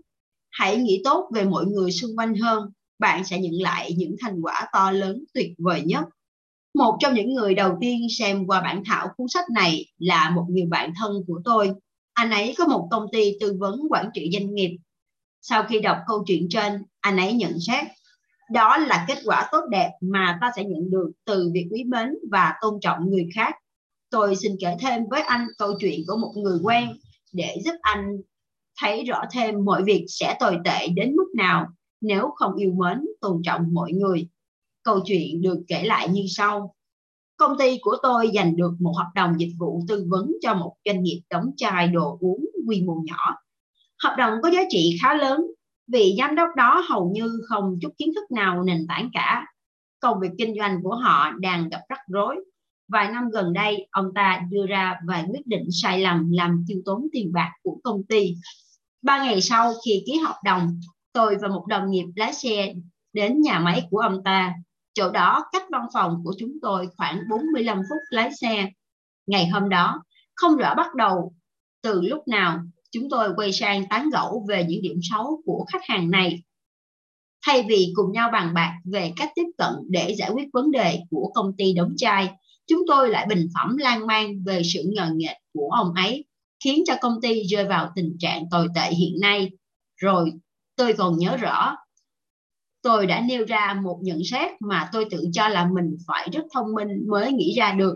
Hãy 0.50 0.76
nghĩ 0.76 1.00
tốt 1.04 1.30
về 1.34 1.44
mọi 1.44 1.64
người 1.64 1.92
xung 1.92 2.18
quanh 2.18 2.34
hơn, 2.34 2.70
bạn 2.98 3.24
sẽ 3.24 3.38
nhận 3.38 3.62
lại 3.62 3.94
những 3.96 4.16
thành 4.20 4.40
quả 4.42 4.68
to 4.72 4.90
lớn 4.90 5.24
tuyệt 5.34 5.50
vời 5.58 5.82
nhất 5.82 6.04
một 6.74 6.96
trong 7.00 7.14
những 7.14 7.34
người 7.34 7.54
đầu 7.54 7.76
tiên 7.80 8.06
xem 8.18 8.46
qua 8.46 8.60
bản 8.60 8.82
thảo 8.86 9.08
cuốn 9.16 9.28
sách 9.28 9.44
này 9.54 9.86
là 9.98 10.30
một 10.30 10.46
người 10.48 10.66
bạn 10.66 10.92
thân 10.98 11.12
của 11.26 11.40
tôi. 11.44 11.72
Anh 12.12 12.30
ấy 12.30 12.54
có 12.58 12.66
một 12.66 12.88
công 12.90 13.06
ty 13.12 13.32
tư 13.40 13.56
vấn 13.58 13.80
quản 13.90 14.10
trị 14.14 14.30
doanh 14.32 14.54
nghiệp. 14.54 14.76
Sau 15.42 15.64
khi 15.68 15.80
đọc 15.80 15.98
câu 16.06 16.24
chuyện 16.26 16.46
trên, 16.50 16.82
anh 17.00 17.16
ấy 17.16 17.32
nhận 17.32 17.52
xét 17.66 17.84
đó 18.50 18.76
là 18.76 19.04
kết 19.08 19.18
quả 19.24 19.48
tốt 19.52 19.60
đẹp 19.70 19.90
mà 20.00 20.38
ta 20.40 20.52
sẽ 20.56 20.64
nhận 20.64 20.90
được 20.90 21.10
từ 21.24 21.50
việc 21.54 21.68
quý 21.70 21.84
mến 21.84 22.14
và 22.30 22.54
tôn 22.60 22.80
trọng 22.80 23.10
người 23.10 23.28
khác. 23.34 23.54
Tôi 24.10 24.36
xin 24.36 24.52
kể 24.60 24.76
thêm 24.80 25.02
với 25.10 25.20
anh 25.20 25.46
câu 25.58 25.72
chuyện 25.80 26.00
của 26.06 26.16
một 26.16 26.32
người 26.36 26.58
quen 26.62 26.88
để 27.32 27.56
giúp 27.64 27.74
anh 27.80 28.16
thấy 28.80 29.04
rõ 29.04 29.22
thêm 29.32 29.64
mọi 29.64 29.82
việc 29.84 30.04
sẽ 30.08 30.36
tồi 30.40 30.58
tệ 30.64 30.88
đến 30.88 31.16
mức 31.16 31.26
nào 31.34 31.66
nếu 32.00 32.30
không 32.36 32.54
yêu 32.54 32.72
mến, 32.72 33.04
tôn 33.20 33.42
trọng 33.44 33.74
mọi 33.74 33.92
người. 33.92 34.28
Câu 34.82 35.00
chuyện 35.04 35.42
được 35.42 35.58
kể 35.68 35.82
lại 35.82 36.08
như 36.08 36.24
sau. 36.28 36.74
Công 37.36 37.58
ty 37.58 37.78
của 37.82 37.96
tôi 38.02 38.30
giành 38.34 38.56
được 38.56 38.72
một 38.80 38.92
hợp 38.96 39.10
đồng 39.14 39.40
dịch 39.40 39.52
vụ 39.58 39.82
tư 39.88 40.06
vấn 40.08 40.32
cho 40.42 40.54
một 40.54 40.76
doanh 40.84 41.02
nghiệp 41.02 41.20
đóng 41.30 41.50
chai 41.56 41.88
đồ 41.88 42.18
uống 42.20 42.44
quy 42.66 42.82
mô 42.82 42.94
nhỏ. 43.04 43.36
Hợp 44.02 44.14
đồng 44.18 44.38
có 44.42 44.50
giá 44.50 44.60
trị 44.70 44.96
khá 45.02 45.14
lớn 45.14 45.46
vị 45.86 46.14
giám 46.18 46.34
đốc 46.34 46.48
đó 46.56 46.84
hầu 46.88 47.10
như 47.14 47.40
không 47.48 47.78
chút 47.82 47.92
kiến 47.98 48.12
thức 48.14 48.30
nào 48.30 48.62
nền 48.62 48.86
tảng 48.88 49.10
cả. 49.12 49.46
Công 50.00 50.20
việc 50.20 50.30
kinh 50.38 50.54
doanh 50.58 50.82
của 50.82 50.94
họ 50.94 51.30
đang 51.30 51.68
gặp 51.68 51.80
rắc 51.88 51.98
rối. 52.08 52.36
Vài 52.88 53.12
năm 53.12 53.30
gần 53.30 53.52
đây, 53.52 53.86
ông 53.90 54.14
ta 54.14 54.40
đưa 54.50 54.66
ra 54.66 55.00
vài 55.06 55.24
quyết 55.30 55.46
định 55.46 55.68
sai 55.72 56.00
lầm 56.00 56.30
làm 56.32 56.64
tiêu 56.68 56.82
tốn 56.84 57.06
tiền 57.12 57.32
bạc 57.32 57.52
của 57.62 57.78
công 57.84 58.04
ty. 58.04 58.34
Ba 59.02 59.24
ngày 59.24 59.40
sau 59.40 59.72
khi 59.84 60.02
ký 60.06 60.18
hợp 60.18 60.36
đồng, 60.44 60.80
tôi 61.12 61.36
và 61.42 61.48
một 61.48 61.66
đồng 61.66 61.90
nghiệp 61.90 62.06
lái 62.16 62.32
xe 62.32 62.74
đến 63.12 63.40
nhà 63.40 63.58
máy 63.58 63.86
của 63.90 63.98
ông 63.98 64.22
ta. 64.24 64.54
Chỗ 64.94 65.10
đó 65.10 65.44
cách 65.52 65.64
văn 65.70 65.86
phòng 65.94 66.20
của 66.24 66.34
chúng 66.38 66.52
tôi 66.62 66.88
khoảng 66.96 67.20
45 67.30 67.76
phút 67.76 67.98
lái 68.10 68.30
xe. 68.40 68.70
Ngày 69.26 69.48
hôm 69.48 69.68
đó, 69.68 70.02
không 70.34 70.56
rõ 70.56 70.74
bắt 70.74 70.94
đầu 70.94 71.34
từ 71.82 72.00
lúc 72.00 72.28
nào 72.28 72.60
chúng 72.94 73.10
tôi 73.10 73.28
quay 73.36 73.52
sang 73.52 73.88
tán 73.88 74.10
gẫu 74.10 74.46
về 74.48 74.64
những 74.68 74.82
điểm 74.82 75.00
xấu 75.02 75.42
của 75.44 75.64
khách 75.72 75.82
hàng 75.88 76.10
này. 76.10 76.42
Thay 77.46 77.62
vì 77.68 77.92
cùng 77.94 78.12
nhau 78.12 78.30
bàn 78.32 78.54
bạc 78.54 78.72
về 78.84 79.12
cách 79.16 79.30
tiếp 79.34 79.46
cận 79.58 79.72
để 79.88 80.14
giải 80.18 80.30
quyết 80.30 80.48
vấn 80.52 80.70
đề 80.70 80.98
của 81.10 81.30
công 81.34 81.52
ty 81.58 81.72
đóng 81.72 81.94
chai, 81.96 82.28
chúng 82.66 82.80
tôi 82.86 83.10
lại 83.10 83.26
bình 83.28 83.48
phẩm 83.54 83.76
lan 83.76 84.06
man 84.06 84.44
về 84.44 84.62
sự 84.74 84.82
ngờ 84.84 85.10
nghệch 85.14 85.36
của 85.54 85.68
ông 85.68 85.94
ấy, 85.94 86.24
khiến 86.64 86.82
cho 86.86 86.94
công 87.00 87.20
ty 87.22 87.42
rơi 87.42 87.64
vào 87.64 87.92
tình 87.94 88.16
trạng 88.18 88.44
tồi 88.50 88.68
tệ 88.74 88.90
hiện 88.90 89.20
nay. 89.20 89.50
Rồi 89.96 90.32
tôi 90.76 90.92
còn 90.92 91.18
nhớ 91.18 91.36
rõ, 91.36 91.76
tôi 92.82 93.06
đã 93.06 93.20
nêu 93.20 93.44
ra 93.44 93.80
một 93.82 93.98
nhận 94.02 94.18
xét 94.30 94.50
mà 94.60 94.88
tôi 94.92 95.06
tự 95.10 95.24
cho 95.32 95.48
là 95.48 95.68
mình 95.74 95.96
phải 96.06 96.28
rất 96.32 96.42
thông 96.54 96.74
minh 96.74 96.88
mới 97.08 97.32
nghĩ 97.32 97.54
ra 97.56 97.72
được 97.72 97.94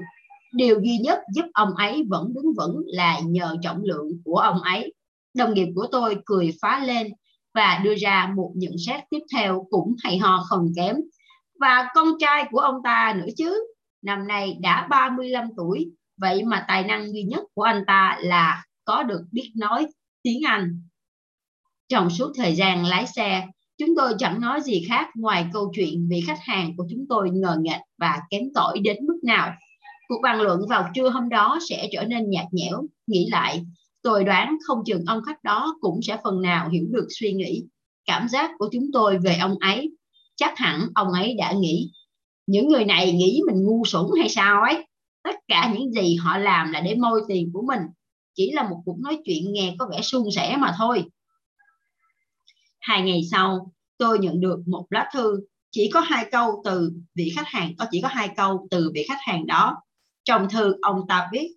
điều 0.52 0.80
duy 0.80 0.98
nhất 0.98 1.18
giúp 1.34 1.46
ông 1.54 1.74
ấy 1.74 2.04
vẫn 2.08 2.34
đứng 2.34 2.54
vững 2.56 2.82
là 2.86 3.20
nhờ 3.20 3.56
trọng 3.62 3.82
lượng 3.82 4.08
của 4.24 4.36
ông 4.36 4.60
ấy. 4.62 4.94
Đồng 5.34 5.54
nghiệp 5.54 5.68
của 5.74 5.86
tôi 5.92 6.16
cười 6.24 6.54
phá 6.62 6.84
lên 6.84 7.12
và 7.54 7.80
đưa 7.84 7.94
ra 7.94 8.32
một 8.36 8.52
nhận 8.56 8.72
xét 8.86 9.00
tiếp 9.10 9.20
theo 9.34 9.66
cũng 9.70 9.94
hay 10.04 10.18
ho 10.18 10.44
không 10.48 10.72
kém. 10.76 10.96
Và 11.60 11.88
con 11.94 12.08
trai 12.20 12.44
của 12.50 12.58
ông 12.58 12.76
ta 12.84 13.14
nữa 13.18 13.32
chứ, 13.36 13.66
năm 14.02 14.26
nay 14.26 14.56
đã 14.60 14.86
35 14.90 15.48
tuổi, 15.56 15.90
vậy 16.16 16.44
mà 16.44 16.64
tài 16.68 16.84
năng 16.84 17.12
duy 17.12 17.22
nhất 17.22 17.44
của 17.54 17.62
anh 17.62 17.84
ta 17.86 18.18
là 18.20 18.64
có 18.84 19.02
được 19.02 19.22
biết 19.32 19.52
nói 19.56 19.86
tiếng 20.22 20.40
Anh. 20.46 20.82
Trong 21.88 22.10
suốt 22.10 22.32
thời 22.36 22.54
gian 22.54 22.84
lái 22.84 23.06
xe, 23.06 23.46
chúng 23.78 23.88
tôi 23.96 24.14
chẳng 24.18 24.40
nói 24.40 24.60
gì 24.60 24.84
khác 24.88 25.08
ngoài 25.14 25.46
câu 25.52 25.72
chuyện 25.76 26.06
vì 26.10 26.20
khách 26.26 26.38
hàng 26.40 26.76
của 26.76 26.86
chúng 26.90 27.06
tôi 27.08 27.30
ngờ 27.30 27.56
nghệch 27.60 27.80
và 27.98 28.20
kém 28.30 28.42
cỏi 28.54 28.78
đến 28.78 28.96
mức 29.06 29.18
nào. 29.22 29.54
Cuộc 30.08 30.20
bàn 30.22 30.40
luận 30.40 30.60
vào 30.68 30.90
trưa 30.94 31.08
hôm 31.08 31.28
đó 31.28 31.58
sẽ 31.68 31.88
trở 31.92 32.04
nên 32.04 32.30
nhạt 32.30 32.46
nhẽo. 32.52 32.82
Nghĩ 33.06 33.28
lại, 33.30 33.64
tôi 34.02 34.24
đoán 34.24 34.56
không 34.66 34.78
chừng 34.86 35.04
ông 35.06 35.22
khách 35.22 35.44
đó 35.44 35.76
cũng 35.80 36.00
sẽ 36.02 36.18
phần 36.24 36.42
nào 36.42 36.68
hiểu 36.68 36.84
được 36.90 37.06
suy 37.10 37.32
nghĩ, 37.32 37.64
cảm 38.04 38.28
giác 38.28 38.50
của 38.58 38.68
chúng 38.72 38.84
tôi 38.92 39.18
về 39.18 39.36
ông 39.36 39.58
ấy. 39.60 39.96
Chắc 40.36 40.58
hẳn 40.58 40.80
ông 40.94 41.12
ấy 41.12 41.34
đã 41.38 41.52
nghĩ, 41.52 41.90
những 42.46 42.68
người 42.68 42.84
này 42.84 43.12
nghĩ 43.12 43.40
mình 43.46 43.64
ngu 43.64 43.84
xuẩn 43.86 44.04
hay 44.18 44.28
sao 44.28 44.62
ấy. 44.62 44.86
Tất 45.22 45.36
cả 45.48 45.74
những 45.74 45.92
gì 45.92 46.16
họ 46.16 46.38
làm 46.38 46.72
là 46.72 46.80
để 46.80 46.94
môi 46.94 47.22
tiền 47.28 47.50
của 47.52 47.62
mình. 47.62 47.82
Chỉ 48.34 48.52
là 48.52 48.68
một 48.68 48.82
cuộc 48.84 48.96
nói 49.00 49.18
chuyện 49.24 49.52
nghe 49.52 49.74
có 49.78 49.88
vẻ 49.90 50.00
suôn 50.02 50.30
sẻ 50.36 50.56
mà 50.56 50.74
thôi. 50.78 51.04
Hai 52.80 53.02
ngày 53.02 53.20
sau, 53.30 53.72
tôi 53.98 54.18
nhận 54.18 54.40
được 54.40 54.58
một 54.66 54.86
lá 54.90 55.10
thư 55.12 55.40
chỉ 55.70 55.90
có 55.94 56.00
hai 56.00 56.26
câu 56.30 56.62
từ 56.64 56.92
vị 57.14 57.32
khách 57.36 57.46
hàng 57.46 57.72
có 57.78 57.86
chỉ 57.90 58.00
có 58.00 58.08
hai 58.08 58.28
câu 58.36 58.68
từ 58.70 58.90
vị 58.94 59.04
khách 59.08 59.20
hàng 59.20 59.46
đó 59.46 59.76
trong 60.28 60.48
thư 60.48 60.74
ông 60.82 61.00
ta 61.08 61.28
viết, 61.32 61.56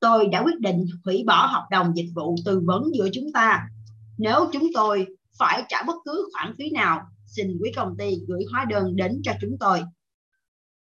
tôi 0.00 0.26
đã 0.26 0.42
quyết 0.42 0.60
định 0.60 0.86
hủy 1.04 1.24
bỏ 1.26 1.46
hợp 1.46 1.66
đồng 1.70 1.92
dịch 1.96 2.10
vụ 2.14 2.36
tư 2.44 2.62
vấn 2.66 2.82
giữa 2.94 3.08
chúng 3.12 3.32
ta. 3.34 3.68
Nếu 4.18 4.50
chúng 4.52 4.68
tôi 4.74 5.06
phải 5.38 5.62
trả 5.68 5.82
bất 5.82 5.96
cứ 6.04 6.28
khoản 6.32 6.54
phí 6.58 6.70
nào, 6.70 7.00
xin 7.26 7.58
quý 7.60 7.72
công 7.76 7.96
ty 7.98 8.18
gửi 8.28 8.44
hóa 8.52 8.64
đơn 8.64 8.96
đến 8.96 9.20
cho 9.22 9.32
chúng 9.40 9.56
tôi. 9.60 9.82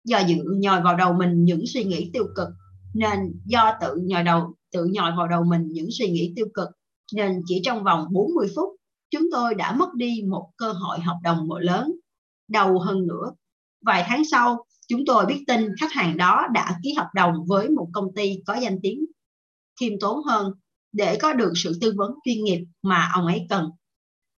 Do 0.04 0.18
dự 0.18 0.36
nhồi 0.56 0.80
vào 0.80 0.96
đầu 0.96 1.12
mình 1.12 1.44
những 1.44 1.62
suy 1.66 1.84
nghĩ 1.84 2.10
tiêu 2.12 2.24
cực, 2.36 2.48
nên 2.94 3.18
do 3.44 3.72
tự 3.80 3.96
nhồi 4.02 4.22
đầu 4.22 4.54
tự 4.72 4.84
nhồi 4.92 5.10
vào 5.16 5.28
đầu 5.28 5.44
mình 5.44 5.68
những 5.72 5.88
suy 5.90 6.10
nghĩ 6.10 6.32
tiêu 6.36 6.46
cực, 6.54 6.68
nên 7.14 7.42
chỉ 7.46 7.60
trong 7.64 7.84
vòng 7.84 8.06
40 8.10 8.48
phút, 8.56 8.68
chúng 9.10 9.22
tôi 9.32 9.54
đã 9.54 9.72
mất 9.72 9.94
đi 9.94 10.22
một 10.28 10.50
cơ 10.56 10.72
hội 10.72 11.00
hợp 11.00 11.18
đồng 11.22 11.52
lớn. 11.60 11.92
Đầu 12.48 12.78
hơn 12.78 13.06
nữa, 13.06 13.32
vài 13.80 14.04
tháng 14.06 14.22
sau, 14.30 14.64
Chúng 14.88 15.00
tôi 15.06 15.26
biết 15.26 15.44
tin 15.46 15.68
khách 15.80 15.92
hàng 15.92 16.16
đó 16.16 16.46
đã 16.52 16.76
ký 16.82 16.94
hợp 16.96 17.08
đồng 17.14 17.34
với 17.46 17.68
một 17.68 17.88
công 17.92 18.14
ty 18.14 18.36
có 18.46 18.54
danh 18.54 18.78
tiếng 18.82 19.04
khiêm 19.80 19.92
tốn 20.00 20.18
hơn 20.24 20.52
để 20.92 21.18
có 21.22 21.32
được 21.32 21.52
sự 21.54 21.78
tư 21.80 21.92
vấn 21.96 22.10
chuyên 22.24 22.44
nghiệp 22.44 22.64
mà 22.82 23.10
ông 23.14 23.26
ấy 23.26 23.46
cần. 23.48 23.70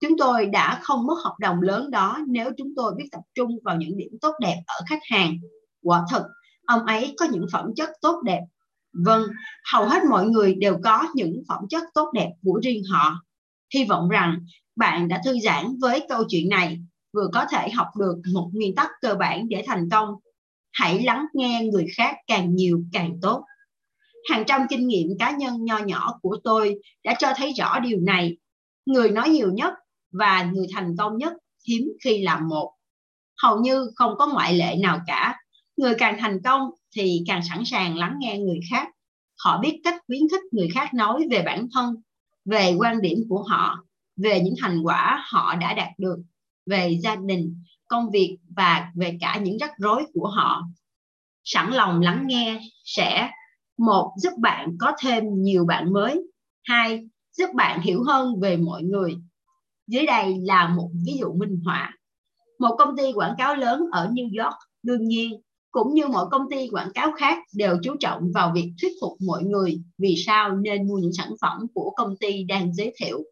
Chúng 0.00 0.18
tôi 0.18 0.46
đã 0.46 0.80
không 0.82 1.06
mất 1.06 1.14
hợp 1.24 1.34
đồng 1.40 1.60
lớn 1.60 1.90
đó 1.90 2.18
nếu 2.28 2.50
chúng 2.56 2.72
tôi 2.76 2.94
biết 2.96 3.04
tập 3.12 3.20
trung 3.34 3.50
vào 3.64 3.76
những 3.76 3.96
điểm 3.96 4.10
tốt 4.20 4.34
đẹp 4.40 4.62
ở 4.66 4.74
khách 4.88 5.00
hàng. 5.10 5.36
Quả 5.82 6.04
thật, 6.10 6.26
ông 6.66 6.84
ấy 6.86 7.14
có 7.18 7.26
những 7.32 7.46
phẩm 7.52 7.70
chất 7.76 7.90
tốt 8.00 8.22
đẹp. 8.24 8.40
Vâng, 9.04 9.22
hầu 9.72 9.88
hết 9.88 10.02
mọi 10.10 10.26
người 10.26 10.54
đều 10.54 10.78
có 10.84 11.08
những 11.14 11.42
phẩm 11.48 11.58
chất 11.70 11.82
tốt 11.94 12.10
đẹp 12.14 12.28
của 12.42 12.60
riêng 12.62 12.82
họ. 12.90 13.22
Hy 13.74 13.84
vọng 13.84 14.08
rằng 14.08 14.38
bạn 14.76 15.08
đã 15.08 15.20
thư 15.24 15.38
giãn 15.38 15.78
với 15.80 16.06
câu 16.08 16.24
chuyện 16.28 16.48
này, 16.48 16.78
vừa 17.12 17.28
có 17.32 17.46
thể 17.50 17.70
học 17.70 17.88
được 17.98 18.16
một 18.32 18.50
nguyên 18.52 18.74
tắc 18.74 18.90
cơ 19.00 19.14
bản 19.14 19.48
để 19.48 19.64
thành 19.66 19.88
công 19.90 20.08
hãy 20.72 21.02
lắng 21.02 21.26
nghe 21.34 21.68
người 21.72 21.86
khác 21.96 22.16
càng 22.26 22.54
nhiều 22.54 22.84
càng 22.92 23.18
tốt. 23.22 23.44
Hàng 24.30 24.44
trăm 24.46 24.66
kinh 24.70 24.88
nghiệm 24.88 25.08
cá 25.18 25.30
nhân 25.30 25.64
nho 25.64 25.78
nhỏ 25.78 26.18
của 26.22 26.36
tôi 26.44 26.74
đã 27.04 27.14
cho 27.18 27.32
thấy 27.36 27.52
rõ 27.52 27.80
điều 27.80 28.00
này. 28.00 28.36
Người 28.86 29.10
nói 29.10 29.28
nhiều 29.28 29.52
nhất 29.52 29.74
và 30.12 30.50
người 30.52 30.66
thành 30.74 30.96
công 30.98 31.16
nhất 31.16 31.32
hiếm 31.68 31.88
khi 32.04 32.22
làm 32.22 32.48
một. 32.48 32.74
Hầu 33.42 33.60
như 33.60 33.90
không 33.96 34.14
có 34.18 34.26
ngoại 34.26 34.54
lệ 34.54 34.76
nào 34.82 35.00
cả. 35.06 35.36
Người 35.76 35.94
càng 35.98 36.16
thành 36.20 36.42
công 36.44 36.70
thì 36.96 37.24
càng 37.26 37.40
sẵn 37.48 37.62
sàng 37.64 37.96
lắng 37.96 38.16
nghe 38.20 38.38
người 38.38 38.60
khác. 38.70 38.88
Họ 39.44 39.60
biết 39.60 39.80
cách 39.84 40.00
khuyến 40.06 40.20
khích 40.30 40.40
người 40.52 40.68
khác 40.74 40.94
nói 40.94 41.26
về 41.30 41.42
bản 41.42 41.66
thân, 41.74 41.94
về 42.44 42.74
quan 42.78 43.00
điểm 43.00 43.18
của 43.28 43.42
họ, 43.42 43.84
về 44.16 44.40
những 44.40 44.54
thành 44.60 44.82
quả 44.82 45.24
họ 45.30 45.54
đã 45.54 45.74
đạt 45.74 45.88
được, 45.98 46.16
về 46.66 46.98
gia 47.02 47.16
đình 47.16 47.62
công 47.92 48.10
việc 48.10 48.38
và 48.56 48.92
về 48.94 49.18
cả 49.20 49.40
những 49.42 49.58
rắc 49.58 49.70
rối 49.78 50.04
của 50.14 50.28
họ. 50.28 50.62
Sẵn 51.44 51.72
lòng 51.72 52.00
lắng 52.00 52.24
nghe 52.26 52.60
sẽ 52.84 53.30
một, 53.78 54.12
giúp 54.16 54.32
bạn 54.38 54.76
có 54.80 54.92
thêm 55.02 55.24
nhiều 55.42 55.64
bạn 55.64 55.92
mới. 55.92 56.22
Hai, 56.64 57.08
giúp 57.32 57.46
bạn 57.54 57.80
hiểu 57.80 58.02
hơn 58.02 58.40
về 58.40 58.56
mọi 58.56 58.82
người. 58.82 59.16
Dưới 59.86 60.06
đây 60.06 60.36
là 60.42 60.68
một 60.68 60.90
ví 61.06 61.16
dụ 61.20 61.32
minh 61.32 61.60
họa. 61.64 61.96
Một 62.58 62.76
công 62.78 62.96
ty 62.96 63.12
quảng 63.12 63.34
cáo 63.38 63.54
lớn 63.54 63.80
ở 63.92 64.08
New 64.08 64.44
York 64.44 64.56
đương 64.82 65.04
nhiên, 65.04 65.40
cũng 65.70 65.94
như 65.94 66.06
mọi 66.06 66.26
công 66.30 66.50
ty 66.50 66.68
quảng 66.68 66.92
cáo 66.94 67.12
khác 67.12 67.38
đều 67.54 67.78
chú 67.82 67.96
trọng 68.00 68.22
vào 68.34 68.52
việc 68.54 68.72
thuyết 68.82 68.92
phục 69.00 69.12
mọi 69.26 69.42
người 69.42 69.82
vì 69.98 70.14
sao 70.26 70.56
nên 70.56 70.88
mua 70.88 70.98
những 70.98 71.12
sản 71.12 71.30
phẩm 71.40 71.66
của 71.74 71.92
công 71.96 72.16
ty 72.16 72.44
đang 72.44 72.74
giới 72.74 72.94
thiệu. 72.96 73.22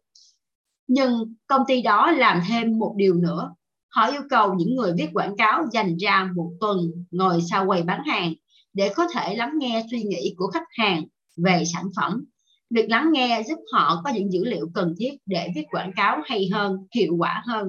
Nhưng 0.87 1.35
công 1.47 1.61
ty 1.67 1.81
đó 1.81 2.11
làm 2.11 2.41
thêm 2.49 2.79
một 2.79 2.93
điều 2.97 3.13
nữa. 3.13 3.53
Họ 3.91 4.11
yêu 4.11 4.21
cầu 4.29 4.53
những 4.53 4.75
người 4.75 4.93
viết 4.97 5.07
quảng 5.13 5.35
cáo 5.37 5.63
dành 5.71 5.97
ra 5.97 6.29
một 6.35 6.51
tuần 6.59 6.91
ngồi 7.11 7.41
sau 7.49 7.67
quầy 7.67 7.83
bán 7.83 8.03
hàng 8.05 8.33
để 8.73 8.91
có 8.95 9.07
thể 9.13 9.35
lắng 9.35 9.51
nghe 9.57 9.85
suy 9.91 10.03
nghĩ 10.03 10.33
của 10.37 10.47
khách 10.47 10.67
hàng 10.69 11.03
về 11.37 11.63
sản 11.73 11.85
phẩm. 11.95 12.25
Việc 12.69 12.89
lắng 12.89 13.09
nghe 13.11 13.43
giúp 13.47 13.59
họ 13.73 14.01
có 14.03 14.11
những 14.11 14.31
dữ 14.31 14.45
liệu 14.45 14.69
cần 14.73 14.95
thiết 14.99 15.11
để 15.25 15.47
viết 15.55 15.63
quảng 15.71 15.91
cáo 15.95 16.17
hay 16.25 16.49
hơn, 16.53 16.77
hiệu 16.95 17.15
quả 17.17 17.43
hơn. 17.47 17.67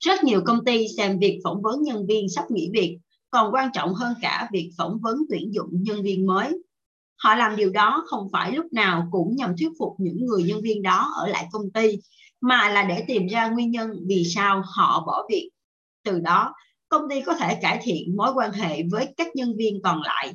Rất 0.00 0.24
nhiều 0.24 0.40
công 0.46 0.64
ty 0.64 0.86
xem 0.96 1.18
việc 1.18 1.40
phỏng 1.44 1.62
vấn 1.62 1.82
nhân 1.82 2.06
viên 2.06 2.28
sắp 2.28 2.44
nghỉ 2.50 2.70
việc 2.72 2.98
còn 3.30 3.54
quan 3.54 3.70
trọng 3.74 3.94
hơn 3.94 4.14
cả 4.22 4.48
việc 4.52 4.70
phỏng 4.78 4.98
vấn 5.02 5.16
tuyển 5.30 5.54
dụng 5.54 5.70
nhân 5.70 6.02
viên 6.02 6.26
mới. 6.26 6.62
Họ 7.16 7.34
làm 7.34 7.56
điều 7.56 7.70
đó 7.70 8.04
không 8.06 8.28
phải 8.32 8.52
lúc 8.52 8.72
nào 8.72 9.08
cũng 9.10 9.36
nhằm 9.36 9.54
thuyết 9.58 9.68
phục 9.78 9.92
những 9.98 10.26
người 10.26 10.42
nhân 10.42 10.60
viên 10.62 10.82
đó 10.82 11.12
ở 11.16 11.26
lại 11.26 11.46
công 11.52 11.70
ty 11.70 11.98
mà 12.48 12.68
là 12.68 12.84
để 12.84 13.04
tìm 13.06 13.26
ra 13.26 13.48
nguyên 13.48 13.70
nhân 13.70 13.90
vì 14.06 14.24
sao 14.24 14.62
họ 14.76 15.04
bỏ 15.06 15.26
việc. 15.30 15.50
Từ 16.04 16.20
đó, 16.20 16.54
công 16.88 17.02
ty 17.10 17.20
có 17.20 17.34
thể 17.34 17.58
cải 17.62 17.78
thiện 17.82 18.16
mối 18.16 18.32
quan 18.34 18.52
hệ 18.52 18.82
với 18.90 19.14
các 19.16 19.26
nhân 19.34 19.56
viên 19.58 19.80
còn 19.84 20.02
lại. 20.02 20.32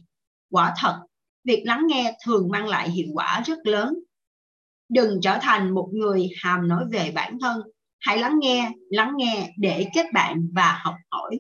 Quả 0.49 0.74
thật, 0.78 0.99
việc 1.43 1.64
lắng 1.66 1.88
nghe 1.88 2.18
thường 2.26 2.49
mang 2.51 2.68
lại 2.68 2.89
hiệu 2.89 3.07
quả 3.14 3.41
rất 3.45 3.57
lớn. 3.64 3.93
Đừng 4.89 5.22
trở 5.22 5.38
thành 5.41 5.74
một 5.74 5.89
người 5.93 6.30
hàm 6.41 6.68
nói 6.68 6.84
về 6.91 7.12
bản 7.16 7.38
thân, 7.41 7.62
hãy 7.99 8.18
lắng 8.18 8.39
nghe, 8.39 8.72
lắng 8.89 9.14
nghe 9.18 9.53
để 9.57 9.88
kết 9.93 10.05
bạn 10.14 10.47
và 10.53 10.80
học 10.84 10.95
hỏi. 11.12 11.39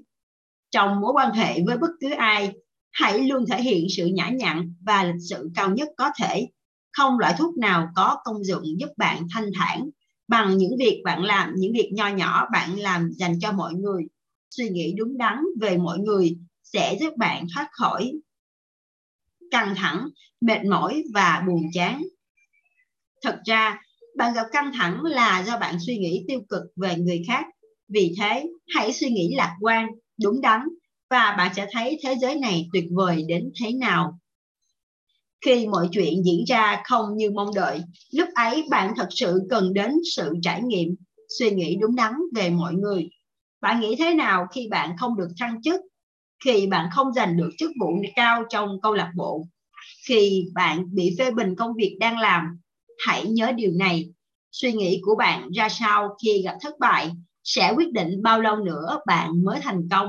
Trong 0.71 0.99
mối 1.01 1.11
quan 1.15 1.31
hệ 1.31 1.61
với 1.65 1.77
bất 1.77 1.91
cứ 1.99 2.09
ai, 2.11 2.51
hãy 2.91 3.19
luôn 3.19 3.45
thể 3.51 3.61
hiện 3.61 3.87
sự 3.97 4.05
nhã 4.05 4.29
nhặn 4.29 4.73
và 4.85 5.03
lịch 5.03 5.21
sự 5.29 5.49
cao 5.55 5.69
nhất 5.69 5.89
có 5.97 6.11
thể. 6.21 6.47
không 6.91 7.19
loại 7.19 7.35
thuốc 7.37 7.57
nào 7.57 7.87
có 7.95 8.17
công 8.23 8.43
dụng 8.43 8.63
giúp 8.79 8.89
bạn 8.97 9.27
thanh 9.33 9.49
thản 9.55 9.89
bằng 10.31 10.57
những 10.57 10.77
việc 10.79 11.01
bạn 11.05 11.23
làm, 11.23 11.53
những 11.57 11.73
việc 11.73 11.89
nho 11.93 12.07
nhỏ 12.07 12.47
bạn 12.53 12.79
làm 12.79 13.11
dành 13.19 13.39
cho 13.41 13.51
mọi 13.51 13.73
người. 13.73 14.03
Suy 14.49 14.69
nghĩ 14.69 14.93
đúng 14.97 15.17
đắn 15.17 15.37
về 15.61 15.77
mọi 15.77 15.99
người 15.99 16.37
sẽ 16.63 16.97
giúp 17.01 17.13
bạn 17.17 17.45
thoát 17.55 17.69
khỏi 17.71 18.13
căng 19.51 19.75
thẳng, 19.75 20.07
mệt 20.41 20.65
mỏi 20.69 21.03
và 21.13 21.43
buồn 21.47 21.63
chán. 21.73 22.03
Thật 23.23 23.39
ra, 23.45 23.81
bạn 24.17 24.33
gặp 24.33 24.47
căng 24.51 24.71
thẳng 24.73 25.01
là 25.03 25.43
do 25.47 25.57
bạn 25.57 25.77
suy 25.87 25.97
nghĩ 25.97 26.25
tiêu 26.27 26.39
cực 26.49 26.63
về 26.75 26.95
người 26.95 27.23
khác. 27.27 27.45
Vì 27.93 28.15
thế, 28.19 28.45
hãy 28.75 28.93
suy 28.93 29.09
nghĩ 29.09 29.33
lạc 29.37 29.55
quan, 29.61 29.87
đúng 30.23 30.41
đắn 30.41 30.61
và 31.09 31.35
bạn 31.37 31.53
sẽ 31.55 31.67
thấy 31.71 31.99
thế 32.03 32.15
giới 32.21 32.35
này 32.39 32.69
tuyệt 32.73 32.85
vời 32.91 33.23
đến 33.27 33.51
thế 33.61 33.71
nào 33.73 34.19
khi 35.45 35.67
mọi 35.67 35.87
chuyện 35.91 36.23
diễn 36.25 36.43
ra 36.47 36.81
không 36.85 37.17
như 37.17 37.31
mong 37.31 37.53
đợi. 37.55 37.81
Lúc 38.11 38.29
ấy 38.35 38.65
bạn 38.69 38.93
thật 38.97 39.07
sự 39.09 39.41
cần 39.49 39.73
đến 39.73 39.91
sự 40.15 40.33
trải 40.41 40.61
nghiệm 40.63 40.95
suy 41.39 41.51
nghĩ 41.51 41.77
đúng 41.81 41.95
đắn 41.95 42.13
về 42.35 42.49
mọi 42.49 42.73
người. 42.73 43.09
Bạn 43.61 43.79
nghĩ 43.79 43.95
thế 43.99 44.13
nào 44.13 44.47
khi 44.55 44.67
bạn 44.71 44.97
không 44.97 45.17
được 45.17 45.29
thăng 45.39 45.61
chức? 45.61 45.81
Khi 46.45 46.67
bạn 46.67 46.89
không 46.93 47.13
giành 47.13 47.37
được 47.37 47.49
chức 47.57 47.71
vụ 47.79 47.87
cao 48.15 48.43
trong 48.49 48.81
câu 48.81 48.93
lạc 48.93 49.11
bộ? 49.15 49.47
Khi 50.07 50.45
bạn 50.53 50.85
bị 50.95 51.15
phê 51.19 51.31
bình 51.31 51.55
công 51.55 51.73
việc 51.73 51.97
đang 51.99 52.19
làm? 52.19 52.43
Hãy 53.07 53.27
nhớ 53.27 53.51
điều 53.51 53.71
này. 53.71 54.09
Suy 54.51 54.73
nghĩ 54.73 55.01
của 55.05 55.15
bạn 55.15 55.49
ra 55.51 55.69
sao 55.69 56.15
khi 56.23 56.41
gặp 56.41 56.57
thất 56.61 56.79
bại 56.79 57.11
sẽ 57.43 57.73
quyết 57.75 57.91
định 57.91 58.21
bao 58.21 58.41
lâu 58.41 58.55
nữa 58.55 58.99
bạn 59.05 59.43
mới 59.43 59.59
thành 59.61 59.81
công. 59.91 60.07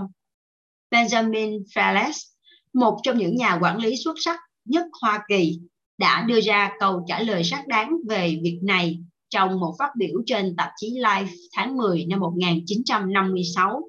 Benjamin 0.90 1.62
Fales, 1.74 2.26
một 2.72 2.98
trong 3.02 3.18
những 3.18 3.36
nhà 3.36 3.58
quản 3.60 3.78
lý 3.78 3.96
xuất 4.04 4.14
sắc 4.18 4.40
nhất 4.64 4.86
Hoa 5.02 5.24
Kỳ, 5.28 5.60
đã 5.98 6.24
đưa 6.28 6.40
ra 6.40 6.72
câu 6.80 7.04
trả 7.06 7.22
lời 7.22 7.44
xác 7.44 7.68
đáng 7.68 7.96
về 8.08 8.38
việc 8.42 8.60
này 8.62 8.98
trong 9.30 9.60
một 9.60 9.74
phát 9.78 9.90
biểu 9.96 10.22
trên 10.26 10.56
tạp 10.56 10.70
chí 10.76 10.90
Life 10.90 11.26
tháng 11.56 11.76
10 11.76 12.06
năm 12.06 12.20
1956. 12.20 13.82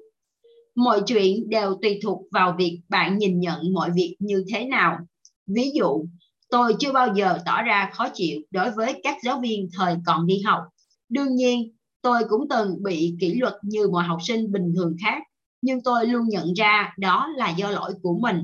Mọi 0.74 1.02
chuyện 1.06 1.48
đều 1.48 1.78
tùy 1.82 2.00
thuộc 2.02 2.22
vào 2.32 2.54
việc 2.58 2.80
bạn 2.88 3.18
nhìn 3.18 3.40
nhận 3.40 3.72
mọi 3.72 3.90
việc 3.94 4.16
như 4.18 4.44
thế 4.52 4.64
nào. 4.64 4.98
Ví 5.46 5.70
dụ, 5.74 6.06
tôi 6.50 6.74
chưa 6.80 6.92
bao 6.92 7.14
giờ 7.14 7.38
tỏ 7.46 7.62
ra 7.62 7.90
khó 7.92 8.08
chịu 8.14 8.40
đối 8.50 8.70
với 8.70 9.00
các 9.02 9.16
giáo 9.24 9.40
viên 9.40 9.68
thời 9.72 9.96
còn 10.06 10.26
đi 10.26 10.40
học. 10.40 10.60
Đương 11.08 11.34
nhiên, 11.36 11.72
tôi 12.02 12.22
cũng 12.28 12.48
từng 12.50 12.82
bị 12.82 13.16
kỷ 13.20 13.34
luật 13.34 13.54
như 13.62 13.88
mọi 13.88 14.04
học 14.04 14.18
sinh 14.22 14.52
bình 14.52 14.72
thường 14.76 14.96
khác, 15.02 15.22
nhưng 15.62 15.82
tôi 15.82 16.06
luôn 16.06 16.28
nhận 16.28 16.52
ra 16.52 16.94
đó 16.98 17.28
là 17.36 17.50
do 17.50 17.70
lỗi 17.70 17.92
của 18.02 18.18
mình, 18.22 18.36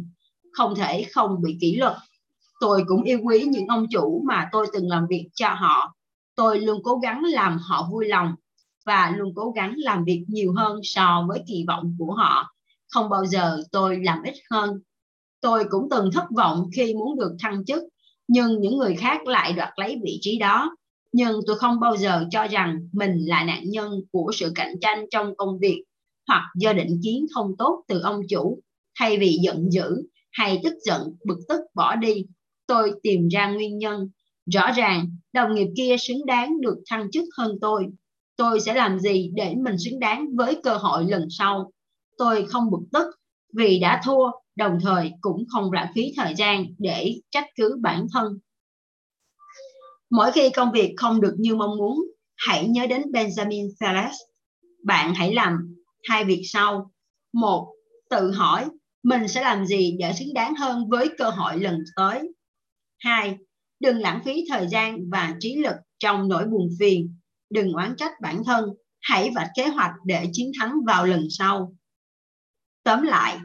không 0.53 0.75
thể 0.75 1.05
không 1.13 1.43
bị 1.43 1.57
kỷ 1.61 1.77
luật. 1.77 1.97
Tôi 2.61 2.85
cũng 2.87 3.03
yêu 3.03 3.19
quý 3.25 3.45
những 3.49 3.67
ông 3.67 3.87
chủ 3.91 4.23
mà 4.27 4.49
tôi 4.53 4.67
từng 4.73 4.89
làm 4.89 5.07
việc 5.11 5.29
cho 5.35 5.49
họ. 5.49 5.95
Tôi 6.35 6.61
luôn 6.61 6.81
cố 6.85 6.97
gắng 6.97 7.25
làm 7.25 7.59
họ 7.59 7.89
vui 7.93 8.09
lòng 8.09 8.35
và 8.87 9.15
luôn 9.17 9.33
cố 9.37 9.51
gắng 9.51 9.75
làm 9.77 10.05
việc 10.05 10.25
nhiều 10.29 10.53
hơn 10.57 10.81
so 10.83 11.27
với 11.29 11.43
kỳ 11.47 11.65
vọng 11.69 11.97
của 11.99 12.15
họ. 12.15 12.55
Không 12.89 13.09
bao 13.11 13.27
giờ 13.27 13.63
tôi 13.73 13.99
làm 14.03 14.23
ít 14.23 14.35
hơn. 14.51 14.81
Tôi 15.41 15.65
cũng 15.71 15.89
từng 15.91 16.11
thất 16.13 16.25
vọng 16.37 16.69
khi 16.77 16.95
muốn 16.95 17.19
được 17.19 17.37
thăng 17.39 17.65
chức, 17.65 17.83
nhưng 18.29 18.61
những 18.61 18.77
người 18.77 18.97
khác 18.97 19.27
lại 19.27 19.53
đoạt 19.53 19.71
lấy 19.77 20.01
vị 20.05 20.19
trí 20.21 20.39
đó. 20.39 20.77
Nhưng 21.13 21.41
tôi 21.47 21.59
không 21.59 21.81
bao 21.81 21.97
giờ 21.97 22.27
cho 22.31 22.47
rằng 22.47 22.89
mình 22.93 23.25
là 23.27 23.45
nạn 23.45 23.63
nhân 23.71 23.93
của 24.13 24.31
sự 24.35 24.53
cạnh 24.55 24.75
tranh 24.81 25.05
trong 25.11 25.37
công 25.37 25.59
việc 25.59 25.85
hoặc 26.29 26.43
do 26.57 26.73
định 26.73 27.01
kiến 27.05 27.27
không 27.35 27.57
tốt 27.59 27.85
từ 27.89 28.01
ông 28.01 28.21
chủ. 28.29 28.61
Thay 28.99 29.19
vì 29.19 29.39
giận 29.43 29.73
dữ 29.73 30.03
hay 30.33 30.61
tức 30.65 30.75
giận, 30.85 31.17
bực 31.25 31.39
tức 31.49 31.61
bỏ 31.75 31.97
đi, 31.97 32.25
tôi 32.71 32.93
tìm 33.03 33.29
ra 33.29 33.51
nguyên 33.51 33.79
nhân. 33.79 34.09
Rõ 34.53 34.71
ràng, 34.77 35.17
đồng 35.33 35.55
nghiệp 35.55 35.69
kia 35.77 35.97
xứng 35.99 36.27
đáng 36.27 36.61
được 36.61 36.77
thăng 36.87 37.11
chức 37.11 37.25
hơn 37.39 37.59
tôi. 37.61 37.87
Tôi 38.37 38.61
sẽ 38.61 38.75
làm 38.75 39.01
gì 39.01 39.31
để 39.35 39.55
mình 39.55 39.75
xứng 39.79 40.01
đáng 40.01 40.27
với 40.37 40.61
cơ 40.63 40.77
hội 40.77 41.05
lần 41.09 41.27
sau? 41.31 41.73
Tôi 42.19 42.47
không 42.49 42.71
bực 42.71 42.83
tức 42.93 43.07
vì 43.57 43.79
đã 43.79 44.01
thua, 44.05 44.31
đồng 44.57 44.79
thời 44.83 45.13
cũng 45.21 45.45
không 45.53 45.73
lãng 45.73 45.93
phí 45.95 46.13
thời 46.17 46.35
gian 46.35 46.65
để 46.79 47.15
trách 47.31 47.47
cứ 47.57 47.77
bản 47.81 48.07
thân. 48.13 48.39
Mỗi 50.11 50.33
khi 50.33 50.51
công 50.51 50.73
việc 50.73 50.95
không 50.97 51.21
được 51.21 51.35
như 51.39 51.55
mong 51.55 51.77
muốn, 51.77 52.01
hãy 52.37 52.69
nhớ 52.69 52.87
đến 52.87 53.03
Benjamin 53.03 53.69
Thales. 53.81 54.15
Bạn 54.85 55.15
hãy 55.15 55.35
làm 55.35 55.75
hai 56.09 56.25
việc 56.25 56.43
sau. 56.45 56.91
Một, 57.33 57.75
tự 58.11 58.31
hỏi 58.31 58.67
mình 59.03 59.29
sẽ 59.29 59.41
làm 59.41 59.67
gì 59.67 59.97
để 59.99 60.13
xứng 60.19 60.35
đáng 60.35 60.55
hơn 60.55 60.89
với 60.89 61.09
cơ 61.19 61.31
hội 61.31 61.61
lần 61.61 61.79
tới. 61.97 62.33
2. 63.01 63.37
Đừng 63.81 63.99
lãng 63.99 64.21
phí 64.25 64.45
thời 64.49 64.67
gian 64.69 65.11
và 65.11 65.35
trí 65.41 65.57
lực 65.57 65.77
trong 65.99 66.29
nỗi 66.29 66.45
buồn 66.47 66.69
phiền. 66.79 67.15
Đừng 67.51 67.73
oán 67.73 67.95
trách 67.97 68.13
bản 68.23 68.45
thân. 68.45 68.65
Hãy 69.01 69.31
vạch 69.35 69.49
kế 69.57 69.67
hoạch 69.67 69.93
để 70.05 70.27
chiến 70.33 70.53
thắng 70.61 70.75
vào 70.87 71.07
lần 71.07 71.27
sau. 71.31 71.75
Tóm 72.83 73.03
lại, 73.03 73.39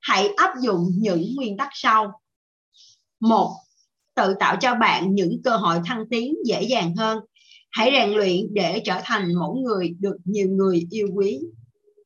hãy 0.00 0.28
áp 0.36 0.50
dụng 0.62 0.90
những 0.98 1.34
nguyên 1.36 1.56
tắc 1.56 1.68
sau. 1.72 2.20
một 3.20 3.56
Tự 4.14 4.34
tạo 4.40 4.56
cho 4.60 4.74
bạn 4.74 5.14
những 5.14 5.40
cơ 5.44 5.56
hội 5.56 5.80
thăng 5.86 6.04
tiến 6.10 6.34
dễ 6.46 6.62
dàng 6.62 6.96
hơn. 6.96 7.18
Hãy 7.70 7.90
rèn 7.92 8.10
luyện 8.10 8.54
để 8.54 8.82
trở 8.84 9.00
thành 9.04 9.34
mẫu 9.34 9.54
người 9.54 9.94
được 9.98 10.16
nhiều 10.24 10.48
người 10.48 10.86
yêu 10.90 11.08
quý. 11.14 11.40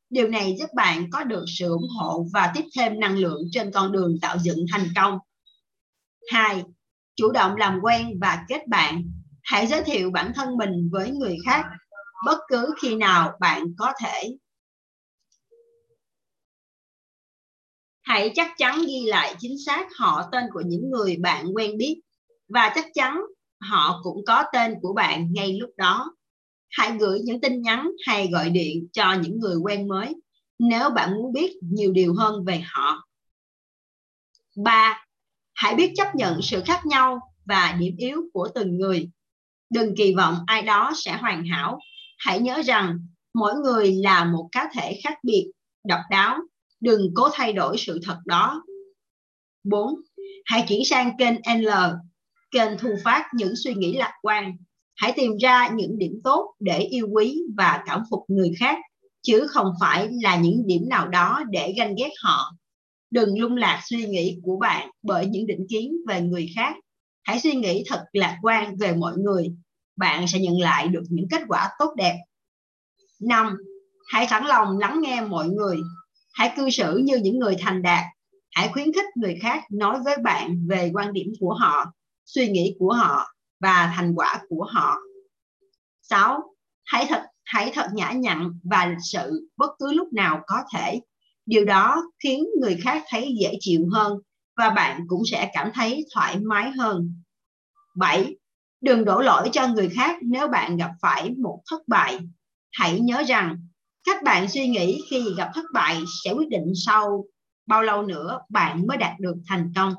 Điều 0.09 0.27
này 0.27 0.55
giúp 0.59 0.69
bạn 0.75 1.09
có 1.11 1.23
được 1.23 1.45
sự 1.47 1.69
ủng 1.69 1.87
hộ 1.99 2.25
và 2.33 2.51
tiếp 2.55 2.63
thêm 2.77 2.99
năng 2.99 3.17
lượng 3.17 3.41
trên 3.51 3.71
con 3.71 3.91
đường 3.91 4.17
tạo 4.21 4.37
dựng 4.43 4.65
thành 4.71 4.87
công. 4.95 5.17
2 6.31 6.63
chủ 7.17 7.31
động 7.31 7.55
làm 7.55 7.79
quen 7.83 8.19
và 8.21 8.45
kết 8.47 8.67
bạn. 8.67 9.03
Hãy 9.43 9.67
giới 9.67 9.83
thiệu 9.83 10.11
bản 10.11 10.31
thân 10.35 10.57
mình 10.57 10.89
với 10.91 11.11
người 11.11 11.37
khác, 11.45 11.65
bất 12.25 12.39
cứ 12.47 12.73
khi 12.81 12.95
nào 12.95 13.37
bạn 13.39 13.63
có 13.77 13.93
thể. 14.03 14.37
Hãy 18.01 18.31
chắc 18.35 18.51
chắn 18.57 18.81
ghi 18.87 19.05
lại 19.05 19.35
chính 19.39 19.55
xác 19.65 19.87
họ 19.99 20.29
tên 20.31 20.43
của 20.53 20.61
những 20.65 20.89
người 20.89 21.17
bạn 21.17 21.45
quen 21.55 21.77
biết 21.77 22.01
và 22.47 22.71
chắc 22.75 22.85
chắn 22.93 23.21
họ 23.61 23.99
cũng 24.03 24.25
có 24.27 24.43
tên 24.53 24.75
của 24.81 24.93
bạn 24.93 25.33
ngay 25.33 25.59
lúc 25.59 25.69
đó. 25.77 26.15
Hãy 26.69 26.97
gửi 26.99 27.19
những 27.23 27.41
tin 27.41 27.61
nhắn 27.61 27.91
hay 28.07 28.29
gọi 28.31 28.49
điện 28.49 28.87
cho 28.93 29.13
những 29.13 29.39
người 29.39 29.55
quen 29.55 29.87
mới 29.87 30.15
nếu 30.59 30.89
bạn 30.89 31.15
muốn 31.15 31.33
biết 31.33 31.57
nhiều 31.61 31.91
điều 31.91 32.13
hơn 32.13 32.45
về 32.45 32.63
họ. 32.65 33.07
3 34.55 35.06
hãy 35.57 35.75
biết 35.75 35.91
chấp 35.95 36.15
nhận 36.15 36.41
sự 36.41 36.61
khác 36.65 36.85
nhau 36.85 37.19
và 37.45 37.75
điểm 37.79 37.95
yếu 37.97 38.21
của 38.33 38.49
từng 38.55 38.77
người 38.77 39.09
đừng 39.69 39.95
kỳ 39.97 40.15
vọng 40.15 40.35
ai 40.47 40.61
đó 40.61 40.91
sẽ 40.95 41.17
hoàn 41.17 41.45
hảo 41.45 41.79
hãy 42.17 42.39
nhớ 42.39 42.61
rằng 42.65 42.99
mỗi 43.33 43.53
người 43.55 43.95
là 44.03 44.25
một 44.25 44.49
cá 44.51 44.69
thể 44.73 44.99
khác 45.03 45.17
biệt 45.23 45.51
độc 45.87 45.99
đáo 46.09 46.37
đừng 46.79 47.11
cố 47.15 47.29
thay 47.33 47.53
đổi 47.53 47.77
sự 47.77 47.99
thật 48.03 48.17
đó 48.25 48.63
4. 49.63 49.95
Hãy 50.45 50.65
chuyển 50.67 50.85
sang 50.85 51.17
kênh 51.17 51.35
L, 51.61 51.67
kênh 52.51 52.77
thu 52.79 52.89
phát 53.03 53.27
những 53.33 53.53
suy 53.63 53.73
nghĩ 53.73 53.93
lạc 53.93 54.13
quan. 54.21 54.57
Hãy 54.95 55.13
tìm 55.15 55.31
ra 55.41 55.67
những 55.67 55.97
điểm 55.97 56.19
tốt 56.23 56.53
để 56.59 56.79
yêu 56.79 57.07
quý 57.11 57.41
và 57.57 57.83
cảm 57.85 58.03
phục 58.09 58.23
người 58.27 58.51
khác, 58.59 58.77
chứ 59.21 59.47
không 59.49 59.67
phải 59.81 60.09
là 60.23 60.35
những 60.35 60.67
điểm 60.67 60.89
nào 60.89 61.07
đó 61.07 61.43
để 61.49 61.73
ganh 61.77 61.95
ghét 61.95 62.11
họ 62.23 62.51
đừng 63.11 63.39
lung 63.39 63.55
lạc 63.55 63.81
suy 63.85 64.05
nghĩ 64.05 64.39
của 64.43 64.57
bạn 64.57 64.89
bởi 65.03 65.25
những 65.25 65.47
định 65.47 65.65
kiến 65.69 65.97
về 66.07 66.21
người 66.21 66.49
khác. 66.55 66.75
Hãy 67.23 67.39
suy 67.39 67.53
nghĩ 67.53 67.83
thật 67.87 68.05
lạc 68.13 68.37
quan 68.41 68.77
về 68.77 68.93
mọi 68.95 69.17
người. 69.17 69.47
Bạn 69.95 70.27
sẽ 70.27 70.39
nhận 70.39 70.59
lại 70.59 70.87
được 70.87 71.03
những 71.09 71.27
kết 71.31 71.41
quả 71.47 71.69
tốt 71.79 71.93
đẹp. 71.97 72.17
Năm, 73.21 73.57
hãy 74.07 74.27
sẵn 74.29 74.45
lòng 74.45 74.77
lắng 74.77 75.01
nghe 75.01 75.21
mọi 75.21 75.49
người. 75.49 75.77
Hãy 76.33 76.53
cư 76.57 76.69
xử 76.69 76.97
như 76.97 77.17
những 77.17 77.39
người 77.39 77.55
thành 77.59 77.81
đạt. 77.81 78.05
Hãy 78.51 78.69
khuyến 78.73 78.93
khích 78.93 79.05
người 79.15 79.37
khác 79.41 79.63
nói 79.71 79.99
với 80.05 80.17
bạn 80.23 80.67
về 80.69 80.91
quan 80.93 81.13
điểm 81.13 81.27
của 81.39 81.53
họ, 81.53 81.93
suy 82.25 82.47
nghĩ 82.47 82.75
của 82.79 82.93
họ 82.93 83.33
và 83.59 83.93
thành 83.95 84.13
quả 84.15 84.41
của 84.49 84.63
họ. 84.69 84.95
6. 86.01 86.53
Hãy 86.85 87.05
thật 87.09 87.23
hãy 87.47 87.71
thật 87.73 87.87
nhã 87.93 88.11
nhặn 88.11 88.51
và 88.63 88.85
lịch 88.85 88.97
sự 89.03 89.49
bất 89.57 89.69
cứ 89.79 89.93
lúc 89.93 90.13
nào 90.13 90.41
có 90.47 90.63
thể 90.73 90.99
điều 91.47 91.65
đó 91.65 92.03
khiến 92.23 92.45
người 92.61 92.77
khác 92.83 93.03
thấy 93.09 93.35
dễ 93.41 93.53
chịu 93.59 93.81
hơn 93.93 94.17
và 94.57 94.69
bạn 94.69 95.01
cũng 95.07 95.21
sẽ 95.31 95.49
cảm 95.53 95.71
thấy 95.73 96.05
thoải 96.13 96.39
mái 96.39 96.71
hơn 96.71 97.13
7. 97.95 98.35
Đừng 98.81 99.05
đổ 99.05 99.21
lỗi 99.21 99.49
cho 99.51 99.67
người 99.67 99.89
khác 99.89 100.17
nếu 100.21 100.47
bạn 100.47 100.77
gặp 100.77 100.91
phải 101.01 101.33
một 101.37 101.61
thất 101.69 101.87
bại. 101.87 102.19
Hãy 102.71 102.99
nhớ 102.99 103.23
rằng 103.27 103.57
cách 104.03 104.23
bạn 104.23 104.49
suy 104.49 104.67
nghĩ 104.67 105.01
khi 105.09 105.23
gặp 105.37 105.51
thất 105.53 105.65
bại 105.73 106.03
sẽ 106.23 106.31
quyết 106.31 106.49
định 106.49 106.73
sau 106.85 107.25
bao 107.65 107.83
lâu 107.83 108.01
nữa 108.01 108.39
bạn 108.49 108.87
mới 108.87 108.97
đạt 108.97 109.19
được 109.19 109.35
thành 109.47 109.71
công. 109.75 109.93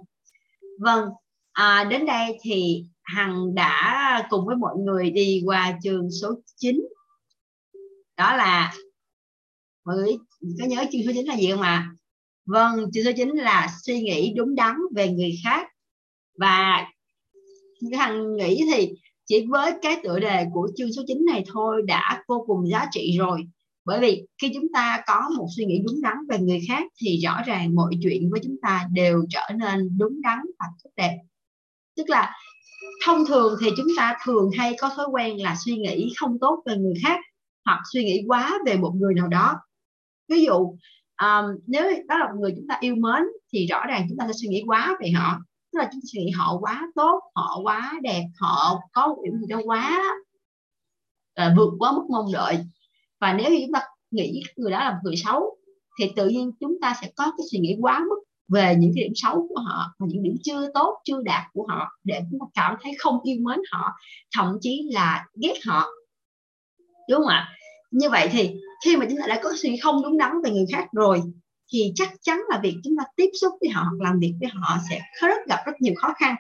Vâng, 0.80 1.09
à, 1.53 1.84
đến 1.84 2.07
đây 2.07 2.38
thì 2.42 2.84
Hằng 3.03 3.55
đã 3.55 4.26
cùng 4.30 4.46
với 4.46 4.57
mọi 4.57 4.76
người 4.76 5.11
đi 5.11 5.42
qua 5.44 5.78
chương 5.82 6.11
số 6.22 6.34
9. 6.57 6.80
Đó 8.16 8.36
là 8.36 8.74
mọi 9.84 9.96
người 9.96 10.16
có 10.41 10.66
nhớ 10.66 10.84
chương 10.93 11.03
số 11.07 11.12
9 11.14 11.26
là 11.26 11.36
gì 11.36 11.51
không 11.51 11.61
ạ? 11.61 11.68
À? 11.68 11.91
vâng 12.47 12.91
chương 12.93 13.05
số 13.05 13.11
9 13.16 13.28
là 13.28 13.68
suy 13.82 14.01
nghĩ 14.01 14.32
đúng 14.36 14.55
đắn 14.55 14.76
về 14.95 15.09
người 15.09 15.32
khác. 15.45 15.68
Và 16.39 16.86
hằng 17.99 18.36
nghĩ 18.36 18.64
thì 18.72 18.93
chỉ 19.26 19.47
với 19.49 19.72
cái 19.82 20.01
tựa 20.03 20.20
đề 20.20 20.45
của 20.53 20.68
chương 20.76 20.93
số 20.93 21.03
9 21.07 21.24
này 21.26 21.45
thôi 21.47 21.82
đã 21.86 22.22
vô 22.28 22.45
cùng 22.47 22.68
giá 22.70 22.86
trị 22.91 23.16
rồi. 23.18 23.41
Bởi 23.84 24.01
vì 24.01 24.26
khi 24.43 24.51
chúng 24.55 24.72
ta 24.72 25.03
có 25.07 25.30
một 25.36 25.47
suy 25.57 25.64
nghĩ 25.64 25.82
đúng 25.86 26.03
đắn 26.03 26.14
về 26.28 26.39
người 26.39 26.61
khác 26.68 26.84
thì 27.03 27.20
rõ 27.24 27.43
ràng 27.47 27.74
mọi 27.74 27.93
chuyện 28.03 28.30
với 28.30 28.41
chúng 28.45 28.57
ta 28.62 28.89
đều 28.93 29.24
trở 29.30 29.55
nên 29.57 29.99
đúng 29.99 30.22
đắn 30.22 30.39
và 30.59 30.66
tốt 30.84 30.91
đẹp. 30.97 31.18
Tức 31.97 32.09
là 32.09 32.34
thông 33.05 33.26
thường 33.26 33.59
thì 33.61 33.70
chúng 33.76 33.86
ta 33.97 34.18
thường 34.24 34.51
hay 34.59 34.76
có 34.80 34.91
thói 34.97 35.07
quen 35.12 35.43
là 35.43 35.57
suy 35.64 35.76
nghĩ 35.76 36.12
không 36.16 36.39
tốt 36.41 36.62
về 36.66 36.76
người 36.76 36.95
khác 37.03 37.20
hoặc 37.64 37.82
suy 37.93 38.05
nghĩ 38.05 38.22
quá 38.26 38.59
về 38.66 38.76
một 38.76 38.93
người 38.97 39.14
nào 39.14 39.28
đó 39.28 39.57
ví 40.28 40.44
dụ 40.44 40.76
um, 41.22 41.44
nếu 41.66 41.92
đó 42.08 42.18
là 42.18 42.26
một 42.32 42.38
người 42.40 42.52
chúng 42.56 42.66
ta 42.68 42.78
yêu 42.80 42.94
mến 42.94 43.22
thì 43.52 43.66
rõ 43.66 43.86
ràng 43.88 44.06
chúng 44.08 44.18
ta 44.18 44.26
sẽ 44.26 44.32
suy 44.32 44.48
nghĩ 44.48 44.62
quá 44.66 44.96
về 45.00 45.10
họ. 45.10 45.38
Tức 45.72 45.78
là 45.78 45.88
chúng 45.92 46.00
ta 46.00 46.04
suy 46.12 46.20
nghĩ 46.20 46.30
họ 46.30 46.58
quá 46.60 46.88
tốt 46.94 47.20
họ 47.34 47.60
quá 47.62 47.92
đẹp 48.02 48.24
họ 48.36 48.80
có 48.92 49.06
một 49.06 49.22
điểm 49.24 49.40
gì 49.40 49.46
đó 49.48 49.60
quá 49.64 50.02
uh, 51.40 51.52
vượt 51.56 51.70
quá 51.78 51.92
mức 51.92 52.04
mong 52.10 52.32
đợi. 52.32 52.58
Và 53.20 53.32
nếu 53.32 53.50
như 53.50 53.58
chúng 53.60 53.72
ta 53.72 53.80
nghĩ 54.10 54.42
người 54.56 54.70
đó 54.70 54.78
là 54.78 54.90
một 54.90 54.98
người 55.02 55.16
xấu 55.16 55.56
thì 55.98 56.12
tự 56.16 56.28
nhiên 56.28 56.52
chúng 56.60 56.80
ta 56.80 56.94
sẽ 57.02 57.10
có 57.16 57.24
cái 57.24 57.46
suy 57.50 57.58
nghĩ 57.58 57.76
quá 57.80 58.04
mức 58.08 58.22
về 58.48 58.76
những 58.78 58.92
cái 58.94 59.04
điểm 59.04 59.12
xấu 59.14 59.48
của 59.48 59.60
họ 59.60 59.94
và 59.98 60.06
những 60.10 60.22
điểm 60.22 60.36
chưa 60.44 60.70
tốt 60.74 61.00
chưa 61.04 61.22
đạt 61.22 61.42
của 61.52 61.66
họ 61.68 61.88
để 62.04 62.20
chúng 62.30 62.40
ta 62.40 62.46
cảm 62.54 62.76
thấy 62.82 62.92
không 62.98 63.18
yêu 63.22 63.36
mến 63.40 63.58
họ 63.72 63.92
thậm 64.36 64.58
chí 64.60 64.88
là 64.92 65.26
ghét 65.42 65.54
họ. 65.66 65.86
Đúng 67.10 67.18
không 67.18 67.28
ạ? 67.28 67.54
Như 67.90 68.10
vậy 68.10 68.28
thì 68.32 68.54
khi 68.84 68.96
mà 68.96 69.06
chúng 69.08 69.18
ta 69.20 69.26
đã 69.26 69.40
có 69.42 69.50
suy 69.56 69.70
nghĩ 69.70 69.76
không 69.76 70.02
đúng 70.02 70.18
đắn 70.18 70.32
về 70.44 70.50
người 70.50 70.66
khác 70.72 70.86
rồi, 70.92 71.22
thì 71.72 71.92
chắc 71.94 72.12
chắn 72.22 72.40
là 72.48 72.60
việc 72.62 72.74
chúng 72.84 72.96
ta 72.96 73.04
tiếp 73.16 73.30
xúc 73.40 73.52
với 73.60 73.70
họ 73.70 73.82
hoặc 73.82 74.06
làm 74.06 74.18
việc 74.18 74.34
với 74.40 74.50
họ 74.54 74.78
sẽ 74.90 75.00
rất 75.20 75.46
gặp 75.48 75.58
rất 75.66 75.72
nhiều 75.80 75.94
khó 75.96 76.14
khăn. 76.18 76.34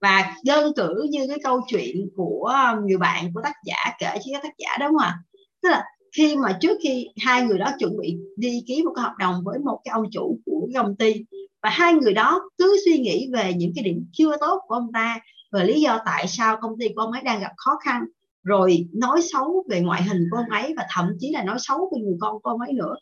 Và 0.00 0.34
đơn 0.44 0.72
cử 0.76 1.06
như 1.10 1.26
cái 1.28 1.38
câu 1.44 1.60
chuyện 1.66 2.08
của 2.16 2.52
người 2.86 2.98
bạn, 2.98 3.32
của 3.34 3.40
tác 3.44 3.54
giả, 3.64 3.92
kể 3.98 4.18
cho 4.24 4.30
các 4.32 4.42
tác 4.42 4.52
giả 4.58 4.76
đúng 4.80 4.88
không 4.88 4.98
ạ 4.98 5.18
tức 5.62 5.68
là 5.68 5.84
khi 6.16 6.36
mà 6.36 6.58
trước 6.60 6.78
khi 6.82 7.08
hai 7.20 7.42
người 7.42 7.58
đó 7.58 7.72
chuẩn 7.78 7.98
bị 7.98 8.16
đi 8.36 8.64
ký 8.66 8.82
một 8.82 8.92
cái 8.96 9.02
hợp 9.02 9.14
đồng 9.18 9.42
với 9.44 9.58
một 9.58 9.80
cái 9.84 9.92
ông 9.92 10.04
chủ 10.12 10.38
của 10.44 10.68
công 10.74 10.96
ty, 10.96 11.14
và 11.62 11.70
hai 11.70 11.94
người 11.94 12.14
đó 12.14 12.50
cứ 12.58 12.76
suy 12.84 12.98
nghĩ 12.98 13.28
về 13.32 13.52
những 13.56 13.72
cái 13.74 13.84
điểm 13.84 14.04
chưa 14.12 14.36
tốt 14.40 14.60
của 14.66 14.74
ông 14.74 14.92
ta 14.92 15.20
và 15.52 15.62
lý 15.62 15.80
do 15.80 15.98
tại 16.06 16.28
sao 16.28 16.56
công 16.60 16.78
ty 16.80 16.88
của 16.88 17.00
ông 17.00 17.12
ấy 17.12 17.22
đang 17.22 17.40
gặp 17.40 17.52
khó 17.56 17.78
khăn 17.84 18.04
rồi 18.42 18.88
nói 18.92 19.20
xấu 19.32 19.64
về 19.70 19.80
ngoại 19.80 20.02
hình 20.02 20.26
của 20.30 20.36
ông 20.36 20.50
ấy 20.50 20.74
và 20.76 20.86
thậm 20.90 21.10
chí 21.20 21.30
là 21.30 21.44
nói 21.44 21.56
xấu 21.58 21.90
về 21.94 22.02
người 22.02 22.16
con 22.20 22.42
của 22.42 22.50
ông 22.50 22.60
ấy 22.60 22.72
nữa. 22.72 22.94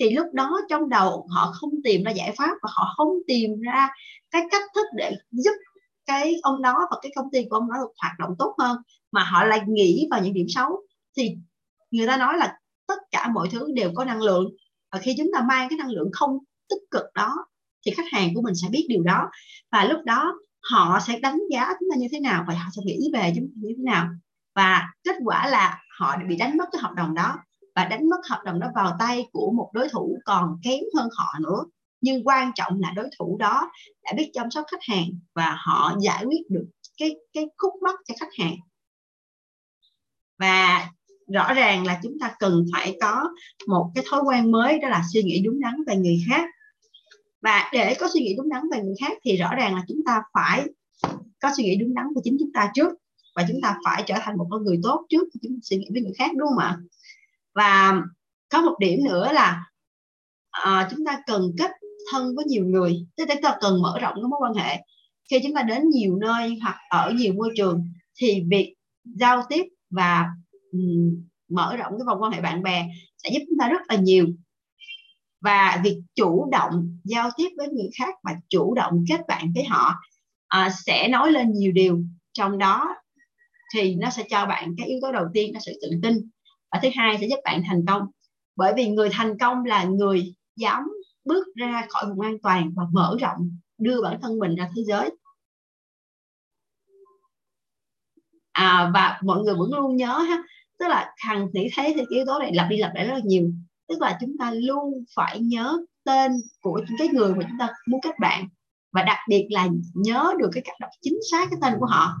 Thì 0.00 0.10
lúc 0.10 0.26
đó 0.32 0.60
trong 0.68 0.88
đầu 0.88 1.26
họ 1.30 1.52
không 1.52 1.70
tìm 1.84 2.02
ra 2.02 2.10
giải 2.10 2.34
pháp 2.38 2.54
và 2.62 2.68
họ 2.72 2.94
không 2.96 3.08
tìm 3.26 3.60
ra 3.60 3.88
cái 4.30 4.42
cách 4.50 4.62
thức 4.74 4.86
để 4.96 5.12
giúp 5.30 5.52
cái 6.06 6.34
ông 6.42 6.62
đó 6.62 6.74
và 6.90 6.96
cái 7.02 7.12
công 7.16 7.30
ty 7.32 7.44
của 7.50 7.56
ông 7.56 7.68
đó 7.70 7.76
được 7.80 7.92
hoạt 8.02 8.12
động 8.18 8.34
tốt 8.38 8.54
hơn, 8.58 8.78
mà 9.12 9.24
họ 9.24 9.44
lại 9.44 9.60
nghĩ 9.68 10.08
vào 10.10 10.22
những 10.22 10.34
điểm 10.34 10.46
xấu. 10.48 10.82
Thì 11.16 11.36
người 11.90 12.06
ta 12.06 12.16
nói 12.16 12.34
là 12.38 12.58
tất 12.86 12.98
cả 13.10 13.28
mọi 13.34 13.48
thứ 13.52 13.72
đều 13.74 13.90
có 13.94 14.04
năng 14.04 14.22
lượng 14.22 14.44
và 14.92 14.98
khi 14.98 15.14
chúng 15.18 15.30
ta 15.34 15.42
mang 15.48 15.68
cái 15.68 15.78
năng 15.78 15.90
lượng 15.90 16.08
không 16.12 16.38
tích 16.68 16.82
cực 16.90 17.04
đó 17.14 17.34
thì 17.86 17.92
khách 17.96 18.12
hàng 18.12 18.34
của 18.34 18.42
mình 18.42 18.54
sẽ 18.54 18.68
biết 18.70 18.86
điều 18.88 19.02
đó. 19.02 19.30
Và 19.72 19.84
lúc 19.84 20.00
đó 20.04 20.34
họ 20.70 20.98
sẽ 21.06 21.18
đánh 21.18 21.38
giá 21.50 21.66
chúng 21.80 21.88
ta 21.92 21.96
như 21.98 22.06
thế 22.12 22.20
nào 22.20 22.44
và 22.48 22.54
họ 22.54 22.70
sẽ 22.76 22.82
nghĩ 22.84 23.10
về 23.12 23.32
chúng 23.36 23.46
ta 23.46 23.52
như 23.54 23.74
thế 23.76 23.82
nào 23.84 24.08
và 24.54 24.88
kết 25.04 25.16
quả 25.24 25.48
là 25.48 25.80
họ 25.98 26.16
bị 26.28 26.36
đánh 26.36 26.56
mất 26.56 26.64
cái 26.72 26.82
hợp 26.82 26.92
đồng 26.96 27.14
đó 27.14 27.38
và 27.74 27.84
đánh 27.84 28.08
mất 28.08 28.20
hợp 28.30 28.42
đồng 28.44 28.60
đó 28.60 28.68
vào 28.74 28.96
tay 28.98 29.26
của 29.32 29.52
một 29.56 29.70
đối 29.72 29.88
thủ 29.88 30.18
còn 30.24 30.58
kém 30.62 30.80
hơn 30.96 31.08
họ 31.16 31.34
nữa. 31.40 31.64
Nhưng 32.00 32.26
quan 32.26 32.52
trọng 32.54 32.80
là 32.80 32.92
đối 32.96 33.08
thủ 33.18 33.36
đó 33.38 33.70
đã 34.04 34.12
biết 34.16 34.30
chăm 34.34 34.50
sóc 34.50 34.64
khách 34.70 34.82
hàng 34.88 35.06
và 35.34 35.56
họ 35.58 35.96
giải 36.00 36.24
quyết 36.24 36.50
được 36.50 36.66
cái 36.98 37.16
cái 37.32 37.46
khúc 37.58 37.72
mắc 37.82 37.94
cho 38.08 38.14
khách 38.20 38.32
hàng. 38.38 38.56
Và 40.38 40.88
rõ 41.32 41.54
ràng 41.54 41.86
là 41.86 42.00
chúng 42.02 42.18
ta 42.20 42.34
cần 42.38 42.64
phải 42.72 42.96
có 43.00 43.28
một 43.66 43.90
cái 43.94 44.04
thói 44.10 44.22
quen 44.22 44.50
mới, 44.50 44.78
đó 44.78 44.88
là 44.88 45.02
suy 45.12 45.22
nghĩ 45.22 45.42
đúng 45.44 45.60
đắn 45.60 45.74
về 45.86 45.96
người 45.96 46.18
khác. 46.28 46.48
Và 47.40 47.70
để 47.72 47.96
có 48.00 48.08
suy 48.14 48.20
nghĩ 48.20 48.34
đúng 48.36 48.48
đắn 48.48 48.62
về 48.72 48.82
người 48.82 48.94
khác 49.00 49.12
thì 49.24 49.36
rõ 49.36 49.54
ràng 49.54 49.74
là 49.74 49.82
chúng 49.88 50.00
ta 50.06 50.22
phải 50.34 50.66
có 51.40 51.50
suy 51.56 51.64
nghĩ 51.64 51.76
đúng 51.76 51.94
đắn 51.94 52.06
về 52.16 52.20
chính 52.24 52.36
chúng 52.40 52.52
ta 52.54 52.70
trước 52.74 52.88
và 53.34 53.44
chúng 53.48 53.60
ta 53.62 53.76
phải 53.84 54.02
trở 54.06 54.14
thành 54.20 54.36
một 54.38 54.46
con 54.50 54.64
người 54.64 54.80
tốt 54.82 55.06
trước 55.08 55.28
khi 55.34 55.40
chúng 55.42 55.52
ta 55.52 55.58
suy 55.62 55.76
nghĩ 55.76 55.88
với 55.92 56.02
người 56.02 56.12
khác 56.18 56.30
đúng 56.36 56.48
không 56.48 56.58
ạ? 56.58 56.76
Và 57.54 58.02
có 58.48 58.60
một 58.60 58.76
điểm 58.80 59.04
nữa 59.04 59.32
là 59.32 59.64
à, 60.50 60.88
chúng 60.90 61.04
ta 61.06 61.22
cần 61.26 61.50
kết 61.58 61.70
thân 62.12 62.36
với 62.36 62.44
nhiều 62.44 62.64
người. 62.64 63.06
Tức 63.16 63.28
là 63.28 63.34
chúng 63.34 63.42
ta 63.42 63.56
cần 63.60 63.82
mở 63.82 63.98
rộng 64.00 64.14
cái 64.14 64.22
mối 64.22 64.38
quan 64.42 64.54
hệ. 64.54 64.84
Khi 65.30 65.40
chúng 65.42 65.54
ta 65.54 65.62
đến 65.62 65.88
nhiều 65.88 66.16
nơi 66.16 66.58
hoặc 66.62 66.76
ở 66.90 67.12
nhiều 67.16 67.34
môi 67.34 67.50
trường 67.56 67.88
thì 68.20 68.44
việc 68.50 68.74
giao 69.04 69.42
tiếp 69.48 69.62
và 69.90 70.26
um, 70.72 71.24
mở 71.48 71.76
rộng 71.76 71.92
cái 71.98 72.04
vòng 72.06 72.22
quan 72.22 72.32
hệ 72.32 72.40
bạn 72.40 72.62
bè 72.62 72.88
sẽ 73.16 73.30
giúp 73.32 73.40
chúng 73.48 73.58
ta 73.58 73.68
rất 73.68 73.80
là 73.88 73.96
nhiều. 73.96 74.26
Và 75.40 75.80
việc 75.84 76.02
chủ 76.14 76.48
động 76.52 76.98
giao 77.04 77.30
tiếp 77.36 77.48
với 77.56 77.68
người 77.68 77.90
khác 77.98 78.14
và 78.22 78.32
chủ 78.48 78.74
động 78.74 79.04
kết 79.08 79.20
bạn 79.28 79.52
với 79.54 79.64
họ 79.64 79.94
à, 80.48 80.70
sẽ 80.86 81.08
nói 81.08 81.32
lên 81.32 81.52
nhiều 81.52 81.72
điều. 81.72 82.02
Trong 82.32 82.58
đó 82.58 82.94
thì 83.74 83.94
nó 83.94 84.10
sẽ 84.10 84.24
cho 84.30 84.46
bạn 84.46 84.74
cái 84.78 84.88
yếu 84.88 84.98
tố 85.02 85.12
đầu 85.12 85.26
tiên 85.34 85.54
là 85.54 85.60
sự 85.60 85.72
tự 85.82 85.90
tin. 86.02 86.30
Và 86.72 86.80
thứ 86.82 86.88
hai 86.94 87.18
sẽ 87.20 87.26
giúp 87.26 87.38
bạn 87.44 87.62
thành 87.66 87.84
công. 87.86 88.02
Bởi 88.56 88.72
vì 88.76 88.88
người 88.88 89.08
thành 89.12 89.38
công 89.38 89.64
là 89.64 89.84
người 89.84 90.34
dám 90.56 90.82
bước 91.24 91.46
ra 91.54 91.86
khỏi 91.88 92.06
vùng 92.06 92.20
an 92.20 92.36
toàn 92.42 92.70
và 92.76 92.82
mở 92.92 93.16
rộng 93.20 93.58
đưa 93.78 94.02
bản 94.02 94.20
thân 94.22 94.38
mình 94.38 94.54
ra 94.54 94.68
thế 94.76 94.82
giới. 94.86 95.10
À, 98.52 98.90
và 98.94 99.20
mọi 99.22 99.42
người 99.42 99.54
vẫn 99.54 99.72
luôn 99.74 99.96
nhớ 99.96 100.18
ha 100.18 100.42
tức 100.82 100.88
là 100.88 101.14
thằng 101.18 101.48
nghĩ 101.52 101.68
thấy 101.76 101.94
thì 101.96 102.02
yếu 102.08 102.24
tố 102.26 102.38
này 102.38 102.54
lặp 102.54 102.68
đi 102.70 102.76
lặp 102.76 102.94
lại 102.94 103.06
rất 103.06 103.14
là 103.14 103.20
nhiều. 103.24 103.50
Tức 103.88 104.00
là 104.00 104.18
chúng 104.20 104.38
ta 104.38 104.52
luôn 104.54 105.04
phải 105.16 105.40
nhớ 105.40 105.78
tên 106.04 106.32
của 106.60 106.80
những 106.88 106.98
cái 106.98 107.08
người 107.08 107.34
mà 107.34 107.42
chúng 107.48 107.58
ta 107.58 107.68
muốn 107.86 108.00
kết 108.00 108.18
bạn. 108.20 108.48
Và 108.92 109.02
đặc 109.02 109.18
biệt 109.28 109.46
là 109.50 109.68
nhớ 109.94 110.34
được 110.38 110.50
cái 110.52 110.62
cách 110.66 110.76
đọc 110.80 110.90
chính 111.00 111.18
xác 111.30 111.50
cái 111.50 111.58
tên 111.62 111.74
của 111.80 111.86
họ 111.86 112.14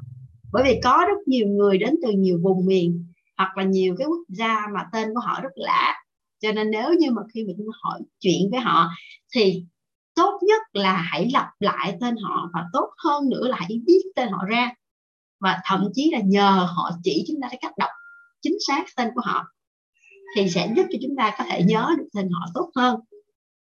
bởi 0.52 0.64
vì 0.64 0.80
có 0.84 1.04
rất 1.08 1.28
nhiều 1.28 1.46
người 1.46 1.78
đến 1.78 1.94
từ 2.02 2.10
nhiều 2.12 2.38
vùng 2.42 2.66
miền 2.66 3.06
hoặc 3.36 3.56
là 3.56 3.64
nhiều 3.64 3.94
cái 3.98 4.06
quốc 4.06 4.24
gia 4.28 4.66
mà 4.74 4.80
tên 4.92 5.14
của 5.14 5.20
họ 5.20 5.40
rất 5.42 5.52
lạ. 5.54 5.94
Cho 6.40 6.52
nên 6.52 6.70
nếu 6.70 6.92
như 6.98 7.10
mà 7.10 7.22
khi 7.34 7.44
mà 7.44 7.52
chúng 7.58 7.66
ta 7.66 7.78
hỏi 7.82 8.00
chuyện 8.20 8.50
với 8.50 8.60
họ 8.60 8.88
thì 9.34 9.64
tốt 10.14 10.40
nhất 10.42 10.62
là 10.72 10.96
hãy 10.96 11.30
lặp 11.32 11.48
lại 11.60 11.96
tên 12.00 12.16
họ 12.16 12.50
và 12.54 12.64
tốt 12.72 12.90
hơn 12.98 13.28
nữa 13.28 13.48
là 13.48 13.56
hãy 13.60 13.80
viết 13.86 14.02
tên 14.16 14.28
họ 14.28 14.44
ra. 14.48 14.70
Và 15.40 15.60
thậm 15.64 15.88
chí 15.94 16.10
là 16.12 16.20
nhờ 16.24 16.66
họ 16.76 16.90
chỉ 17.02 17.24
chúng 17.28 17.40
ta 17.42 17.48
cái 17.48 17.58
cách 17.62 17.78
đọc 17.78 17.90
chính 18.42 18.56
xác 18.66 18.84
tên 18.96 19.08
của 19.14 19.20
họ 19.24 19.44
thì 20.36 20.50
sẽ 20.50 20.72
giúp 20.76 20.86
cho 20.90 20.98
chúng 21.02 21.16
ta 21.16 21.34
có 21.38 21.44
thể 21.50 21.62
nhớ 21.62 21.90
được 21.98 22.08
tên 22.14 22.28
họ 22.30 22.46
tốt 22.54 22.70
hơn. 22.76 23.00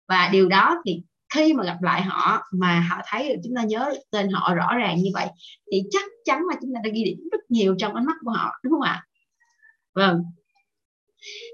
Và 0.08 0.28
điều 0.32 0.48
đó 0.48 0.82
thì 0.86 1.02
khi 1.34 1.54
mà 1.54 1.64
gặp 1.64 1.82
lại 1.82 2.02
họ 2.02 2.42
mà 2.52 2.80
họ 2.80 3.02
thấy 3.06 3.28
được 3.28 3.40
chúng 3.44 3.54
ta 3.56 3.62
nhớ 3.62 3.94
tên 4.10 4.30
họ 4.30 4.54
rõ 4.54 4.68
ràng 4.78 4.98
như 4.98 5.10
vậy, 5.14 5.26
thì 5.72 5.82
chắc 5.90 6.04
chắn 6.24 6.42
là 6.50 6.56
chúng 6.62 6.74
ta 6.74 6.80
đã 6.84 6.90
ghi 6.94 7.04
điểm 7.04 7.28
rất 7.32 7.40
nhiều 7.48 7.74
trong 7.78 7.94
ánh 7.94 8.06
mắt 8.06 8.16
của 8.24 8.30
họ, 8.30 8.50
đúng 8.62 8.72
không 8.72 8.82
ạ? 8.82 9.06
Vâng. 9.94 10.22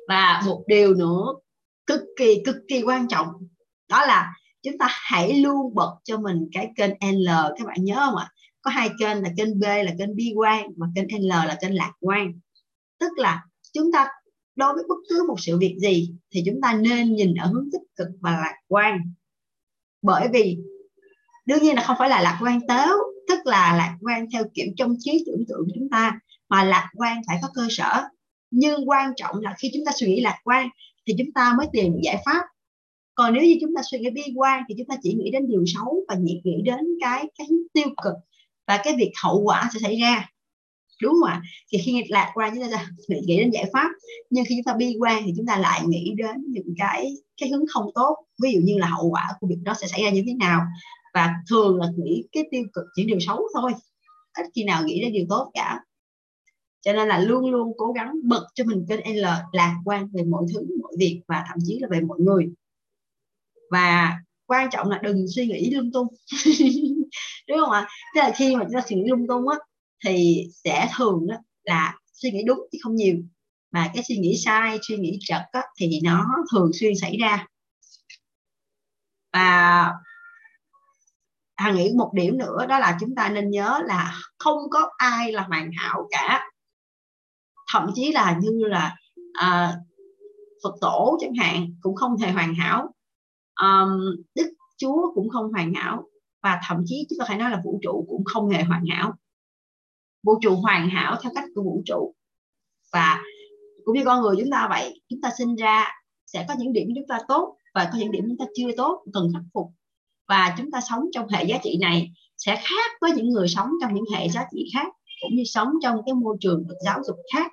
Và 0.08 0.42
một 0.46 0.64
điều 0.66 0.94
nữa 0.94 1.24
cực 1.86 2.00
kỳ 2.18 2.42
cực 2.44 2.56
kỳ 2.68 2.82
quan 2.82 3.08
trọng, 3.08 3.28
đó 3.88 4.06
là 4.06 4.32
chúng 4.62 4.78
ta 4.78 4.86
hãy 4.90 5.34
luôn 5.34 5.74
bật 5.74 5.96
cho 6.04 6.18
mình 6.18 6.48
cái 6.52 6.70
kênh 6.76 6.90
L, 7.24 7.28
các 7.58 7.66
bạn 7.66 7.84
nhớ 7.84 7.94
không 7.94 8.16
ạ? 8.16 8.30
Có 8.62 8.70
hai 8.70 8.90
kênh 9.00 9.22
là 9.22 9.30
kênh 9.36 9.60
B 9.60 9.62
là 9.62 9.92
kênh 9.98 10.16
bi 10.16 10.32
quan 10.36 10.66
và 10.76 10.86
kênh 10.94 11.28
L 11.28 11.28
là 11.28 11.58
kênh 11.60 11.74
lạc 11.74 11.92
quan. 12.00 12.32
Tức 13.00 13.12
là 13.16 13.44
chúng 13.72 13.92
ta 13.92 14.08
đối 14.56 14.74
với 14.74 14.84
bất 14.88 14.96
cứ 15.08 15.24
một 15.28 15.40
sự 15.40 15.58
việc 15.58 15.76
gì 15.78 16.14
thì 16.30 16.42
chúng 16.46 16.60
ta 16.62 16.74
nên 16.74 17.14
nhìn 17.14 17.34
ở 17.34 17.46
hướng 17.46 17.68
tích 17.72 17.82
cực 17.96 18.08
và 18.20 18.30
lạc 18.30 18.56
quan 18.68 19.12
bởi 20.06 20.28
vì 20.32 20.58
đương 21.46 21.62
nhiên 21.62 21.76
là 21.76 21.82
không 21.82 21.96
phải 21.98 22.08
là 22.08 22.22
lạc 22.22 22.38
quan 22.42 22.60
tếu 22.68 22.96
tức 23.28 23.46
là 23.46 23.76
lạc 23.76 23.96
quan 24.00 24.26
theo 24.32 24.44
kiểu 24.54 24.66
trong 24.76 24.96
trí 24.98 25.24
tưởng 25.26 25.44
tượng 25.48 25.58
của 25.66 25.72
chúng 25.74 25.88
ta, 25.90 26.18
mà 26.48 26.64
lạc 26.64 26.90
quan 26.94 27.20
phải 27.26 27.38
có 27.42 27.48
cơ 27.54 27.66
sở. 27.70 28.02
Nhưng 28.50 28.88
quan 28.88 29.12
trọng 29.16 29.36
là 29.40 29.54
khi 29.58 29.70
chúng 29.74 29.84
ta 29.86 29.92
suy 30.00 30.06
nghĩ 30.06 30.20
lạc 30.20 30.38
quan 30.44 30.68
thì 31.06 31.14
chúng 31.18 31.32
ta 31.32 31.54
mới 31.58 31.66
tìm 31.72 31.92
giải 32.02 32.22
pháp. 32.24 32.42
Còn 33.14 33.34
nếu 33.34 33.42
như 33.42 33.54
chúng 33.60 33.74
ta 33.76 33.82
suy 33.90 33.98
nghĩ 33.98 34.10
bi 34.10 34.22
quan 34.36 34.62
thì 34.68 34.74
chúng 34.78 34.86
ta 34.86 34.96
chỉ 35.02 35.14
nghĩ 35.14 35.30
đến 35.30 35.48
điều 35.48 35.64
xấu 35.66 36.04
và 36.08 36.16
chỉ 36.26 36.40
nghĩ 36.44 36.62
đến 36.64 36.78
cái 37.00 37.24
cái 37.38 37.46
tiêu 37.72 37.86
cực 38.02 38.14
và 38.66 38.80
cái 38.84 38.94
việc 38.96 39.10
hậu 39.22 39.40
quả 39.40 39.70
sẽ 39.74 39.80
xảy 39.82 39.96
ra. 40.00 40.30
Đúng 41.02 41.12
không 41.12 41.28
ạ? 41.28 41.42
Thì 41.72 41.78
khi 41.84 42.02
lạc 42.08 42.30
quan 42.34 42.54
chúng 42.54 42.70
ta 42.72 42.86
sẽ 43.08 43.20
nghĩ 43.26 43.38
đến 43.38 43.50
giải 43.50 43.64
pháp, 43.72 43.88
nhưng 44.30 44.44
khi 44.48 44.54
chúng 44.56 44.64
ta 44.64 44.74
bi 44.78 44.96
quan 45.00 45.22
thì 45.26 45.32
chúng 45.36 45.46
ta 45.46 45.58
lại 45.58 45.80
nghĩ 45.86 46.14
đến 46.16 46.36
những 46.48 46.74
cái 46.78 47.12
cái 47.40 47.48
hướng 47.48 47.64
không 47.68 47.90
tốt 47.94 48.16
ví 48.42 48.52
dụ 48.52 48.60
như 48.64 48.78
là 48.78 48.86
hậu 48.86 49.08
quả 49.10 49.28
của 49.40 49.46
việc 49.46 49.58
đó 49.62 49.74
sẽ 49.80 49.86
xảy 49.86 50.02
ra 50.02 50.10
như 50.10 50.22
thế 50.26 50.34
nào. 50.34 50.60
Và 51.14 51.34
thường 51.50 51.76
là 51.76 51.86
nghĩ 51.96 52.24
cái 52.32 52.44
tiêu 52.50 52.62
cực 52.72 52.84
chỉ 52.94 53.04
điều 53.04 53.20
xấu 53.20 53.48
thôi. 53.54 53.72
Ít 54.38 54.46
khi 54.54 54.64
nào 54.64 54.84
nghĩ 54.84 55.00
đến 55.00 55.12
điều 55.12 55.26
tốt 55.28 55.50
cả. 55.54 55.80
Cho 56.80 56.92
nên 56.92 57.08
là 57.08 57.18
luôn 57.18 57.50
luôn 57.50 57.72
cố 57.78 57.92
gắng 57.92 58.14
bật 58.24 58.46
cho 58.54 58.64
mình 58.64 58.86
kênh 58.88 59.16
L 59.16 59.26
lạc 59.52 59.76
quan 59.84 60.08
về 60.12 60.22
mọi 60.22 60.44
thứ 60.54 60.60
mọi 60.82 60.92
việc 60.98 61.22
và 61.28 61.44
thậm 61.48 61.58
chí 61.66 61.78
là 61.80 61.88
về 61.90 62.00
mọi 62.00 62.18
người. 62.20 62.48
Và 63.70 64.18
quan 64.46 64.68
trọng 64.72 64.90
là 64.90 65.00
đừng 65.02 65.26
suy 65.28 65.46
nghĩ 65.46 65.70
lung 65.70 65.90
tung. 65.92 66.06
Đúng 67.48 67.58
không 67.60 67.70
ạ? 67.70 67.88
Tức 68.14 68.20
là 68.20 68.32
khi 68.36 68.56
mà 68.56 68.64
chúng 68.64 68.74
ta 68.74 68.80
suy 68.88 68.96
nghĩ 68.96 69.02
lung 69.06 69.26
tung 69.28 69.48
á 69.48 69.56
thì 70.04 70.46
sẽ 70.64 70.88
thường 70.98 71.26
á, 71.30 71.38
là 71.64 71.94
suy 72.12 72.30
nghĩ 72.30 72.42
đúng 72.46 72.58
chứ 72.72 72.78
không 72.82 72.94
nhiều. 72.96 73.16
Mà 73.72 73.90
cái 73.94 74.04
suy 74.08 74.16
nghĩ 74.16 74.36
sai 74.36 74.78
suy 74.82 74.96
nghĩ 74.96 75.18
chật 75.20 75.42
á, 75.52 75.62
thì 75.80 76.00
nó 76.04 76.26
thường 76.52 76.70
xuyên 76.74 76.92
xảy 77.00 77.16
ra 77.20 77.46
và 79.36 79.92
Hà 81.56 81.72
nghĩ 81.72 81.92
một 81.96 82.10
điểm 82.14 82.38
nữa 82.38 82.66
đó 82.68 82.78
là 82.78 82.96
chúng 83.00 83.14
ta 83.14 83.28
nên 83.28 83.50
nhớ 83.50 83.80
là 83.84 84.14
không 84.38 84.58
có 84.70 84.90
ai 84.96 85.32
là 85.32 85.42
hoàn 85.42 85.70
hảo 85.76 86.08
cả. 86.10 86.50
Thậm 87.72 87.90
chí 87.94 88.12
là 88.12 88.38
như 88.42 88.66
là 88.66 88.96
à, 89.32 89.76
Phật 90.64 90.74
tổ 90.80 91.18
chẳng 91.20 91.34
hạn 91.34 91.66
cũng 91.80 91.94
không 91.96 92.18
thể 92.18 92.30
hoàn 92.30 92.54
hảo. 92.54 92.94
Um, 93.60 94.00
Đức 94.34 94.52
Chúa 94.76 95.12
cũng 95.14 95.28
không 95.28 95.52
hoàn 95.52 95.74
hảo. 95.74 96.08
Và 96.42 96.60
thậm 96.68 96.82
chí 96.86 97.06
chúng 97.10 97.18
ta 97.18 97.24
phải 97.28 97.38
nói 97.38 97.50
là 97.50 97.60
vũ 97.64 97.78
trụ 97.82 98.06
cũng 98.08 98.24
không 98.24 98.48
hề 98.48 98.62
hoàn 98.62 98.84
hảo. 98.90 99.14
Vũ 100.22 100.38
trụ 100.42 100.56
hoàn 100.56 100.88
hảo 100.88 101.16
theo 101.22 101.32
cách 101.34 101.44
của 101.54 101.62
vũ 101.62 101.82
trụ. 101.86 102.14
Và 102.92 103.22
cũng 103.84 103.94
như 103.94 104.04
con 104.04 104.22
người 104.22 104.36
chúng 104.38 104.50
ta 104.50 104.66
vậy 104.70 105.00
chúng 105.08 105.20
ta 105.20 105.30
sinh 105.38 105.56
ra 105.56 105.92
sẽ 106.26 106.44
có 106.48 106.54
những 106.58 106.72
điểm 106.72 106.88
chúng 106.94 107.08
ta 107.08 107.18
tốt 107.28 107.56
và 107.76 107.88
có 107.92 107.98
những 107.98 108.12
điểm 108.12 108.24
chúng 108.28 108.38
ta 108.38 108.44
chưa 108.56 108.68
tốt 108.76 109.04
cần 109.12 109.30
khắc 109.34 109.42
phục. 109.54 109.70
Và 110.28 110.54
chúng 110.58 110.70
ta 110.70 110.80
sống 110.88 111.04
trong 111.12 111.28
hệ 111.28 111.44
giá 111.44 111.58
trị 111.62 111.78
này 111.80 112.12
sẽ 112.36 112.56
khác 112.56 112.92
với 113.00 113.12
những 113.12 113.28
người 113.28 113.48
sống 113.48 113.70
trong 113.80 113.94
những 113.94 114.04
hệ 114.14 114.28
giá 114.28 114.46
trị 114.54 114.70
khác 114.74 114.86
cũng 115.22 115.36
như 115.36 115.42
sống 115.46 115.68
trong 115.82 115.96
cái 116.06 116.14
môi 116.14 116.36
trường 116.40 116.66
được 116.68 116.74
giáo 116.84 117.00
dục 117.06 117.16
khác. 117.34 117.52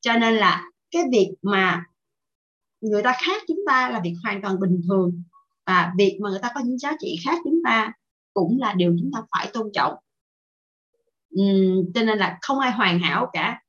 Cho 0.00 0.12
nên 0.18 0.34
là 0.34 0.70
cái 0.90 1.02
việc 1.12 1.30
mà 1.42 1.84
người 2.80 3.02
ta 3.02 3.16
khác 3.26 3.42
chúng 3.48 3.58
ta 3.66 3.90
là 3.90 4.00
việc 4.00 4.14
hoàn 4.22 4.42
toàn 4.42 4.60
bình 4.60 4.80
thường. 4.88 5.22
Và 5.66 5.92
việc 5.98 6.18
mà 6.22 6.30
người 6.30 6.40
ta 6.42 6.50
có 6.54 6.60
những 6.60 6.78
giá 6.78 6.92
trị 7.00 7.16
khác 7.24 7.38
chúng 7.44 7.60
ta 7.64 7.92
cũng 8.34 8.58
là 8.60 8.74
điều 8.74 8.96
chúng 9.00 9.10
ta 9.14 9.20
phải 9.30 9.50
tôn 9.52 9.70
trọng. 9.74 9.94
Uhm, 11.40 11.92
cho 11.94 12.02
nên 12.02 12.18
là 12.18 12.38
không 12.42 12.58
ai 12.58 12.72
hoàn 12.72 12.98
hảo 12.98 13.30
cả 13.32 13.60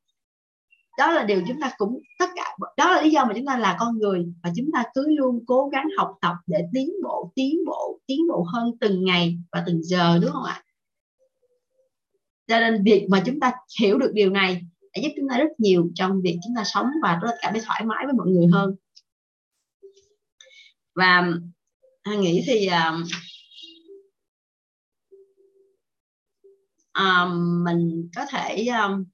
đó 0.97 1.11
là 1.11 1.23
điều 1.23 1.41
chúng 1.47 1.59
ta 1.61 1.71
cũng 1.77 2.01
tất 2.19 2.29
cả 2.35 2.57
đó 2.77 2.91
là 2.91 3.01
lý 3.01 3.09
do 3.09 3.25
mà 3.25 3.33
chúng 3.35 3.45
ta 3.45 3.57
là 3.57 3.75
con 3.79 3.97
người 3.97 4.25
và 4.43 4.51
chúng 4.55 4.69
ta 4.73 4.83
cứ 4.93 5.05
luôn 5.09 5.43
cố 5.47 5.69
gắng 5.69 5.87
học 5.97 6.17
tập 6.21 6.35
để 6.47 6.59
tiến 6.73 6.89
bộ 7.03 7.31
tiến 7.35 7.59
bộ 7.65 7.99
tiến 8.05 8.19
bộ 8.29 8.45
hơn 8.53 8.77
từng 8.81 9.05
ngày 9.05 9.37
và 9.51 9.63
từng 9.67 9.83
giờ 9.83 10.19
đúng 10.21 10.31
không 10.31 10.43
ạ? 10.43 10.63
Cho 12.47 12.59
nên 12.59 12.83
việc 12.83 13.07
mà 13.09 13.23
chúng 13.25 13.39
ta 13.39 13.53
hiểu 13.79 13.99
được 13.99 14.11
điều 14.13 14.29
này 14.29 14.61
đã 14.95 15.01
giúp 15.01 15.09
chúng 15.15 15.29
ta 15.29 15.37
rất 15.37 15.49
nhiều 15.57 15.89
trong 15.95 16.21
việc 16.21 16.39
chúng 16.43 16.55
ta 16.55 16.63
sống 16.65 16.87
và 17.03 17.19
rất 17.21 17.31
cảm 17.41 17.53
thấy 17.53 17.61
thoải 17.65 17.85
mái 17.85 18.05
với 18.05 18.13
mọi 18.13 18.27
người 18.27 18.47
hơn. 18.53 18.75
Và 20.95 21.31
anh 22.03 22.21
nghĩ 22.21 22.43
thì 22.47 22.67
uh, 22.67 23.07
um, 26.99 27.63
mình 27.63 28.09
có 28.15 28.25
thể 28.25 28.65
um, 28.67 29.05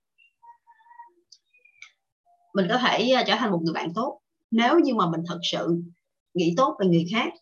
mình 2.53 2.65
có 2.69 2.77
thể 2.77 3.13
uh, 3.21 3.27
trở 3.27 3.35
thành 3.35 3.51
một 3.51 3.59
người 3.61 3.73
bạn 3.73 3.93
tốt. 3.93 4.19
Nếu 4.51 4.79
như 4.79 4.95
mà 4.95 5.09
mình 5.09 5.21
thật 5.27 5.39
sự 5.51 5.81
nghĩ 6.33 6.53
tốt 6.57 6.77
về 6.79 6.87
người 6.87 7.05
khác 7.11 7.33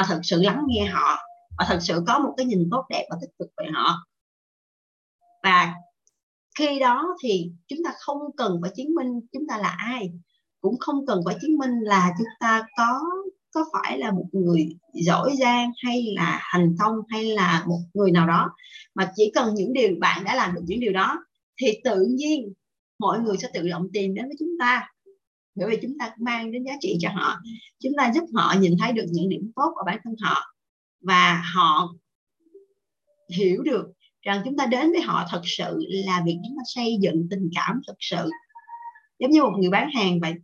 uh, 0.00 0.06
thật 0.08 0.20
sự 0.22 0.42
lắng 0.42 0.64
nghe 0.66 0.84
họ 0.84 1.18
và 1.58 1.64
thật 1.68 1.78
sự 1.82 2.02
có 2.06 2.18
một 2.18 2.34
cái 2.36 2.46
nhìn 2.46 2.68
tốt 2.70 2.86
đẹp 2.90 3.06
và 3.10 3.16
tích 3.20 3.30
cực 3.38 3.48
về 3.56 3.66
họ. 3.74 4.06
Và 5.42 5.74
khi 6.58 6.78
đó 6.78 7.16
thì 7.22 7.50
chúng 7.68 7.78
ta 7.84 7.90
không 7.98 8.18
cần 8.36 8.58
phải 8.62 8.70
chứng 8.76 8.94
minh 8.94 9.20
chúng 9.32 9.46
ta 9.48 9.58
là 9.58 9.68
ai. 9.68 10.12
Cũng 10.60 10.78
không 10.78 11.06
cần 11.06 11.20
phải 11.24 11.36
chứng 11.42 11.58
minh 11.58 11.80
là 11.80 12.12
chúng 12.18 12.26
ta 12.40 12.62
có 12.76 13.00
có 13.56 13.64
phải 13.72 13.98
là 13.98 14.10
một 14.10 14.26
người 14.32 14.68
giỏi 14.92 15.34
giang 15.38 15.72
hay 15.84 16.04
là 16.16 16.40
thành 16.52 16.76
công 16.78 16.94
hay 17.08 17.24
là 17.24 17.64
một 17.66 17.78
người 17.94 18.10
nào 18.10 18.26
đó. 18.26 18.50
Mà 18.94 19.12
chỉ 19.16 19.30
cần 19.34 19.54
những 19.54 19.72
điều 19.72 19.90
bạn 20.00 20.24
đã 20.24 20.34
làm 20.34 20.54
được 20.54 20.62
những 20.66 20.80
điều 20.80 20.92
đó 20.92 21.24
thì 21.60 21.80
tự 21.84 22.06
nhiên 22.10 22.52
mọi 22.98 23.20
người 23.20 23.36
sẽ 23.36 23.48
tự 23.54 23.68
động 23.68 23.88
tìm 23.92 24.14
đến 24.14 24.26
với 24.26 24.36
chúng 24.38 24.58
ta. 24.60 24.88
Bởi 25.54 25.70
vì 25.70 25.78
chúng 25.82 25.98
ta 25.98 26.14
mang 26.18 26.52
đến 26.52 26.64
giá 26.64 26.72
trị 26.80 26.96
cho 27.00 27.08
họ. 27.14 27.36
Chúng 27.82 27.92
ta 27.96 28.12
giúp 28.14 28.24
họ 28.34 28.54
nhìn 28.60 28.76
thấy 28.80 28.92
được 28.92 29.06
những 29.10 29.28
điểm 29.28 29.52
tốt 29.56 29.74
ở 29.76 29.82
bản 29.86 29.98
thân 30.04 30.14
họ. 30.22 30.54
Và 31.00 31.42
họ 31.54 31.94
hiểu 33.30 33.62
được 33.62 33.86
rằng 34.22 34.42
chúng 34.44 34.56
ta 34.56 34.66
đến 34.66 34.92
với 34.92 35.00
họ 35.00 35.26
thật 35.30 35.40
sự 35.44 35.78
là 35.88 36.22
việc 36.26 36.36
chúng 36.46 36.56
ta 36.56 36.62
xây 36.66 36.98
dựng 37.00 37.26
tình 37.30 37.50
cảm 37.54 37.80
thật 37.86 37.96
sự. 38.00 38.30
Giống 39.18 39.30
như 39.30 39.42
một 39.42 39.52
người 39.58 39.70
bán 39.70 39.90
hàng 39.94 40.20
vậy. 40.20 40.34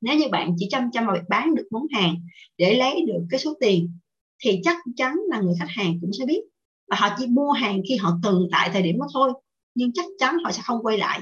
Nếu 0.00 0.18
như 0.18 0.28
bạn 0.28 0.54
chỉ 0.58 0.66
chăm 0.70 0.90
chăm 0.92 1.06
vào 1.06 1.14
việc 1.14 1.28
bán 1.28 1.54
được 1.54 1.66
món 1.70 1.82
hàng 1.92 2.16
để 2.58 2.74
lấy 2.74 3.04
được 3.06 3.26
cái 3.30 3.40
số 3.40 3.54
tiền, 3.60 3.92
thì 4.44 4.60
chắc 4.64 4.76
chắn 4.96 5.14
là 5.28 5.40
người 5.40 5.54
khách 5.58 5.68
hàng 5.68 5.98
cũng 6.00 6.10
sẽ 6.18 6.26
biết. 6.26 6.40
Và 6.88 6.96
họ 7.00 7.16
chỉ 7.18 7.26
mua 7.26 7.52
hàng 7.52 7.82
khi 7.88 7.96
họ 7.96 8.18
cần 8.22 8.48
tại 8.52 8.70
thời 8.72 8.82
điểm 8.82 8.98
đó 8.98 9.06
thôi. 9.14 9.32
Nhưng 9.74 9.92
chắc 9.92 10.04
chắn 10.18 10.36
họ 10.44 10.52
sẽ 10.52 10.62
không 10.64 10.82
quay 10.82 10.98
lại 10.98 11.20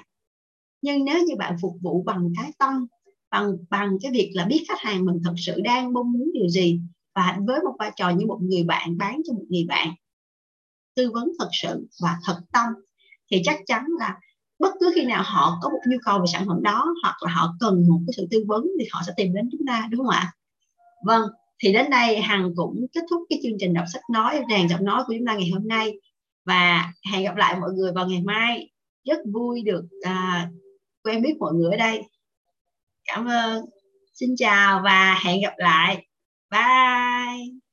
nhưng 0.83 1.05
nếu 1.05 1.25
như 1.25 1.37
bạn 1.37 1.57
phục 1.63 1.73
vụ 1.83 2.03
bằng 2.03 2.29
cái 2.37 2.53
tâm 2.59 2.87
bằng 3.31 3.57
bằng 3.71 3.99
cái 4.03 4.13
việc 4.13 4.31
là 4.35 4.45
biết 4.45 4.65
khách 4.69 4.81
hàng 4.81 5.05
mình 5.05 5.21
thật 5.25 5.35
sự 5.37 5.61
đang 5.65 5.93
mong 5.93 6.13
muốn 6.13 6.31
điều 6.35 6.49
gì 6.49 6.81
và 7.15 7.39
với 7.47 7.61
một 7.61 7.75
vai 7.79 7.91
trò 7.97 8.11
như 8.11 8.27
một 8.27 8.39
người 8.43 8.65
bạn 8.65 8.99
bán 8.99 9.21
cho 9.27 9.33
một 9.35 9.45
người 9.49 9.65
bạn 9.69 9.89
tư 10.97 11.11
vấn 11.15 11.33
thật 11.39 11.49
sự 11.63 11.87
và 12.03 12.17
thật 12.25 12.41
tâm 12.53 12.67
thì 13.31 13.41
chắc 13.45 13.61
chắn 13.67 13.85
là 13.99 14.19
bất 14.59 14.75
cứ 14.81 14.93
khi 14.95 15.05
nào 15.05 15.23
họ 15.27 15.59
có 15.63 15.69
một 15.69 15.81
nhu 15.89 15.97
cầu 16.05 16.19
về 16.19 16.27
sản 16.33 16.45
phẩm 16.47 16.63
đó 16.63 16.95
hoặc 17.03 17.17
là 17.21 17.33
họ 17.33 17.55
cần 17.61 17.89
một 17.89 18.01
cái 18.07 18.15
sự 18.17 18.27
tư 18.31 18.45
vấn 18.49 18.65
thì 18.81 18.87
họ 18.93 19.03
sẽ 19.07 19.13
tìm 19.17 19.35
đến 19.35 19.49
chúng 19.53 19.67
ta 19.67 19.89
đúng 19.91 20.01
không 20.01 20.11
ạ? 20.11 20.33
Vâng 21.05 21.23
thì 21.63 21.73
đến 21.73 21.91
đây 21.91 22.21
hằng 22.21 22.53
cũng 22.57 22.87
kết 22.93 23.01
thúc 23.11 23.23
cái 23.31 23.41
chương 23.43 23.59
trình 23.61 23.75
đọc 23.75 23.85
sách 23.93 24.03
nói 24.11 24.41
đàn 24.49 24.69
giọng 24.69 24.85
nói 24.85 25.03
của 25.07 25.15
chúng 25.19 25.27
ta 25.27 25.35
ngày 25.35 25.51
hôm 25.53 25.69
nay. 25.69 25.93
Và 26.45 26.93
hẹn 27.13 27.25
gặp 27.25 27.37
lại 27.37 27.61
mọi 27.61 27.73
người 27.73 27.93
vào 27.93 28.09
ngày 28.09 28.23
mai. 28.23 28.71
Rất 29.05 29.19
vui 29.33 29.63
được 29.63 29.85
à, 30.03 30.51
quen 31.09 31.23
biết 31.23 31.37
mọi 31.41 31.53
người 31.55 31.71
ở 31.71 31.77
đây. 31.77 32.03
Cảm 33.05 33.27
ơn. 33.27 33.65
Xin 34.15 34.35
chào 34.37 34.81
và 34.85 35.21
hẹn 35.25 35.43
gặp 35.43 35.55
lại. 35.57 36.07
Bye. 36.51 37.68